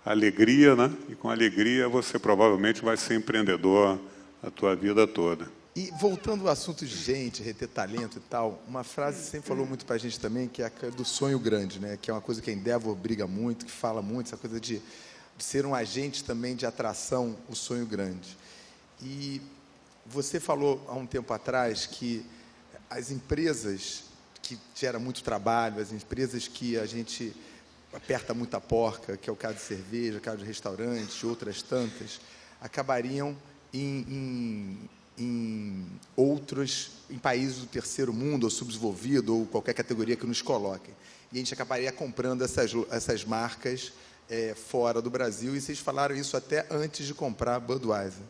alegria, 0.04 0.74
né? 0.74 0.92
E 1.08 1.14
com 1.14 1.30
alegria 1.30 1.88
você 1.88 2.18
provavelmente 2.18 2.82
vai 2.82 2.96
ser 2.96 3.14
empreendedor 3.14 3.98
a 4.42 4.50
tua 4.50 4.74
vida 4.74 5.06
toda. 5.06 5.46
E 5.76 5.90
voltando 6.00 6.46
ao 6.46 6.52
assunto 6.52 6.84
de 6.84 6.96
gente, 6.96 7.42
reter 7.42 7.68
talento 7.68 8.18
e 8.18 8.20
tal, 8.20 8.60
uma 8.66 8.82
frase 8.82 9.24
sempre 9.24 9.46
falou 9.46 9.64
muito 9.64 9.86
para 9.86 9.96
a 9.96 9.98
gente 9.98 10.18
também, 10.18 10.48
que 10.48 10.62
é 10.62 10.66
a 10.66 10.90
do 10.90 11.04
sonho 11.04 11.38
grande, 11.38 11.78
né? 11.78 11.96
Que 12.00 12.10
é 12.10 12.14
uma 12.14 12.20
coisa 12.20 12.42
que 12.42 12.50
a 12.50 12.52
Endeavor 12.52 12.94
briga 12.96 13.26
muito, 13.26 13.64
que 13.64 13.70
fala 13.70 14.02
muito, 14.02 14.26
essa 14.26 14.36
coisa 14.36 14.58
de, 14.58 14.82
de 15.36 15.44
ser 15.44 15.64
um 15.64 15.74
agente 15.74 16.24
também 16.24 16.56
de 16.56 16.66
atração, 16.66 17.36
o 17.48 17.54
sonho 17.54 17.86
grande. 17.86 18.36
E 19.00 19.40
você 20.04 20.40
falou 20.40 20.84
há 20.88 20.94
um 20.94 21.06
tempo 21.06 21.32
atrás 21.32 21.86
que 21.86 22.26
as 22.88 23.12
empresas 23.12 24.04
que 24.42 24.58
geram 24.74 24.98
muito 24.98 25.22
trabalho, 25.22 25.80
as 25.80 25.92
empresas 25.92 26.48
que 26.48 26.76
a 26.76 26.84
gente 26.84 27.32
aperta 27.92 28.32
muita 28.32 28.60
porca, 28.60 29.16
que 29.16 29.28
é 29.28 29.32
o 29.32 29.36
caso 29.36 29.56
de 29.56 29.62
cerveja, 29.62 30.18
o 30.18 30.20
caso 30.20 30.38
de 30.38 30.44
restaurantes, 30.44 31.22
outras 31.24 31.62
tantas, 31.62 32.20
acabariam 32.60 33.36
em, 33.72 34.06
em, 34.08 34.88
em 35.18 35.86
outros, 36.16 36.92
em 37.10 37.18
países 37.18 37.58
do 37.58 37.66
terceiro 37.66 38.12
mundo, 38.12 38.44
ou 38.44 38.50
subdesenvolvido, 38.50 39.36
ou 39.36 39.46
qualquer 39.46 39.74
categoria 39.74 40.16
que 40.16 40.26
nos 40.26 40.42
coloquem. 40.42 40.94
E 41.32 41.36
a 41.36 41.38
gente 41.38 41.54
acabaria 41.54 41.92
comprando 41.92 42.42
essas, 42.42 42.72
essas 42.90 43.24
marcas 43.24 43.92
é, 44.28 44.54
fora 44.54 45.02
do 45.02 45.10
Brasil, 45.10 45.56
e 45.56 45.60
vocês 45.60 45.78
falaram 45.78 46.14
isso 46.14 46.36
até 46.36 46.66
antes 46.70 47.06
de 47.06 47.14
comprar 47.14 47.56
a 47.56 47.60
Budweiser. 47.60 48.22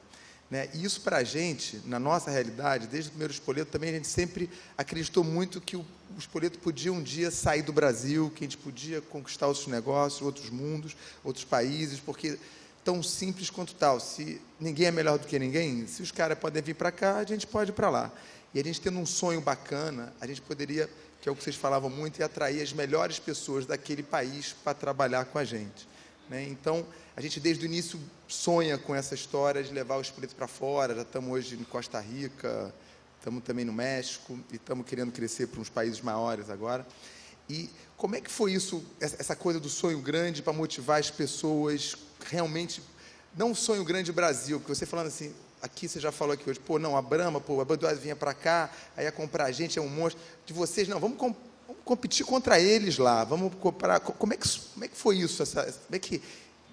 Né? 0.51 0.69
E 0.75 0.85
isso 0.85 1.03
para 1.03 1.19
a 1.19 1.25
gente, 1.25 1.81
na 1.87 1.99
nossa 1.99 2.31
realidade, 2.31 2.87
desde 2.87 3.09
o 3.09 3.13
primeiro 3.13 3.33
espoleto, 3.33 3.71
também 3.71 3.91
a 3.91 3.93
gente 3.95 4.09
sempre 4.09 4.51
acreditou 4.77 5.23
muito 5.23 5.61
que 5.61 5.77
o, 5.77 5.87
o 6.17 6.19
espoleto 6.19 6.59
podia 6.59 6.93
um 6.93 7.03
dia 7.03 7.31
sair 7.31 7.63
do 7.63 7.73
Brasil, 7.73 8.31
que 8.35 8.45
a 8.45 8.47
gente 8.47 8.59
podia 8.59 9.01
conquistar 9.01 9.47
outros 9.47 9.67
negócios, 9.67 10.23
outros 10.23 10.51
mundos, 10.51 10.97
outros 11.23 11.45
países, 11.45 12.01
porque 12.01 12.39
tão 12.85 13.03
simples 13.03 13.51
quanto 13.51 13.75
tal. 13.75 14.01
Se 14.01 14.41
ninguém 14.59 14.87
é 14.87 14.91
melhor 14.91 15.19
do 15.19 15.27
que 15.27 15.39
ninguém, 15.39 15.87
se 15.87 16.03
os 16.03 16.11
caras 16.11 16.39
podem 16.39 16.63
vir 16.63 16.75
para 16.75 16.91
cá, 16.91 17.19
a 17.19 17.25
gente 17.25 17.47
pode 17.47 17.71
ir 17.71 17.75
para 17.75 17.91
lá. 17.91 18.13
E 18.53 18.61
a 18.61 18.65
gente 18.65 18.81
tendo 18.81 18.99
um 18.99 19.07
sonho 19.07 19.41
bacana, 19.41 20.13
a 20.21 20.27
gente 20.27 20.41
poderia, 20.43 20.91
que 21.21 21.29
é 21.29 21.33
o 21.33 21.37
que 21.37 21.45
vocês 21.45 21.57
falavam 21.57 21.89
muito, 21.89 22.23
atrair 22.23 22.61
as 22.61 22.73
melhores 22.73 23.19
pessoas 23.19 23.65
daquele 23.65 24.03
país 24.03 24.55
para 24.65 24.75
trabalhar 24.75 25.25
com 25.27 25.39
a 25.39 25.45
gente. 25.45 25.89
Né? 26.29 26.47
Então, 26.49 26.85
a 27.17 27.21
gente 27.21 27.39
desde 27.39 27.65
o 27.65 27.67
início 27.67 28.01
sonha 28.27 28.77
com 28.79 28.95
essa 28.95 29.15
história 29.15 29.63
de 29.63 29.73
levar 29.73 29.97
o 29.97 30.01
espírito 30.01 30.35
para 30.35 30.49
fora. 30.49 30.95
Já 30.95 31.03
estamos 31.03 31.31
hoje 31.31 31.55
em 31.55 31.65
Costa 31.65 32.01
Rica, 32.01 32.75
estamos 33.21 33.45
também 33.45 33.67
no 33.67 33.73
México 33.73 34.39
e 34.51 34.57
estamos 34.57 34.87
querendo 34.87 35.13
crescer 35.13 35.47
para 35.47 35.61
uns 35.61 35.69
países 35.69 36.01
maiores 36.01 36.49
agora. 36.49 36.87
E 37.51 37.69
como 37.97 38.17
é 38.17 38.21
que 38.21 38.31
foi 38.31 38.55
isso, 38.55 38.83
essa 38.99 39.37
coisa 39.37 39.61
do 39.61 39.69
sonho 39.69 40.01
grande 40.01 40.43
para 40.43 40.55
motivar 40.55 40.99
as 40.99 41.11
pessoas 41.11 41.95
realmente, 42.31 42.83
não 43.37 43.55
sonho 43.55 43.85
grande 43.85 44.11
Brasil, 44.11 44.59
porque 44.59 44.75
você 44.75 44.87
falando 44.87 45.09
assim, 45.09 45.35
aqui 45.61 45.87
você 45.87 46.01
já 46.01 46.11
falou 46.11 46.33
aqui 46.33 46.49
hoje, 46.49 46.59
pô, 46.59 46.79
não, 46.79 46.97
a 46.97 47.03
Brahma, 47.03 47.43
pô, 47.43 47.61
a 47.61 47.65
Budweiser 47.65 48.01
vinha 48.01 48.17
para 48.17 48.33
cá, 48.33 48.71
aí 48.97 49.05
ia 49.05 49.13
comprar 49.13 49.45
a 49.45 49.53
gente, 49.53 49.79
é 49.79 49.83
um 49.83 49.89
monstro. 49.89 50.23
De 50.47 50.55
vocês, 50.55 50.89
não, 50.89 50.99
vamos 50.99 51.19
comprar 51.19 51.51
vamos 51.71 51.85
competir 51.85 52.27
contra 52.27 52.59
eles 52.59 52.99
lá, 52.99 53.23
vamos 53.23 53.55
comparar. 53.55 54.01
Como 54.01 54.33
é 54.33 54.37
que, 54.37 54.49
como 54.49 54.85
é 54.85 54.89
que 54.89 54.97
foi 54.97 55.19
isso? 55.19 55.41
Essa, 55.41 55.63
como 55.63 55.95
é 55.95 55.99
que, 56.01 56.21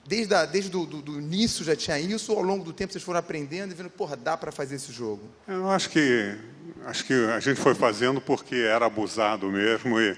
desde, 0.08 0.34
a, 0.34 0.46
desde 0.46 0.72
do, 0.72 0.86
do, 0.86 1.02
do, 1.02 1.20
início 1.20 1.66
já 1.66 1.76
tinha 1.76 2.00
isso, 2.00 2.32
ou 2.32 2.40
ao 2.40 2.44
longo 2.44 2.64
do 2.64 2.72
tempo 2.72 2.94
vocês 2.94 3.04
foram 3.04 3.20
aprendendo 3.20 3.72
e 3.72 3.76
vendo, 3.76 3.90
porra, 3.90 4.16
dá 4.16 4.38
para 4.38 4.52
fazer 4.52 4.76
esse 4.76 4.92
jogo? 4.92 5.30
Eu 5.48 5.70
acho 5.70 5.90
que, 5.90 6.36
acho 6.86 7.06
que 7.06 7.14
a 7.14 7.40
gente 7.40 7.60
foi 7.60 7.76
fazendo 7.76 8.22
porque 8.22 8.56
era 8.56 8.86
abusado 8.86 9.52
mesmo 9.52 10.00
e, 10.00 10.18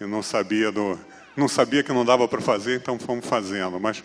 e 0.00 0.04
não 0.04 0.22
sabia 0.22 0.70
do, 0.70 0.98
não 1.34 1.48
sabia 1.48 1.82
que 1.82 1.92
não 1.92 2.04
dava 2.04 2.28
para 2.28 2.42
fazer, 2.42 2.76
então 2.76 2.98
fomos 2.98 3.26
fazendo. 3.26 3.80
Mas 3.80 4.04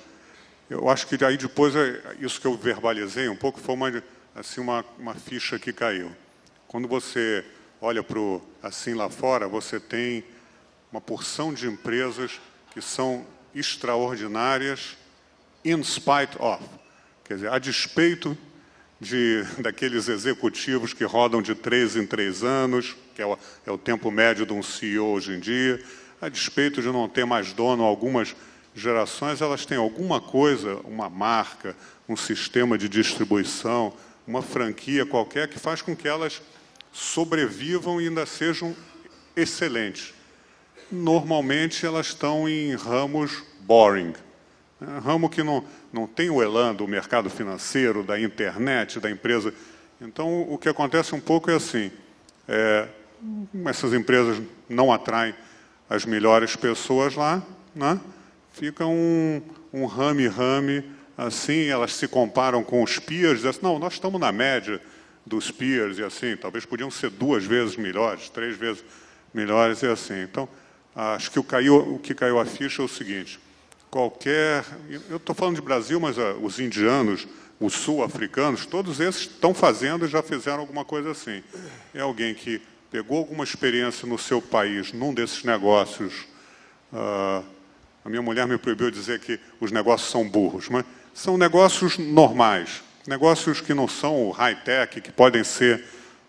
eu 0.70 0.90
acho 0.90 1.06
que 1.06 1.24
aí 1.24 1.36
depois, 1.36 1.76
é, 1.76 2.16
isso 2.22 2.40
que 2.40 2.48
eu 2.48 2.58
verbalizei 2.58 3.28
um 3.28 3.36
pouco, 3.36 3.60
foi 3.60 3.76
uma, 3.76 4.04
assim, 4.34 4.62
uma, 4.62 4.86
uma 4.98 5.14
ficha 5.14 5.60
que 5.60 5.74
caiu. 5.74 6.10
Quando 6.70 6.88
você 6.88 7.44
olha 7.82 8.02
para 8.02 8.20
assim 8.64 8.94
lá 8.94 9.10
fora, 9.10 9.48
você 9.48 9.78
tem 9.78 10.24
uma 10.90 11.02
porção 11.02 11.54
de 11.54 11.68
empresas 11.68 12.40
que 12.74 12.82
são 12.82 13.26
extraordinárias 13.54 14.96
in 15.68 15.84
spite 15.84 16.38
of. 16.40 16.64
Quer 17.26 17.36
dizer, 17.36 17.52
a 17.52 17.60
despeito 17.60 18.38
de, 19.00 19.44
daqueles 19.60 20.08
executivos 20.08 20.94
que 20.94 21.04
rodam 21.04 21.42
de 21.42 21.54
três 21.54 21.96
em 21.96 22.06
três 22.06 22.44
anos, 22.44 22.96
que 23.14 23.22
é 23.22 23.26
o, 23.26 23.38
é 23.66 23.72
o 23.72 23.78
tempo 23.78 24.10
médio 24.10 24.46
de 24.46 24.54
um 24.54 24.64
CEO 24.64 25.08
hoje 25.08 25.34
em 25.34 25.40
dia, 25.40 25.84
a 26.22 26.30
despeito 26.30 26.82
de 26.82 26.88
não 26.88 27.08
ter 27.08 27.26
mais 27.26 27.54
dono 27.54 27.84
algumas 27.84 28.36
gerações, 28.74 29.42
elas 29.42 29.66
têm 29.66 29.78
alguma 29.78 30.22
coisa, 30.22 30.80
uma 30.84 31.10
marca, 31.10 31.76
um 32.08 32.16
sistema 32.16 32.78
de 32.78 32.88
distribuição, 32.88 33.94
uma 34.26 34.42
franquia 34.42 35.06
qualquer 35.06 35.48
que 35.48 35.60
faz 35.60 35.82
com 35.82 35.96
que 35.96 36.08
elas 36.08 36.42
sobrevivam 36.92 38.02
e 38.02 38.08
ainda 38.08 38.26
sejam 38.26 38.76
excelentes. 39.36 40.14
Normalmente 40.92 41.86
elas 41.86 42.08
estão 42.08 42.48
em 42.48 42.74
ramos 42.76 43.44
boring? 43.62 44.14
Ramo 45.04 45.30
que 45.30 45.44
não, 45.44 45.64
não 45.92 46.08
tem 46.08 46.30
o 46.30 46.42
elan 46.42 46.74
do 46.74 46.88
mercado 46.88 47.30
financeiro, 47.30 48.04
da 48.04 48.20
internet, 48.20 49.00
da 49.00 49.10
empresa. 49.10 49.54
Então 50.00 50.42
o 50.50 50.58
que 50.58 50.70
acontece 50.70 51.16
um 51.16 51.20
pouco 51.20 51.50
é 51.50 51.56
assim, 51.56 51.92
é, 52.48 52.88
essas 53.66 53.94
empresas 53.94 54.42
não 54.70 54.92
atraem 54.92 55.34
as 55.90 56.06
melhores 56.06 56.56
pessoas 56.56 57.16
lá, 57.16 57.42
né? 57.76 58.00
fica 58.52 58.86
um, 58.86 59.42
um 59.74 59.86
rame-rame 59.86 60.84
assim, 61.18 61.68
elas 61.68 61.94
se 61.94 62.08
comparam 62.08 62.64
com 62.64 62.84
os 62.84 63.00
peers, 63.00 63.38
dizem 63.38 63.50
assim, 63.50 63.60
não, 63.64 63.80
nós 63.80 63.94
estamos 63.94 64.20
na 64.20 64.32
média, 64.32 64.82
dos 65.26 65.52
peers 65.52 65.98
e 65.98 66.04
assim, 66.04 66.38
talvez 66.38 66.66
podiam 66.66 66.90
ser 66.90 67.10
duas 67.10 67.44
vezes 67.44 67.76
melhores, 67.76 68.30
três 68.30 68.56
vezes 68.56 68.84
melhores 69.34 69.82
e 69.82 69.88
assim. 69.88 70.22
Então, 70.22 70.48
acho 70.96 71.30
que 71.32 71.40
o, 71.40 71.44
caiu, 71.44 71.96
o 71.96 72.00
que 72.00 72.14
caiu 72.14 72.40
a 72.40 72.46
ficha 72.46 72.82
é 72.82 72.86
o 72.86 72.88
seguinte, 72.88 73.40
qualquer... 73.90 74.66
Eu 75.10 75.18
estou 75.18 75.36
falando 75.36 75.56
de 75.56 75.62
Brasil, 75.62 76.00
mas 76.00 76.18
os 76.42 76.60
indianos, 76.60 77.28
os 77.60 77.74
sul-africanos, 77.74 78.66
todos 78.66 79.00
esses 79.00 79.22
estão 79.22 79.54
fazendo 79.54 80.06
e 80.06 80.08
já 80.08 80.22
fizeram 80.22 80.60
alguma 80.60 80.86
coisa 80.86 81.12
assim. 81.12 81.44
É 81.94 82.02
alguém 82.02 82.34
que 82.34 82.62
pegou 82.92 83.18
alguma 83.18 83.44
experiência 83.44 84.08
no 84.08 84.18
seu 84.18 84.42
país, 84.42 84.94
num 84.94 85.14
desses 85.14 85.44
negócios... 85.44 86.14
Uh, 86.92 87.44
a 88.06 88.10
minha 88.10 88.22
mulher 88.22 88.48
me 88.48 88.58
proibiu 88.58 88.90
dizer 88.90 89.20
que 89.20 89.38
os 89.60 89.70
negócios 89.70 90.10
são 90.10 90.28
burros, 90.30 90.70
mas 90.70 90.86
são 91.14 91.38
negócios 91.38 91.98
normais, 91.98 92.82
negócios 93.06 93.60
que 93.60 93.74
não 93.74 93.86
são 93.86 94.32
high-tech, 94.32 95.02
que 95.02 95.12
podem 95.12 95.44
ser 95.44 95.84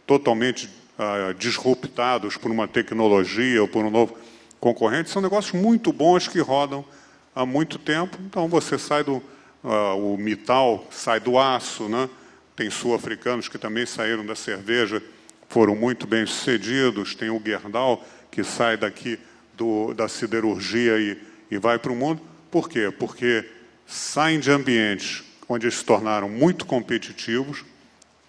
totalmente 0.05 0.69
uh, 0.99 1.33
disruptados 1.35 2.37
por 2.37 2.51
uma 2.51 2.67
tecnologia 2.67 3.63
ou 3.63 3.69
por 3.69 3.85
um 3.85 3.91
novo 3.91 4.19
concorrente, 4.59 5.09
são 5.09 5.23
negócios 5.23 5.53
muito 5.53 5.93
bons 5.93 6.27
que 6.27 6.41
rodam 6.41 6.85
há 7.39 7.47
muito 7.47 7.79
tempo. 7.79 8.19
Então, 8.27 8.49
você 8.49 8.77
sai 8.77 9.05
do... 9.05 9.23
Uh, 9.63 10.15
o 10.15 10.17
metal 10.17 10.87
sai 10.91 11.19
do 11.19 11.39
aço, 11.39 11.89
né? 11.89 12.09
tem 12.55 12.71
sul-africanos 12.71 13.49
que 13.49 13.59
também 13.59 13.87
saíram 13.87 14.25
da 14.25 14.35
cerveja, 14.35 15.03
foram 15.49 15.77
muito 15.77 16.07
bem 16.07 16.27
sucedidos, 16.27 17.15
tem 17.15 17.29
o 17.31 17.41
Gerdau, 17.45 18.05
que 18.31 18.43
sai 18.43 18.77
daqui 18.77 19.19
do, 19.55 19.95
da 19.95 20.09
siderurgia 20.09 20.99
e, 20.99 21.19
e 21.51 21.59
vai 21.59 21.79
para 21.79 21.93
o 21.93 21.97
mundo. 21.97 22.21
Por 22.51 22.69
quê? 22.69 22.93
Porque 22.97 23.49
saem 23.87 24.41
de 24.41 24.51
ambientes 24.51 25.25
onde 25.49 25.67
eles 25.67 25.79
se 25.79 25.85
tornaram 25.85 26.29
muito 26.29 26.65
competitivos, 26.65 27.65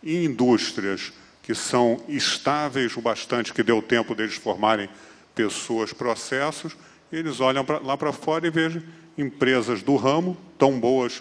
em 0.03 0.25
indústrias 0.25 1.11
que 1.43 1.53
são 1.55 2.03
estáveis 2.07 2.95
o 2.97 3.01
bastante, 3.01 3.53
que 3.53 3.63
deu 3.63 3.81
tempo 3.81 4.13
deles 4.13 4.35
formarem 4.35 4.89
pessoas, 5.33 5.93
processos, 5.93 6.73
e 6.73 6.79
eles 7.11 7.39
olham 7.39 7.65
pra, 7.65 7.79
lá 7.79 7.97
para 7.97 8.11
fora 8.11 8.47
e 8.47 8.49
vejam 8.49 8.81
empresas 9.17 9.81
do 9.81 9.95
ramo, 9.95 10.37
tão 10.57 10.79
boas 10.79 11.17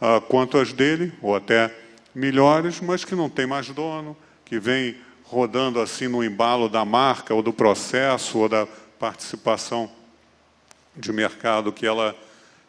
uh, 0.00 0.20
quanto 0.28 0.58
as 0.58 0.72
dele, 0.72 1.12
ou 1.20 1.34
até 1.34 1.74
melhores, 2.14 2.80
mas 2.80 3.04
que 3.04 3.14
não 3.14 3.28
tem 3.28 3.46
mais 3.46 3.68
dono, 3.68 4.16
que 4.44 4.58
vem 4.58 4.96
rodando 5.24 5.80
assim 5.80 6.08
no 6.08 6.22
embalo 6.22 6.68
da 6.68 6.84
marca, 6.84 7.34
ou 7.34 7.42
do 7.42 7.52
processo, 7.52 8.38
ou 8.38 8.48
da 8.48 8.66
participação 8.98 9.90
de 10.96 11.12
mercado 11.12 11.72
que, 11.72 11.86
ela, 11.86 12.14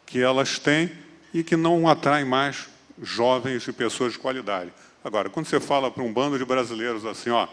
que 0.06 0.20
elas 0.20 0.58
têm 0.58 0.90
e 1.32 1.42
que 1.42 1.56
não 1.56 1.88
atraem 1.88 2.24
mais 2.24 2.68
jovens 3.00 3.66
e 3.66 3.72
pessoas 3.72 4.14
de 4.14 4.18
qualidade. 4.18 4.72
Agora, 5.04 5.28
quando 5.28 5.46
você 5.46 5.60
fala 5.60 5.90
para 5.90 6.02
um 6.02 6.12
bando 6.12 6.38
de 6.38 6.44
brasileiros 6.44 7.04
assim, 7.04 7.30
ó, 7.30 7.46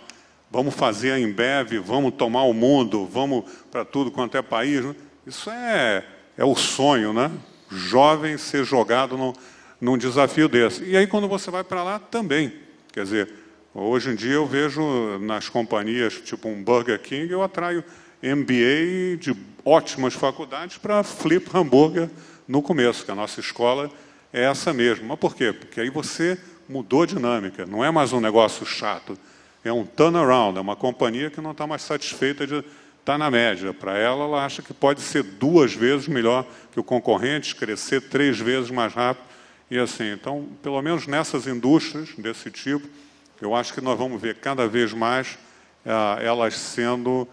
vamos 0.50 0.74
fazer 0.74 1.12
a 1.12 1.20
Embev, 1.20 1.80
vamos 1.84 2.14
tomar 2.14 2.44
o 2.44 2.54
mundo, 2.54 3.06
vamos 3.06 3.44
para 3.70 3.84
tudo 3.84 4.12
quanto 4.12 4.38
é 4.38 4.42
país, 4.42 4.86
né? 4.86 4.96
Isso 5.26 5.50
é, 5.50 6.04
é 6.38 6.44
o 6.44 6.56
sonho, 6.56 7.14
né? 7.14 7.32
Jovem 7.70 8.38
ser 8.38 8.66
jogado 8.66 9.18
no, 9.18 9.34
num 9.80 9.98
desafio 9.98 10.50
desse. 10.50 10.84
E 10.84 10.98
aí, 10.98 11.08
quando 11.08 11.28
você 11.28 11.52
vai 11.52 11.64
para 11.64 11.84
lá, 11.84 12.00
também. 12.00 12.54
Quer 12.92 13.04
dizer, 13.04 13.34
hoje 13.74 14.10
em 14.10 14.16
dia 14.16 14.34
eu 14.34 14.46
vejo 14.46 14.82
nas 15.20 15.48
companhias, 15.48 16.16
tipo 16.16 16.50
um 16.50 16.62
Burger 16.64 17.00
King, 17.00 17.32
eu 17.32 17.42
atraio 17.42 17.84
MBA 18.22 19.18
de 19.18 19.36
ótimas 19.64 20.14
faculdades 20.14 20.78
para 20.78 21.04
flip 21.04 21.50
hambúrguer 21.54 22.10
no 22.48 22.62
começo, 22.62 23.06
que 23.06 23.12
a 23.12 23.16
nossa 23.16 23.40
escola 23.40 23.90
é 24.34 24.44
essa 24.44 24.74
mesmo. 24.74 25.08
Mas 25.08 25.20
por 25.20 25.36
quê? 25.36 25.54
Porque 25.54 25.80
aí 25.80 25.90
você 25.90 26.38
mudou 26.68 27.04
a 27.04 27.06
dinâmica, 27.06 27.66
não 27.66 27.84
é 27.84 27.92
mais 27.92 28.12
um 28.12 28.20
negócio 28.20 28.66
chato, 28.66 29.18
é 29.64 29.72
um 29.72 29.86
turnaround, 29.86 30.58
é 30.58 30.62
uma 30.62 30.76
companhia 30.76 31.30
que 31.30 31.42
não 31.42 31.52
está 31.52 31.66
mais 31.66 31.82
satisfeita 31.82 32.46
de 32.48 32.64
estar 33.02 33.14
tá 33.14 33.18
na 33.18 33.30
média. 33.30 33.74
Para 33.74 33.98
ela, 33.98 34.24
ela 34.24 34.46
acha 34.46 34.62
que 34.62 34.74
pode 34.74 35.02
ser 35.02 35.24
duas 35.24 35.74
vezes 35.74 36.08
melhor 36.08 36.46
que 36.72 36.80
o 36.80 36.84
concorrente, 36.84 37.56
crescer 37.56 38.02
três 38.02 38.40
vezes 38.40 38.72
mais 38.72 38.94
rápido 38.94 39.26
e 39.70 39.78
assim. 39.78 40.12
Então, 40.12 40.48
pelo 40.64 40.82
menos 40.82 41.08
nessas 41.08 41.48
indústrias 41.48 42.10
desse 42.18 42.50
tipo, 42.50 42.88
eu 43.42 43.56
acho 43.56 43.74
que 43.74 43.82
nós 43.82 43.98
vamos 43.98 44.22
ver 44.22 44.36
cada 44.36 44.68
vez 44.68 44.94
mais 44.94 45.38
ah, 45.86 46.18
elas 46.22 46.56
sendo 46.56 47.28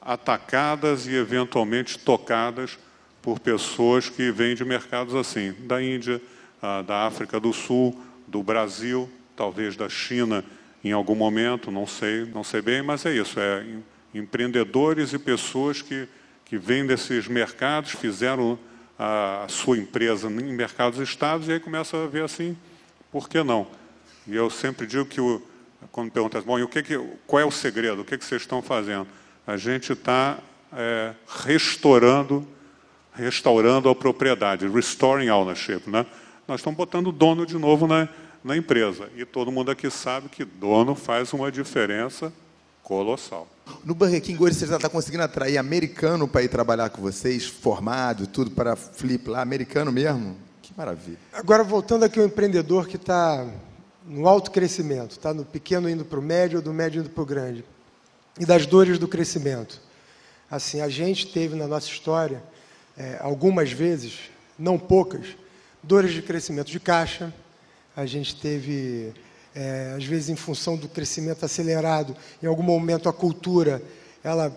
atacadas 0.00 1.06
e 1.06 1.14
eventualmente 1.14 1.98
tocadas 1.98 2.78
por 3.20 3.38
pessoas 3.38 4.08
que 4.08 4.32
vêm 4.32 4.54
de 4.54 4.64
mercados 4.64 5.14
assim, 5.14 5.52
da 5.60 5.82
Índia, 5.82 6.20
ah, 6.62 6.80
da 6.80 7.06
África 7.06 7.38
do 7.38 7.52
Sul, 7.52 8.00
do 8.26 8.42
Brasil, 8.42 9.10
talvez 9.36 9.76
da 9.76 9.88
China 9.88 10.42
em 10.82 10.92
algum 10.92 11.14
momento, 11.14 11.70
não 11.70 11.86
sei, 11.86 12.24
não 12.24 12.42
sei 12.42 12.62
bem, 12.62 12.80
mas 12.80 13.04
é 13.04 13.14
isso, 13.14 13.38
é 13.38 13.62
empreendedores 14.14 15.12
e 15.12 15.18
pessoas 15.18 15.82
que, 15.82 16.08
que 16.44 16.58
vêm 16.58 16.86
desses 16.86 17.28
mercados, 17.28 17.92
fizeram 17.92 18.58
a 18.98 19.46
sua 19.48 19.78
empresa 19.78 20.28
em 20.28 20.52
mercados 20.52 20.98
estados 20.98 21.48
e 21.48 21.52
aí 21.52 21.60
começa 21.60 21.96
a 21.96 22.06
ver 22.06 22.24
assim, 22.24 22.56
por 23.10 23.28
que 23.28 23.42
não? 23.42 23.66
E 24.26 24.36
eu 24.36 24.50
sempre 24.50 24.86
digo 24.86 25.06
que, 25.06 25.20
o, 25.20 25.42
quando 25.90 26.10
perguntam, 26.10 26.42
bom, 26.42 26.58
e 26.58 26.62
o 26.62 26.68
que, 26.68 26.82
que 26.82 26.98
qual 27.26 27.40
é 27.40 27.44
o 27.44 27.50
segredo? 27.50 28.02
O 28.02 28.04
que, 28.04 28.18
que 28.18 28.24
vocês 28.24 28.42
estão 28.42 28.60
fazendo? 28.60 29.06
A 29.46 29.56
gente 29.56 29.92
está 29.92 30.38
é, 30.72 31.14
restaurando, 31.44 32.46
restaurando 33.14 33.88
a 33.88 33.94
propriedade, 33.94 34.68
restoring 34.68 35.30
ownership, 35.30 35.82
né? 35.86 36.04
Nós 36.46 36.60
estamos 36.60 36.76
botando 36.76 37.06
o 37.06 37.12
dono 37.12 37.46
de 37.46 37.56
novo 37.56 37.86
na, 37.86 38.08
na 38.44 38.56
empresa. 38.56 39.08
E 39.16 39.24
todo 39.24 39.50
mundo 39.50 39.70
aqui 39.70 39.90
sabe 39.90 40.28
que 40.28 40.44
dono 40.44 40.94
faz 40.94 41.32
uma 41.32 41.50
diferença 41.50 42.32
colossal. 42.90 43.46
No 43.84 43.94
Burger 43.94 44.20
King 44.20 44.42
hoje 44.42 44.56
você 44.56 44.66
já 44.66 44.74
está 44.74 44.88
conseguindo 44.88 45.22
atrair 45.22 45.56
americano 45.56 46.26
para 46.26 46.42
ir 46.42 46.48
trabalhar 46.48 46.90
com 46.90 47.00
vocês, 47.00 47.46
formado, 47.46 48.26
tudo 48.26 48.50
para 48.50 48.74
flip 48.74 49.30
lá, 49.30 49.40
americano 49.40 49.92
mesmo? 49.92 50.36
Que 50.60 50.72
maravilha. 50.76 51.16
Agora, 51.32 51.62
voltando 51.62 52.04
aqui 52.04 52.18
ao 52.18 52.26
empreendedor 52.26 52.88
que 52.88 52.96
está 52.96 53.46
no 54.04 54.26
alto 54.26 54.50
crescimento, 54.50 55.12
está 55.12 55.32
no 55.32 55.44
pequeno 55.44 55.88
indo 55.88 56.04
para 56.04 56.18
o 56.18 56.22
médio, 56.22 56.58
ou 56.58 56.64
do 56.64 56.72
médio 56.72 56.98
indo 56.98 57.10
para 57.10 57.22
o 57.22 57.26
grande, 57.26 57.64
e 58.40 58.44
das 58.44 58.66
dores 58.66 58.98
do 58.98 59.06
crescimento. 59.06 59.80
Assim, 60.50 60.80
a 60.80 60.88
gente 60.88 61.28
teve 61.28 61.54
na 61.54 61.68
nossa 61.68 61.86
história, 61.86 62.42
é, 62.98 63.18
algumas 63.20 63.70
vezes, 63.70 64.18
não 64.58 64.76
poucas, 64.76 65.36
dores 65.80 66.12
de 66.12 66.22
crescimento 66.22 66.72
de 66.72 66.80
caixa, 66.80 67.32
a 67.96 68.04
gente 68.04 68.34
teve 68.34 69.14
é, 69.54 69.94
às 69.96 70.04
vezes 70.04 70.28
em 70.28 70.36
função 70.36 70.76
do 70.76 70.88
crescimento 70.88 71.44
acelerado, 71.44 72.16
em 72.42 72.46
algum 72.46 72.62
momento 72.62 73.08
a 73.08 73.12
cultura 73.12 73.82
ela 74.22 74.56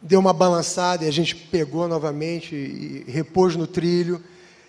deu 0.00 0.20
uma 0.20 0.32
balançada 0.32 1.04
e 1.04 1.08
a 1.08 1.12
gente 1.12 1.34
pegou 1.34 1.88
novamente 1.88 2.54
e 2.54 3.04
repôs 3.10 3.56
no 3.56 3.66
trilho. 3.66 4.22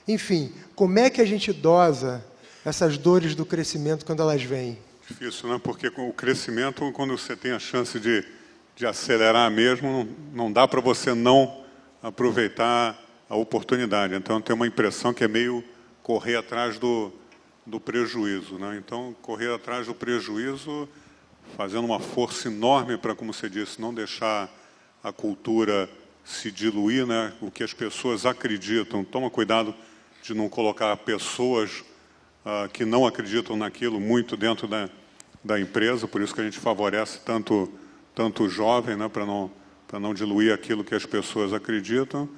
Enfim, 0.08 0.52
como 0.76 0.98
é 1.00 1.10
que 1.10 1.22
a 1.22 1.26
gente 1.26 1.54
dosa 1.54 2.24
essas 2.66 2.98
dores 2.98 3.36
do 3.36 3.46
crescimento 3.46 4.06
quando 4.06 4.22
elas 4.22 4.42
vêm? 4.42 4.78
Difícil, 5.08 5.50
né? 5.50 5.60
Porque 5.62 5.90
com 5.90 6.08
o 6.08 6.14
crescimento, 6.14 6.92
quando 6.92 7.18
você 7.18 7.36
tem 7.36 7.52
a 7.52 7.60
chance 7.60 8.00
de, 8.00 8.24
de 8.76 8.86
acelerar 8.86 9.50
mesmo, 9.50 9.88
não, 9.88 10.08
não 10.34 10.52
dá 10.52 10.68
para 10.68 10.82
você 10.82 11.14
não 11.14 11.64
aproveitar 12.02 13.00
a 13.30 13.36
oportunidade. 13.36 14.16
Então, 14.16 14.42
tenho 14.42 14.56
uma 14.56 14.68
impressão 14.68 15.14
que 15.14 15.24
é 15.24 15.28
meio 15.28 15.64
correr 16.02 16.36
atrás 16.36 16.80
do, 16.80 17.12
do 17.70 17.80
prejuízo. 17.80 18.58
Né? 18.58 18.78
Então, 18.78 19.16
correr 19.22 19.54
atrás 19.54 19.88
do 19.88 19.94
prejuízo, 19.94 20.90
fazendo 21.56 21.86
uma 21.86 22.00
força 22.00 22.48
enorme 22.48 22.98
para, 22.98 23.16
como 23.16 23.34
você 23.34 23.50
disse, 23.50 23.80
não 23.80 23.94
deixar 23.94 24.50
a 25.04 25.12
cultura 25.12 25.90
se 26.26 26.52
diluir, 26.52 27.06
né? 27.06 27.34
o 27.40 27.50
que 27.50 27.64
as 27.64 27.74
pessoas 27.74 28.26
acreditam. 28.26 29.04
Toma 29.04 29.30
cuidado 29.30 29.74
de 30.22 30.34
não 30.34 30.50
colocar 30.50 30.96
pessoas 30.98 31.84
uh, 32.46 32.68
que 32.74 32.84
não 32.84 33.06
acreditam 33.06 33.56
naquilo 33.56 34.00
muito 34.00 34.36
dentro 34.36 34.68
da, 34.68 34.90
da 35.44 35.60
empresa, 35.60 36.08
por 36.08 36.22
isso 36.22 36.34
que 36.34 36.42
a 36.42 36.44
gente 36.44 36.60
favorece 36.60 37.20
tanto, 37.24 37.72
tanto 38.14 38.44
o 38.44 38.50
jovem, 38.50 38.98
né? 38.98 39.08
para 39.08 39.26
não, 39.26 39.52
não 39.94 40.14
diluir 40.14 40.54
aquilo 40.54 40.84
que 40.84 40.96
as 40.96 41.06
pessoas 41.06 41.54
acreditam. 41.54 42.30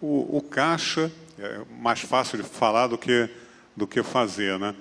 O, 0.00 0.36
o 0.38 0.42
caixa 0.42 1.10
é 1.38 1.60
mais 1.80 2.00
fácil 2.00 2.38
de 2.38 2.44
falar 2.44 2.86
do 2.86 2.96
que 2.96 3.28
do 3.76 3.86
que 3.86 4.02
fazer, 4.02 4.58
né? 4.58 4.74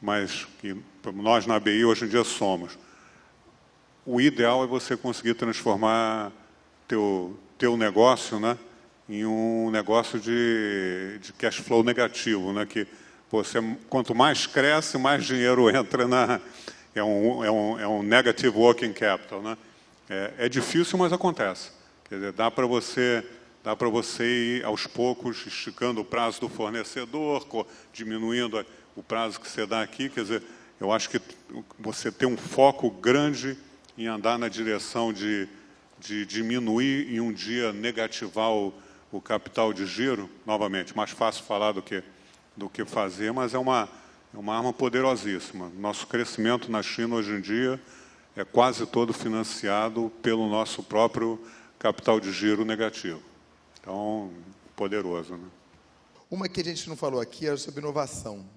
Mas 0.00 0.46
que 0.60 0.76
nós 1.14 1.46
na 1.46 1.56
ABI 1.56 1.84
hoje 1.84 2.04
em 2.04 2.08
dia 2.08 2.22
somos. 2.22 2.78
O 4.04 4.20
ideal 4.20 4.62
é 4.62 4.66
você 4.66 4.96
conseguir 4.96 5.34
transformar 5.34 6.30
teu 6.86 7.38
teu 7.56 7.76
negócio, 7.76 8.40
né, 8.40 8.58
em 9.08 9.24
um 9.24 9.70
negócio 9.70 10.18
de, 10.18 11.18
de 11.20 11.32
cash 11.34 11.58
flow 11.58 11.84
negativo, 11.84 12.52
né? 12.52 12.66
Que 12.66 12.86
você 13.30 13.58
quanto 13.88 14.14
mais 14.14 14.46
cresce, 14.46 14.98
mais 14.98 15.24
dinheiro 15.24 15.70
entra 15.74 16.06
na 16.06 16.40
é 16.94 17.02
um, 17.02 17.44
é 17.44 17.50
um, 17.50 17.80
é 17.80 17.88
um 17.88 18.02
negative 18.02 18.56
working 18.56 18.92
capital, 18.92 19.40
né? 19.40 19.56
É, 20.10 20.32
é 20.38 20.48
difícil, 20.48 20.98
mas 20.98 21.12
acontece. 21.12 21.70
Quer 22.08 22.16
dizer, 22.16 22.32
dá 22.32 22.50
para 22.50 22.66
você 22.66 23.24
dá 23.62 23.76
para 23.76 23.88
você 23.88 24.24
ir 24.24 24.64
aos 24.64 24.86
poucos 24.86 25.46
esticando 25.46 26.00
o 26.00 26.04
prazo 26.04 26.40
do 26.40 26.48
fornecedor, 26.48 27.46
diminuindo 27.92 28.64
o 28.96 29.02
prazo 29.02 29.40
que 29.40 29.48
você 29.48 29.66
dá 29.66 29.82
aqui. 29.82 30.08
Quer 30.08 30.22
dizer, 30.22 30.42
eu 30.80 30.90
acho 30.90 31.08
que 31.08 31.20
você 31.78 32.10
tem 32.10 32.26
um 32.26 32.36
foco 32.36 32.90
grande 32.90 33.56
em 33.96 34.06
andar 34.06 34.38
na 34.38 34.48
direção 34.48 35.12
de, 35.12 35.48
de 35.98 36.26
diminuir 36.26 37.08
e 37.08 37.20
um 37.20 37.32
dia 37.32 37.72
negativar 37.72 38.50
o, 38.50 38.74
o 39.12 39.20
capital 39.20 39.72
de 39.72 39.86
giro, 39.86 40.28
novamente, 40.44 40.96
mais 40.96 41.10
fácil 41.10 41.44
falar 41.44 41.72
do 41.72 41.82
que, 41.82 42.02
do 42.56 42.68
que 42.68 42.84
fazer, 42.84 43.32
mas 43.32 43.54
é 43.54 43.58
uma, 43.58 43.88
é 44.34 44.38
uma 44.38 44.56
arma 44.56 44.72
poderosíssima. 44.72 45.70
Nosso 45.78 46.06
crescimento 46.06 46.70
na 46.70 46.82
China 46.82 47.16
hoje 47.16 47.32
em 47.32 47.40
dia 47.40 47.80
é 48.34 48.44
quase 48.44 48.86
todo 48.86 49.12
financiado 49.12 50.10
pelo 50.22 50.48
nosso 50.48 50.82
próprio 50.82 51.38
capital 51.78 52.18
de 52.18 52.32
giro 52.32 52.64
negativo. 52.64 53.31
Então, 53.82 54.30
poderoso. 54.76 55.36
Né? 55.36 55.50
Uma 56.30 56.48
que 56.48 56.60
a 56.60 56.64
gente 56.64 56.88
não 56.88 56.96
falou 56.96 57.20
aqui 57.20 57.48
é 57.48 57.56
sobre 57.56 57.80
inovação. 57.80 58.48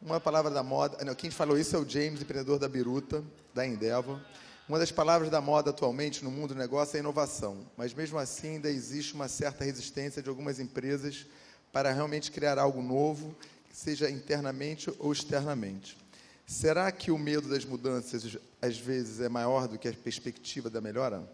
Uma 0.00 0.20
palavra 0.20 0.52
da 0.52 0.62
moda. 0.62 1.04
Não, 1.04 1.16
quem 1.16 1.32
falou 1.32 1.58
isso 1.58 1.74
é 1.74 1.78
o 1.80 1.88
James, 1.88 2.22
empreendedor 2.22 2.60
da 2.60 2.68
Biruta, 2.68 3.24
da 3.52 3.66
Endeavor. 3.66 4.20
Uma 4.68 4.78
das 4.78 4.92
palavras 4.92 5.30
da 5.30 5.40
moda 5.40 5.70
atualmente 5.70 6.22
no 6.22 6.30
mundo 6.30 6.54
do 6.54 6.60
negócio 6.60 6.96
é 6.96 7.00
inovação, 7.00 7.66
mas 7.76 7.92
mesmo 7.92 8.18
assim 8.18 8.50
ainda 8.50 8.70
existe 8.70 9.14
uma 9.14 9.26
certa 9.26 9.64
resistência 9.64 10.22
de 10.22 10.28
algumas 10.28 10.60
empresas 10.60 11.26
para 11.72 11.90
realmente 11.90 12.30
criar 12.30 12.56
algo 12.56 12.80
novo, 12.80 13.34
seja 13.72 14.08
internamente 14.08 14.92
ou 15.00 15.12
externamente. 15.12 15.98
Será 16.46 16.92
que 16.92 17.10
o 17.10 17.18
medo 17.18 17.48
das 17.48 17.64
mudanças 17.64 18.38
às 18.62 18.78
vezes 18.78 19.20
é 19.20 19.28
maior 19.28 19.66
do 19.66 19.76
que 19.76 19.88
a 19.88 19.92
perspectiva 19.92 20.70
da 20.70 20.80
melhora? 20.80 21.28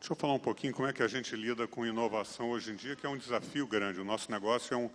Deixa 0.00 0.12
eu 0.12 0.16
falar 0.16 0.34
um 0.34 0.38
pouquinho 0.38 0.74
como 0.74 0.86
é 0.86 0.92
que 0.92 1.02
a 1.02 1.08
gente 1.08 1.34
lida 1.34 1.66
com 1.66 1.86
inovação 1.86 2.50
hoje 2.50 2.72
em 2.72 2.76
dia, 2.76 2.94
que 2.94 3.06
é 3.06 3.08
um 3.08 3.16
desafio 3.16 3.66
grande. 3.66 4.00
O 4.00 4.04
nosso 4.04 4.30
negócio 4.30 4.74
é 4.74 4.76
um, 4.76 4.90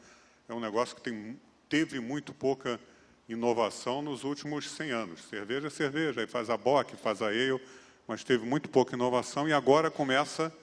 é 0.47 0.53
um 0.53 0.59
negócio 0.59 0.95
que 0.95 1.01
tem, 1.01 1.39
teve 1.67 1.99
muito 1.99 2.33
pouca 2.33 2.79
inovação 3.27 4.01
nos 4.01 4.23
últimos 4.23 4.69
100 4.69 4.91
anos. 4.91 5.21
Cerveja 5.23 5.67
é 5.67 5.69
cerveja, 5.69 6.21
aí 6.21 6.27
faz 6.27 6.49
a 6.49 6.57
bock, 6.57 6.95
faz 6.97 7.21
a 7.21 7.27
ale, 7.27 7.61
mas 8.07 8.23
teve 8.23 8.45
muito 8.45 8.69
pouca 8.69 8.95
inovação 8.95 9.47
e 9.47 9.53
agora 9.53 9.91
começa 9.91 10.53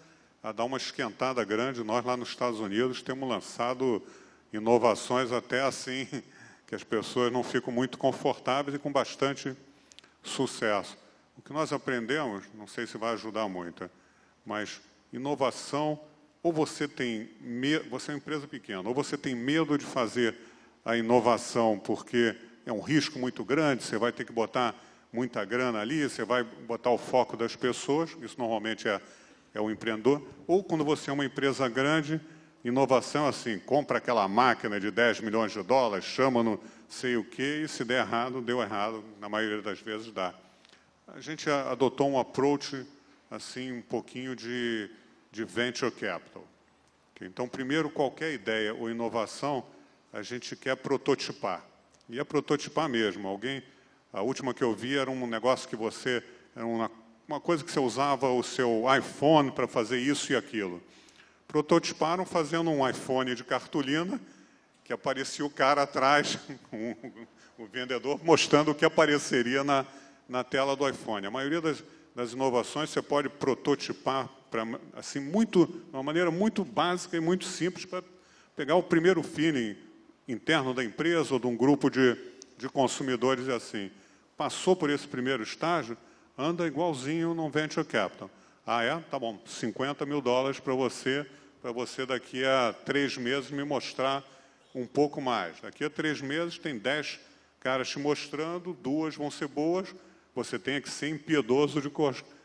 a 0.43 0.53
dar 0.53 0.65
uma 0.65 0.77
esquentada 0.77 1.45
grande. 1.45 1.83
Nós 1.83 2.05
lá 2.05 2.17
nos 2.17 2.29
Estados 2.29 2.61
Unidos 2.61 3.03
temos 3.03 3.29
lançado 3.29 4.03
inovações 4.53 5.33
até 5.33 5.63
assim 5.63 6.07
que 6.67 6.75
as 6.75 6.83
pessoas 6.83 7.33
não 7.33 7.45
ficam 7.45 7.73
muito 7.73 7.97
confortáveis 7.97 8.75
e 8.75 8.79
com 8.79 8.91
bastante 8.91 9.57
sucesso. 10.23 10.99
O 11.37 11.43
que 11.43 11.53
nós 11.53 11.73
aprendemos, 11.73 12.45
não 12.55 12.67
sei 12.67 12.87
se 12.87 12.99
vai 12.99 13.13
ajudar 13.13 13.49
muito, 13.49 13.89
mas 14.47 14.81
inovação 15.13 16.01
ou 16.43 16.53
você 16.53 16.87
tem 16.87 17.29
medo, 17.41 17.91
você 17.91 18.13
é 18.13 18.15
uma 18.15 18.19
empresa 18.19 18.47
pequena, 18.47 18.89
ou 18.89 18.95
você 18.95 19.19
tem 19.19 19.35
medo 19.35 19.77
de 19.77 19.85
fazer 19.85 20.37
a 20.85 20.97
inovação 20.97 21.77
porque 21.77 22.37
é 22.65 22.73
um 22.73 22.81
risco 22.81 23.19
muito 23.19 23.45
grande, 23.45 23.83
você 23.83 23.99
vai 23.99 24.13
ter 24.13 24.25
que 24.25 24.33
botar 24.33 24.75
muita 25.13 25.45
grana 25.45 25.81
ali, 25.81 26.09
você 26.09 26.25
vai 26.25 26.45
botar 26.45 26.91
o 26.91 26.99
foco 26.99 27.37
das 27.37 27.57
pessoas, 27.57 28.17
isso 28.23 28.37
normalmente 28.39 28.89
é, 28.89 29.01
é 29.55 29.61
o 29.61 29.71
empreendedor, 29.71 30.23
ou 30.47 30.63
quando 30.63 30.85
você 30.85 31.11
é 31.11 31.13
uma 31.13 31.25
empresa 31.25 31.69
grande, 31.69 32.21
inovação 32.65 33.27
assim, 33.27 33.59
compra 33.59 33.99
aquela 33.99 34.29
máquina 34.29 34.79
de 34.79 34.91
10 34.91 35.23
milhões 35.23 35.53
de 35.53 35.63
dólares, 35.63 36.05
chama 36.05 36.43
no 36.43 36.61
sei 36.89 37.17
o 37.17 37.25
quê, 37.25 37.63
e 37.65 37.69
se 37.69 37.85
der 37.85 38.07
errado, 38.07 38.41
deu 38.41 38.63
errado, 38.63 39.03
na 39.21 39.29
maioria 39.29 39.63
das 39.63 39.81
vezes 39.81 40.13
dá. 40.13 40.33
A 41.09 41.21
gente 41.21 41.49
adotou 41.51 42.09
um 42.09 42.19
approach 42.19 42.87
assim 43.31 43.73
um 43.73 43.83
pouquinho 43.83 44.35
de, 44.35 44.91
de 45.31 45.45
venture 45.45 45.91
capital. 45.91 46.47
Então, 47.21 47.49
primeiro, 47.49 47.89
qualquer 47.89 48.33
ideia 48.33 48.75
ou 48.75 48.91
inovação, 48.91 49.65
a 50.13 50.23
gente 50.23 50.55
quer 50.55 50.77
prototipar. 50.77 51.65
E 52.09 52.21
é 52.21 52.25
prototipar 52.25 52.89
mesmo. 52.89 53.27
Alguém, 53.27 53.63
a 54.13 54.23
última 54.23 54.53
que 54.53 54.63
eu 54.63 54.75
vi 54.75 54.97
era 54.97 55.11
um 55.11 55.27
negócio 55.27 55.69
que 55.69 55.77
você, 55.77 56.23
era 56.55 56.67
uma, 56.67 56.91
uma 57.27 57.41
coisa 57.41 57.65
que 57.65 57.71
você 57.71 57.81
usava 57.81 58.29
o 58.29 58.43
seu 58.43 58.85
iPhone 58.97 59.51
para 59.51 59.67
fazer 59.67 59.99
isso 59.99 60.33
e 60.33 60.37
aquilo. 60.37 60.83
Prototiparam 61.49 62.27
fazendo 62.27 62.71
um 62.71 62.87
iPhone 62.87 63.35
de 63.35 63.45
cartolina, 63.45 64.21
que 64.85 64.93
aparecia 64.93 65.45
o 65.45 65.51
cara 65.51 65.83
atrás, 65.83 66.39
o 67.59 67.67
vendedor, 67.67 68.23
mostrando 68.23 68.71
o 68.71 68.75
que 68.75 68.85
apareceria 68.85 69.65
na, 69.65 69.87
na 70.29 70.45
tela 70.45 70.77
do 70.77 70.89
iPhone. 70.89 71.27
A 71.27 71.31
maioria 71.31 71.61
das, 71.61 71.83
das 72.17 72.33
inovações 72.33 72.89
você 72.89 73.03
pode 73.03 73.29
prototipar 73.29 74.31
pra, 74.51 74.67
assim 74.95 75.21
muito, 75.21 75.67
de 75.67 75.93
uma 75.93 76.03
maneira 76.03 76.31
muito 76.31 76.65
básica 76.65 77.15
e 77.15 77.21
muito 77.21 77.45
simples 77.45 77.85
para 77.85 78.03
pegar 78.57 78.75
o 78.75 78.83
primeiro 78.83 79.23
feeling 79.23 79.77
interno 80.27 80.73
da 80.73 80.83
empresa 80.83 81.35
ou 81.35 81.39
de 81.39 81.47
um 81.47 81.55
grupo 81.55 81.91
de, 81.91 82.17
de 82.57 82.71
consumidores 82.71 83.51
assim. 83.51 83.91
Passou 84.35 84.75
por 84.75 84.89
esse 84.89 85.07
primeiro 85.07 85.43
estágio, 85.43 85.95
anda 86.39 86.67
igualzinho 86.67 87.35
no 87.35 87.51
venture 87.51 87.87
capital. 87.87 88.31
Ah, 88.67 88.83
é? 88.83 88.99
Tá 89.11 89.19
bom, 89.19 89.39
50 89.45 90.07
mil 90.07 90.23
dólares 90.23 90.59
para 90.59 90.73
você, 90.73 91.27
para 91.61 91.71
você 91.71 92.07
daqui 92.07 92.47
a 92.47 92.75
três 92.87 93.19
meses 93.19 93.51
me 93.51 93.63
mostrar 93.63 94.25
um 94.75 94.87
pouco 94.87 95.21
mais. 95.21 95.61
Daqui 95.61 95.85
a 95.85 95.91
três 95.91 96.23
meses 96.23 96.59
tem 96.59 96.79
dez 96.79 97.21
caras 97.61 97.91
te 97.91 97.99
mostrando, 97.99 98.73
duas 98.73 99.15
vão 99.15 99.31
ser 99.31 99.49
boas, 99.49 99.95
você 100.37 100.59
tem 100.59 100.83
que 100.83 100.91
ser 100.91 101.09
impiedoso 101.09 101.81
de, 101.81 101.91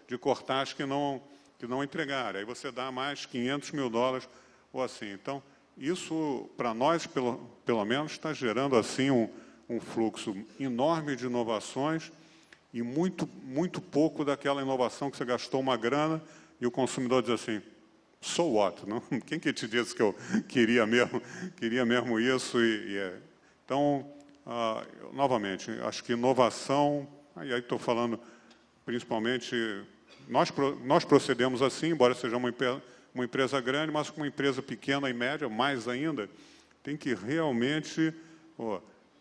de 0.07 0.17
cortar 0.17 0.61
as 0.61 0.71
que 0.71 0.85
não, 0.85 1.21
que 1.59 1.67
não 1.67 1.83
entregaram. 1.83 2.39
Aí 2.39 2.45
você 2.45 2.71
dá 2.71 2.89
mais 2.89 3.25
500 3.25 3.71
mil 3.71 3.89
dólares 3.89 4.29
ou 4.71 4.81
assim. 4.81 5.11
Então, 5.11 5.43
isso, 5.77 6.49
para 6.55 6.73
nós, 6.73 7.05
pelo, 7.05 7.37
pelo 7.65 7.83
menos, 7.83 8.13
está 8.13 8.31
gerando 8.31 8.77
assim 8.77 9.11
um, 9.11 9.29
um 9.67 9.81
fluxo 9.81 10.33
enorme 10.57 11.17
de 11.17 11.25
inovações 11.25 12.13
e 12.73 12.81
muito, 12.81 13.27
muito 13.43 13.81
pouco 13.81 14.23
daquela 14.23 14.61
inovação 14.61 15.11
que 15.11 15.17
você 15.17 15.25
gastou 15.25 15.59
uma 15.59 15.75
grana 15.75 16.23
e 16.61 16.65
o 16.65 16.71
consumidor 16.71 17.21
diz 17.21 17.31
assim, 17.31 17.61
so 18.21 18.53
what? 18.53 18.87
Não? 18.87 19.01
Quem 19.27 19.37
que 19.37 19.51
te 19.51 19.67
disse 19.67 19.93
que 19.93 20.01
eu 20.01 20.15
queria 20.47 20.87
mesmo, 20.87 21.21
queria 21.57 21.85
mesmo 21.85 22.17
isso? 22.21 22.57
E, 22.57 22.93
e 22.93 22.97
é. 22.97 23.19
Então, 23.65 24.09
ah, 24.45 24.85
novamente, 25.11 25.69
acho 25.81 26.01
que 26.05 26.13
inovação 26.13 27.05
e 27.37 27.53
aí 27.53 27.59
estou 27.59 27.79
falando 27.79 28.19
principalmente, 28.85 29.55
nós, 30.27 30.51
nós 30.83 31.05
procedemos 31.05 31.61
assim, 31.61 31.89
embora 31.89 32.13
seja 32.13 32.35
uma, 32.37 32.53
uma 33.13 33.25
empresa 33.25 33.61
grande, 33.61 33.91
mas 33.91 34.09
com 34.09 34.21
uma 34.21 34.27
empresa 34.27 34.61
pequena 34.61 35.09
e 35.09 35.13
média, 35.13 35.47
mais 35.47 35.87
ainda, 35.87 36.29
tem 36.83 36.97
que 36.97 37.13
realmente 37.13 38.13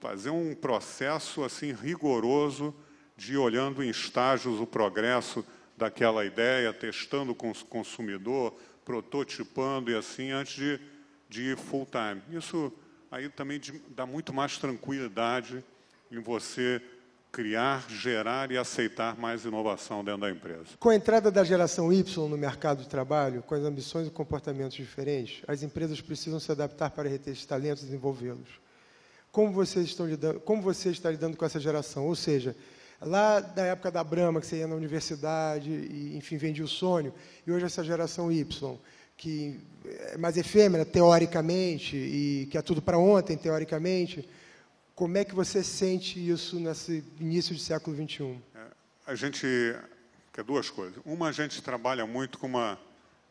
fazer 0.01 0.31
um 0.31 0.55
processo 0.55 1.45
assim 1.45 1.73
rigoroso 1.73 2.75
de 3.17 3.37
olhando 3.37 3.83
em 3.83 3.91
estágios 3.91 4.61
o 4.61 4.67
progresso 4.67 5.45
daquela 5.77 6.25
ideia, 6.25 6.73
testando 6.73 7.35
com 7.35 7.51
o 7.51 7.65
consumidor, 7.67 8.55
prototipando 8.85 9.91
e 9.91 9.95
assim, 9.95 10.31
antes 10.31 10.55
de, 10.55 10.81
de 11.29 11.43
ir 11.51 11.57
full 11.57 11.87
time. 11.87 12.23
Isso 12.37 12.73
aí 13.11 13.29
também 13.29 13.61
dá 13.89 14.07
muito 14.07 14.33
mais 14.33 14.59
tranquilidade 14.59 15.63
em 16.11 16.19
você 16.19 16.83
criar, 17.33 17.87
gerar 17.89 18.51
e 18.51 18.59
aceitar 18.59 19.17
mais 19.17 19.45
inovação 19.45 20.05
dentro 20.05 20.23
da 20.23 20.31
empresa. 20.31 20.67
Com 20.79 20.89
a 20.89 20.97
entrada 20.97 21.31
da 21.31 21.45
geração 21.45 21.93
Y 21.93 22.29
no 22.29 22.37
mercado 22.37 22.83
de 22.83 22.89
trabalho, 22.89 23.43
com 23.43 23.55
as 23.55 23.63
ambições 23.63 24.09
e 24.09 24.11
comportamentos 24.11 24.77
diferentes, 24.77 25.43
as 25.47 25.63
empresas 25.63 26.01
precisam 26.01 26.41
se 26.41 26.51
adaptar 26.51 26.91
para 26.91 27.09
reter 27.09 27.33
esses 27.33 27.47
talentos 27.47 27.83
e 27.83 27.87
desenvolvê-los. 27.87 28.49
Como 29.31 29.53
vocês 29.53 29.87
estão 29.87 30.07
lidando, 30.07 30.41
como 30.41 30.61
você 30.61 30.91
está 30.91 31.11
lidando 31.11 31.37
com 31.37 31.45
essa 31.45 31.61
geração? 31.61 32.07
Ou 32.07 32.17
seja, 32.17 32.57
lá 33.01 33.39
da 33.39 33.65
época 33.65 33.91
da 33.91 34.03
Brahma, 34.03 34.41
que 34.41 34.47
você 34.47 34.57
ia 34.57 34.67
na 34.67 34.75
universidade 34.75 35.71
e, 35.71 36.17
enfim, 36.17 36.37
vendia 36.37 36.65
o 36.65 36.69
sonho, 36.69 37.15
e 37.47 37.53
hoje 37.53 37.65
essa 37.65 37.85
geração 37.85 38.33
Y, 38.33 38.77
que 39.17 39.61
é 39.85 40.19
mais 40.19 40.37
efêmera, 40.37 40.85
teoricamente, 40.85 41.97
e 41.97 42.49
que 42.51 42.59
é 42.59 42.63
tudo 42.63 42.83
para 42.83 42.99
ontem, 42.99 43.37
teoricamente, 43.37 44.29
como 45.01 45.17
é 45.17 45.25
que 45.25 45.35
você 45.35 45.65
sente 45.65 46.21
isso 46.21 46.61
nesse 46.61 47.03
início 47.19 47.55
do 47.55 47.59
século 47.59 47.97
XXI? 47.97 48.39
É, 48.55 48.61
a 49.07 49.15
gente 49.15 49.47
quer 50.31 50.45
duas 50.45 50.69
coisas. 50.69 51.01
Uma, 51.07 51.29
a 51.29 51.33
gente 51.33 51.63
trabalha 51.63 52.05
muito 52.05 52.39
com 52.39 52.47
uma, 52.47 52.79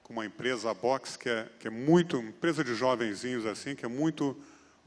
com 0.02 0.12
uma 0.12 0.26
empresa, 0.26 0.72
a 0.72 0.74
Box, 0.74 1.16
que 1.16 1.30
é, 1.30 1.48
que 1.60 1.68
é 1.68 1.70
muito, 1.70 2.18
empresa 2.18 2.64
de 2.64 2.74
jovenzinhos 2.74 3.46
assim, 3.46 3.76
que 3.76 3.86
é 3.86 3.88
muito 3.88 4.36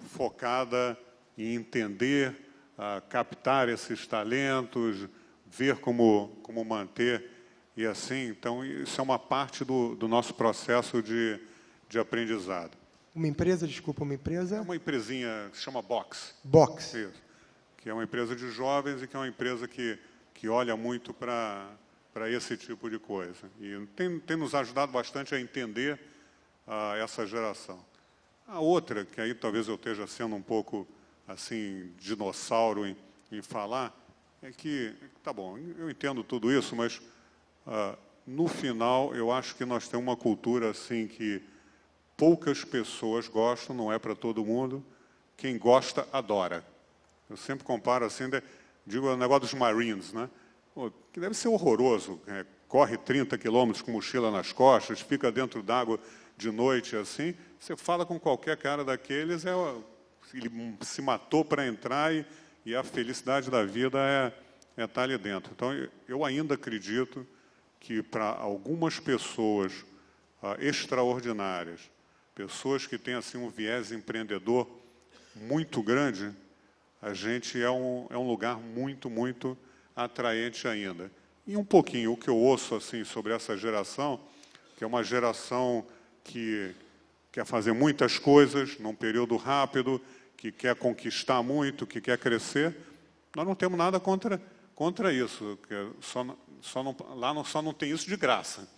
focada 0.08 0.98
em 1.38 1.54
entender, 1.54 2.30
uh, 2.76 3.00
captar 3.08 3.68
esses 3.68 4.04
talentos, 4.04 5.08
ver 5.46 5.76
como, 5.76 6.36
como 6.42 6.64
manter 6.64 7.30
e 7.76 7.86
assim. 7.86 8.26
Então, 8.26 8.64
isso 8.64 9.00
é 9.00 9.04
uma 9.04 9.20
parte 9.20 9.64
do, 9.64 9.94
do 9.94 10.08
nosso 10.08 10.34
processo 10.34 11.00
de, 11.00 11.38
de 11.88 12.00
aprendizado. 12.00 12.81
Uma 13.14 13.28
empresa, 13.28 13.66
desculpa, 13.66 14.02
uma 14.04 14.14
empresa? 14.14 14.56
É 14.56 14.60
uma 14.60 14.76
empresinha 14.76 15.48
que 15.50 15.56
se 15.56 15.62
chama 15.62 15.82
Box. 15.82 16.34
Box. 16.42 16.94
Isso. 16.94 17.22
Que 17.76 17.90
é 17.90 17.94
uma 17.94 18.04
empresa 18.04 18.34
de 18.34 18.50
jovens 18.50 19.02
e 19.02 19.06
que 19.06 19.14
é 19.14 19.18
uma 19.18 19.28
empresa 19.28 19.68
que, 19.68 19.98
que 20.34 20.48
olha 20.48 20.76
muito 20.76 21.12
para 21.12 21.68
para 22.12 22.30
esse 22.30 22.56
tipo 22.56 22.90
de 22.90 22.98
coisa. 22.98 23.50
E 23.58 23.86
tem, 23.96 24.20
tem 24.20 24.36
nos 24.36 24.54
ajudado 24.54 24.92
bastante 24.92 25.34
a 25.34 25.40
entender 25.40 25.98
uh, 26.66 26.94
essa 27.02 27.26
geração. 27.26 27.82
A 28.46 28.60
outra, 28.60 29.04
que 29.04 29.20
aí 29.20 29.34
talvez 29.34 29.68
eu 29.68 29.76
esteja 29.76 30.06
sendo 30.06 30.36
um 30.36 30.42
pouco 30.42 30.86
assim 31.26 31.90
dinossauro 31.98 32.86
em, 32.86 32.96
em 33.30 33.40
falar, 33.40 33.96
é 34.42 34.50
que, 34.50 34.94
tá 35.22 35.32
bom, 35.32 35.56
eu 35.78 35.88
entendo 35.88 36.22
tudo 36.22 36.52
isso, 36.52 36.76
mas 36.76 36.98
uh, 37.66 37.96
no 38.26 38.46
final 38.46 39.14
eu 39.14 39.32
acho 39.32 39.54
que 39.54 39.64
nós 39.64 39.88
temos 39.88 40.04
uma 40.04 40.16
cultura 40.16 40.70
assim 40.70 41.06
que 41.06 41.42
poucas 42.22 42.62
pessoas 42.62 43.26
gostam, 43.26 43.74
não 43.74 43.92
é 43.92 43.98
para 43.98 44.14
todo 44.14 44.44
mundo. 44.44 44.80
Quem 45.36 45.58
gosta, 45.58 46.06
adora. 46.12 46.64
Eu 47.28 47.36
sempre 47.36 47.64
comparo 47.64 48.04
assim, 48.04 48.30
digo 48.86 49.08
o 49.08 49.16
negócio 49.16 49.40
dos 49.40 49.54
Marines, 49.54 50.12
né? 50.12 50.30
que 51.12 51.18
deve 51.18 51.34
ser 51.34 51.48
horroroso. 51.48 52.20
É, 52.28 52.46
corre 52.68 52.96
30 52.96 53.36
quilômetros 53.36 53.82
com 53.82 53.90
mochila 53.90 54.30
nas 54.30 54.52
costas, 54.52 55.00
fica 55.00 55.32
dentro 55.32 55.64
d'água 55.64 55.98
de 56.36 56.52
noite 56.52 56.94
assim. 56.94 57.34
Você 57.58 57.76
fala 57.76 58.06
com 58.06 58.20
qualquer 58.20 58.56
cara 58.56 58.84
daqueles, 58.84 59.44
é, 59.44 59.50
ele 60.32 60.76
se 60.82 61.02
matou 61.02 61.44
para 61.44 61.66
entrar 61.66 62.14
e, 62.14 62.24
e, 62.64 62.72
a 62.72 62.84
felicidade 62.84 63.50
da 63.50 63.64
vida 63.64 63.98
é, 63.98 64.82
é 64.84 64.86
tá 64.86 65.02
ali 65.02 65.18
dentro. 65.18 65.50
Então, 65.52 65.72
eu 66.06 66.24
ainda 66.24 66.54
acredito 66.54 67.26
que 67.80 68.00
para 68.00 68.28
algumas 68.28 69.00
pessoas 69.00 69.84
ah, 70.40 70.56
extraordinárias, 70.60 71.90
pessoas 72.34 72.86
que 72.86 72.98
têm 72.98 73.14
assim 73.14 73.38
um 73.38 73.50
viés 73.50 73.92
empreendedor 73.92 74.68
muito 75.34 75.82
grande, 75.82 76.32
a 77.00 77.12
gente 77.12 77.60
é 77.60 77.70
um, 77.70 78.06
é 78.10 78.16
um 78.16 78.26
lugar 78.26 78.58
muito, 78.58 79.10
muito 79.10 79.56
atraente 79.94 80.68
ainda. 80.68 81.10
E 81.46 81.56
um 81.56 81.64
pouquinho 81.64 82.12
o 82.12 82.16
que 82.16 82.28
eu 82.28 82.36
ouço 82.36 82.74
assim 82.74 83.04
sobre 83.04 83.32
essa 83.32 83.56
geração, 83.56 84.20
que 84.76 84.84
é 84.84 84.86
uma 84.86 85.02
geração 85.02 85.84
que 86.22 86.74
quer 87.32 87.44
fazer 87.44 87.72
muitas 87.72 88.18
coisas 88.18 88.78
num 88.78 88.94
período 88.94 89.36
rápido, 89.36 90.00
que 90.36 90.52
quer 90.52 90.76
conquistar 90.76 91.42
muito, 91.42 91.86
que 91.86 92.00
quer 92.00 92.18
crescer, 92.18 92.76
nós 93.34 93.46
não 93.46 93.54
temos 93.54 93.78
nada 93.78 93.98
contra, 93.98 94.40
contra 94.74 95.12
isso. 95.12 95.58
Só, 96.00 96.36
só 96.60 96.82
não, 96.82 96.94
lá 97.16 97.32
não, 97.32 97.44
só 97.44 97.62
não 97.62 97.72
tem 97.72 97.90
isso 97.90 98.06
de 98.06 98.16
graça. 98.16 98.68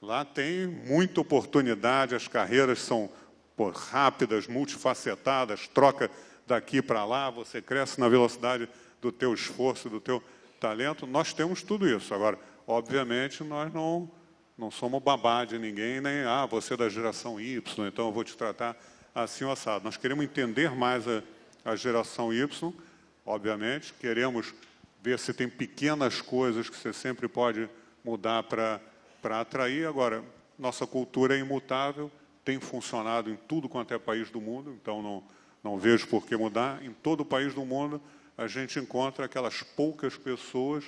Lá 0.00 0.24
tem 0.24 0.66
muita 0.66 1.20
oportunidade, 1.20 2.14
as 2.14 2.28
carreiras 2.28 2.80
são 2.80 3.10
pô, 3.56 3.70
rápidas, 3.70 4.46
multifacetadas, 4.46 5.66
troca 5.68 6.10
daqui 6.46 6.82
para 6.82 7.04
lá, 7.04 7.30
você 7.30 7.62
cresce 7.62 7.98
na 7.98 8.08
velocidade 8.08 8.68
do 9.00 9.10
teu 9.10 9.32
esforço, 9.32 9.88
do 9.88 10.00
teu 10.00 10.22
talento. 10.60 11.06
Nós 11.06 11.32
temos 11.32 11.62
tudo 11.62 11.88
isso. 11.88 12.14
Agora, 12.14 12.38
obviamente, 12.66 13.42
nós 13.42 13.72
não, 13.72 14.10
não 14.56 14.70
somos 14.70 15.02
babá 15.02 15.44
de 15.44 15.58
ninguém, 15.58 16.00
nem, 16.00 16.22
ah, 16.24 16.46
você 16.46 16.74
é 16.74 16.76
da 16.76 16.88
geração 16.88 17.40
Y, 17.40 17.86
então 17.86 18.06
eu 18.06 18.12
vou 18.12 18.24
te 18.24 18.36
tratar 18.36 18.76
assim 19.14 19.44
ou 19.44 19.52
assado. 19.52 19.84
Nós 19.84 19.96
queremos 19.96 20.24
entender 20.24 20.70
mais 20.70 21.08
a, 21.08 21.22
a 21.64 21.74
geração 21.74 22.32
Y, 22.32 22.72
obviamente, 23.24 23.94
queremos 23.94 24.54
ver 25.02 25.18
se 25.18 25.32
tem 25.32 25.48
pequenas 25.48 26.20
coisas 26.20 26.68
que 26.68 26.76
você 26.76 26.92
sempre 26.92 27.28
pode 27.28 27.68
mudar 28.04 28.42
para 29.20 29.40
atrair. 29.40 29.86
Agora, 29.86 30.24
nossa 30.58 30.86
cultura 30.86 31.36
é 31.36 31.40
imutável, 31.40 32.10
tem 32.44 32.60
funcionado 32.60 33.30
em 33.30 33.36
tudo 33.36 33.68
quanto 33.68 33.92
é 33.92 33.98
país 33.98 34.30
do 34.30 34.40
mundo, 34.40 34.76
então 34.80 35.02
não, 35.02 35.24
não 35.62 35.78
vejo 35.78 36.06
por 36.06 36.26
que 36.26 36.36
mudar. 36.36 36.82
Em 36.84 36.92
todo 36.92 37.20
o 37.20 37.24
país 37.24 37.54
do 37.54 37.64
mundo, 37.64 38.00
a 38.36 38.46
gente 38.46 38.78
encontra 38.78 39.26
aquelas 39.26 39.62
poucas 39.62 40.16
pessoas 40.16 40.84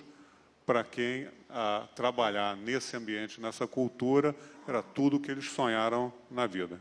para 0.67 0.85
quem 0.85 1.27
a 1.49 1.89
trabalhar 1.95 2.57
nesse 2.57 2.95
ambiente, 2.97 3.41
nessa 3.41 3.67
cultura, 3.67 4.37
era 4.67 4.83
tudo 4.83 5.19
que 5.19 5.31
eles 5.31 5.51
sonharam 5.51 6.13
na 6.31 6.47
vida. 6.47 6.79